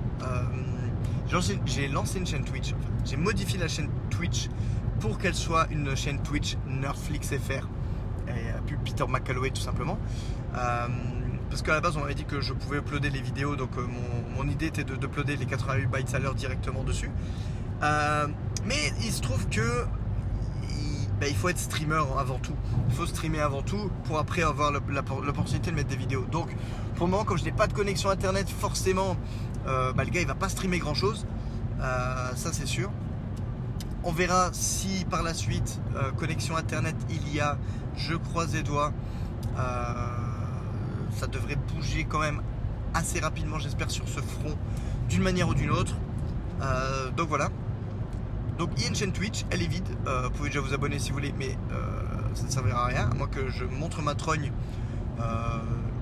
Euh, 1.33 1.41
j'ai 1.65 1.87
lancé 1.87 2.19
une 2.19 2.25
chaîne 2.25 2.43
Twitch, 2.43 2.73
j'ai 3.05 3.17
modifié 3.17 3.59
la 3.59 3.67
chaîne 3.67 3.89
Twitch 4.09 4.49
pour 4.99 5.17
qu'elle 5.17 5.35
soit 5.35 5.67
une 5.71 5.95
chaîne 5.95 6.21
Twitch 6.21 6.57
Netflix 6.67 7.29
FR 7.29 7.67
et 8.29 8.33
puis 8.65 8.75
Peter 8.83 9.05
McCalloway 9.07 9.51
tout 9.51 9.61
simplement. 9.61 9.97
parce 10.53 11.61
qu'à 11.61 11.73
la 11.73 11.81
base 11.81 11.97
on 11.97 12.03
avait 12.03 12.15
dit 12.15 12.25
que 12.25 12.41
je 12.41 12.53
pouvais 12.53 12.77
uploader 12.77 13.09
les 13.09 13.21
vidéos, 13.21 13.55
donc 13.55 13.71
mon, 14.35 14.47
idée 14.49 14.67
était 14.67 14.83
de 14.83 14.93
uploader 14.93 15.35
les 15.37 15.45
88 15.45 15.87
bytes 15.87 16.13
à 16.13 16.19
l'heure 16.19 16.35
directement 16.35 16.83
dessus. 16.83 17.11
mais 17.81 18.93
il 19.01 19.11
se 19.11 19.21
trouve 19.21 19.47
que 19.49 19.85
bah, 21.19 21.27
il 21.27 21.35
faut 21.35 21.49
être 21.49 21.57
streamer 21.57 22.03
avant 22.19 22.37
tout. 22.37 22.53
Il 22.89 22.95
faut 22.95 23.07
streamer 23.07 23.39
avant 23.39 23.63
tout 23.63 23.89
pour 24.03 24.19
après 24.19 24.43
avoir 24.43 24.71
l'opportunité 24.71 25.71
de 25.71 25.75
mettre 25.75 25.89
des 25.89 25.95
vidéos. 25.95 26.25
Donc 26.31 26.49
pour 26.95 27.07
le 27.07 27.11
moment, 27.11 27.23
comme 27.23 27.37
je 27.39 27.43
n'ai 27.43 27.51
pas 27.51 27.65
de 27.67 27.73
connexion 27.73 28.09
internet, 28.09 28.47
forcément, 28.49 29.11
euh, 29.11 29.13
bah, 29.65 30.03
le 30.03 30.09
gars 30.09 30.21
il 30.21 30.27
va 30.27 30.35
pas 30.35 30.49
streamer 30.49 30.79
grand 30.79 30.93
chose. 30.93 31.25
Euh, 31.79 32.35
ça 32.35 32.53
c'est 32.53 32.65
sûr. 32.65 32.89
On 34.03 34.11
verra 34.11 34.49
si 34.53 35.05
par 35.09 35.23
la 35.23 35.33
suite 35.33 35.79
euh, 35.95 36.11
connexion 36.11 36.55
internet 36.55 36.95
il 37.09 37.33
y 37.33 37.39
a. 37.39 37.57
Je 37.95 38.15
croise 38.15 38.53
les 38.53 38.63
doigts. 38.63 38.93
ça 39.55 41.27
devrait 41.27 41.57
bouger 41.73 42.05
quand 42.05 42.19
même 42.19 42.41
assez 42.93 43.19
rapidement, 43.19 43.57
j'espère, 43.57 43.89
sur 43.89 44.07
ce 44.07 44.21
front, 44.21 44.55
d'une 45.09 45.23
manière 45.23 45.49
ou 45.49 45.55
d'une 45.55 45.71
autre. 45.71 45.95
donc 47.15 47.27
voilà. 47.27 47.49
Donc 48.57 48.71
il 48.79 49.11
Twitch, 49.11 49.45
elle 49.51 49.61
est 49.61 49.67
vide, 49.67 49.87
euh, 50.07 50.23
vous 50.23 50.29
pouvez 50.31 50.49
déjà 50.49 50.61
vous 50.61 50.73
abonner 50.73 50.97
si 50.97 51.09
vous 51.09 51.15
voulez, 51.17 51.33
mais 51.37 51.55
euh, 51.71 51.83
ça 52.33 52.43
ne 52.43 52.49
servira 52.49 52.85
à 52.85 52.87
rien, 52.87 53.09
à 53.11 53.13
moins 53.13 53.27
que 53.27 53.49
je 53.49 53.65
montre 53.65 54.01
ma 54.01 54.15
trogne 54.15 54.51
euh, 55.19 55.23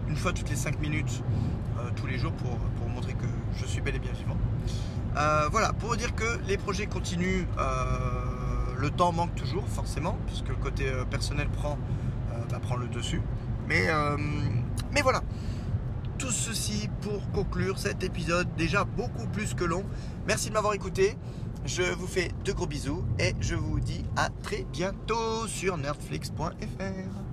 une 0.07 0.15
fois 0.15 0.31
toutes 0.31 0.49
les 0.49 0.55
5 0.55 0.79
minutes, 0.79 1.21
tous 1.97 2.07
les 2.07 2.17
jours, 2.17 2.31
pour, 2.33 2.57
pour, 2.57 2.89
montrer 2.89 3.13
que 3.13 3.25
je 3.57 3.65
suis 3.65 3.81
bel 3.81 3.95
et 3.95 3.99
bien 3.99 4.11
vivant. 4.11 4.37
voilà, 5.51 5.73
pour 5.73 5.95
dire 5.95 6.13
que 6.15 6.39
les 6.47 6.57
projets 6.57 6.87
continuent, 6.87 7.45
le 8.77 8.89
temps 8.89 9.11
manque 9.11 9.35
toujours 9.35 9.67
forcément, 9.67 10.17
puisque 10.27 10.49
le 10.49 10.55
côté 10.55 10.85
personnel 11.09 11.47
prend, 11.49 11.77
bah, 12.49 12.59
prend 12.61 12.75
le 12.75 12.87
dessus. 12.87 13.21
Mais, 13.67 13.87
mais 14.91 15.01
voilà, 15.01 15.21
tout 16.17 16.31
ceci 16.31 16.89
pour 17.01 17.29
conclure 17.31 17.77
cet 17.77 18.03
épisode 18.03 18.47
déjà 18.55 18.83
beaucoup 18.83 19.27
plus 19.27 19.53
que 19.53 19.63
long. 19.63 19.83
Merci 20.27 20.49
de 20.49 20.53
m'avoir 20.53 20.73
écouté. 20.73 21.17
Je 21.65 21.81
vous 21.81 22.07
fais 22.07 22.31
de 22.43 22.51
gros 22.51 22.67
bisous 22.67 23.03
et 23.19 23.33
je 23.41 23.55
vous 23.55 23.79
dis 23.79 24.05
à 24.15 24.29
très 24.29 24.65
bientôt 24.71 25.47
sur 25.47 25.77
nerdflix.fr. 25.77 27.24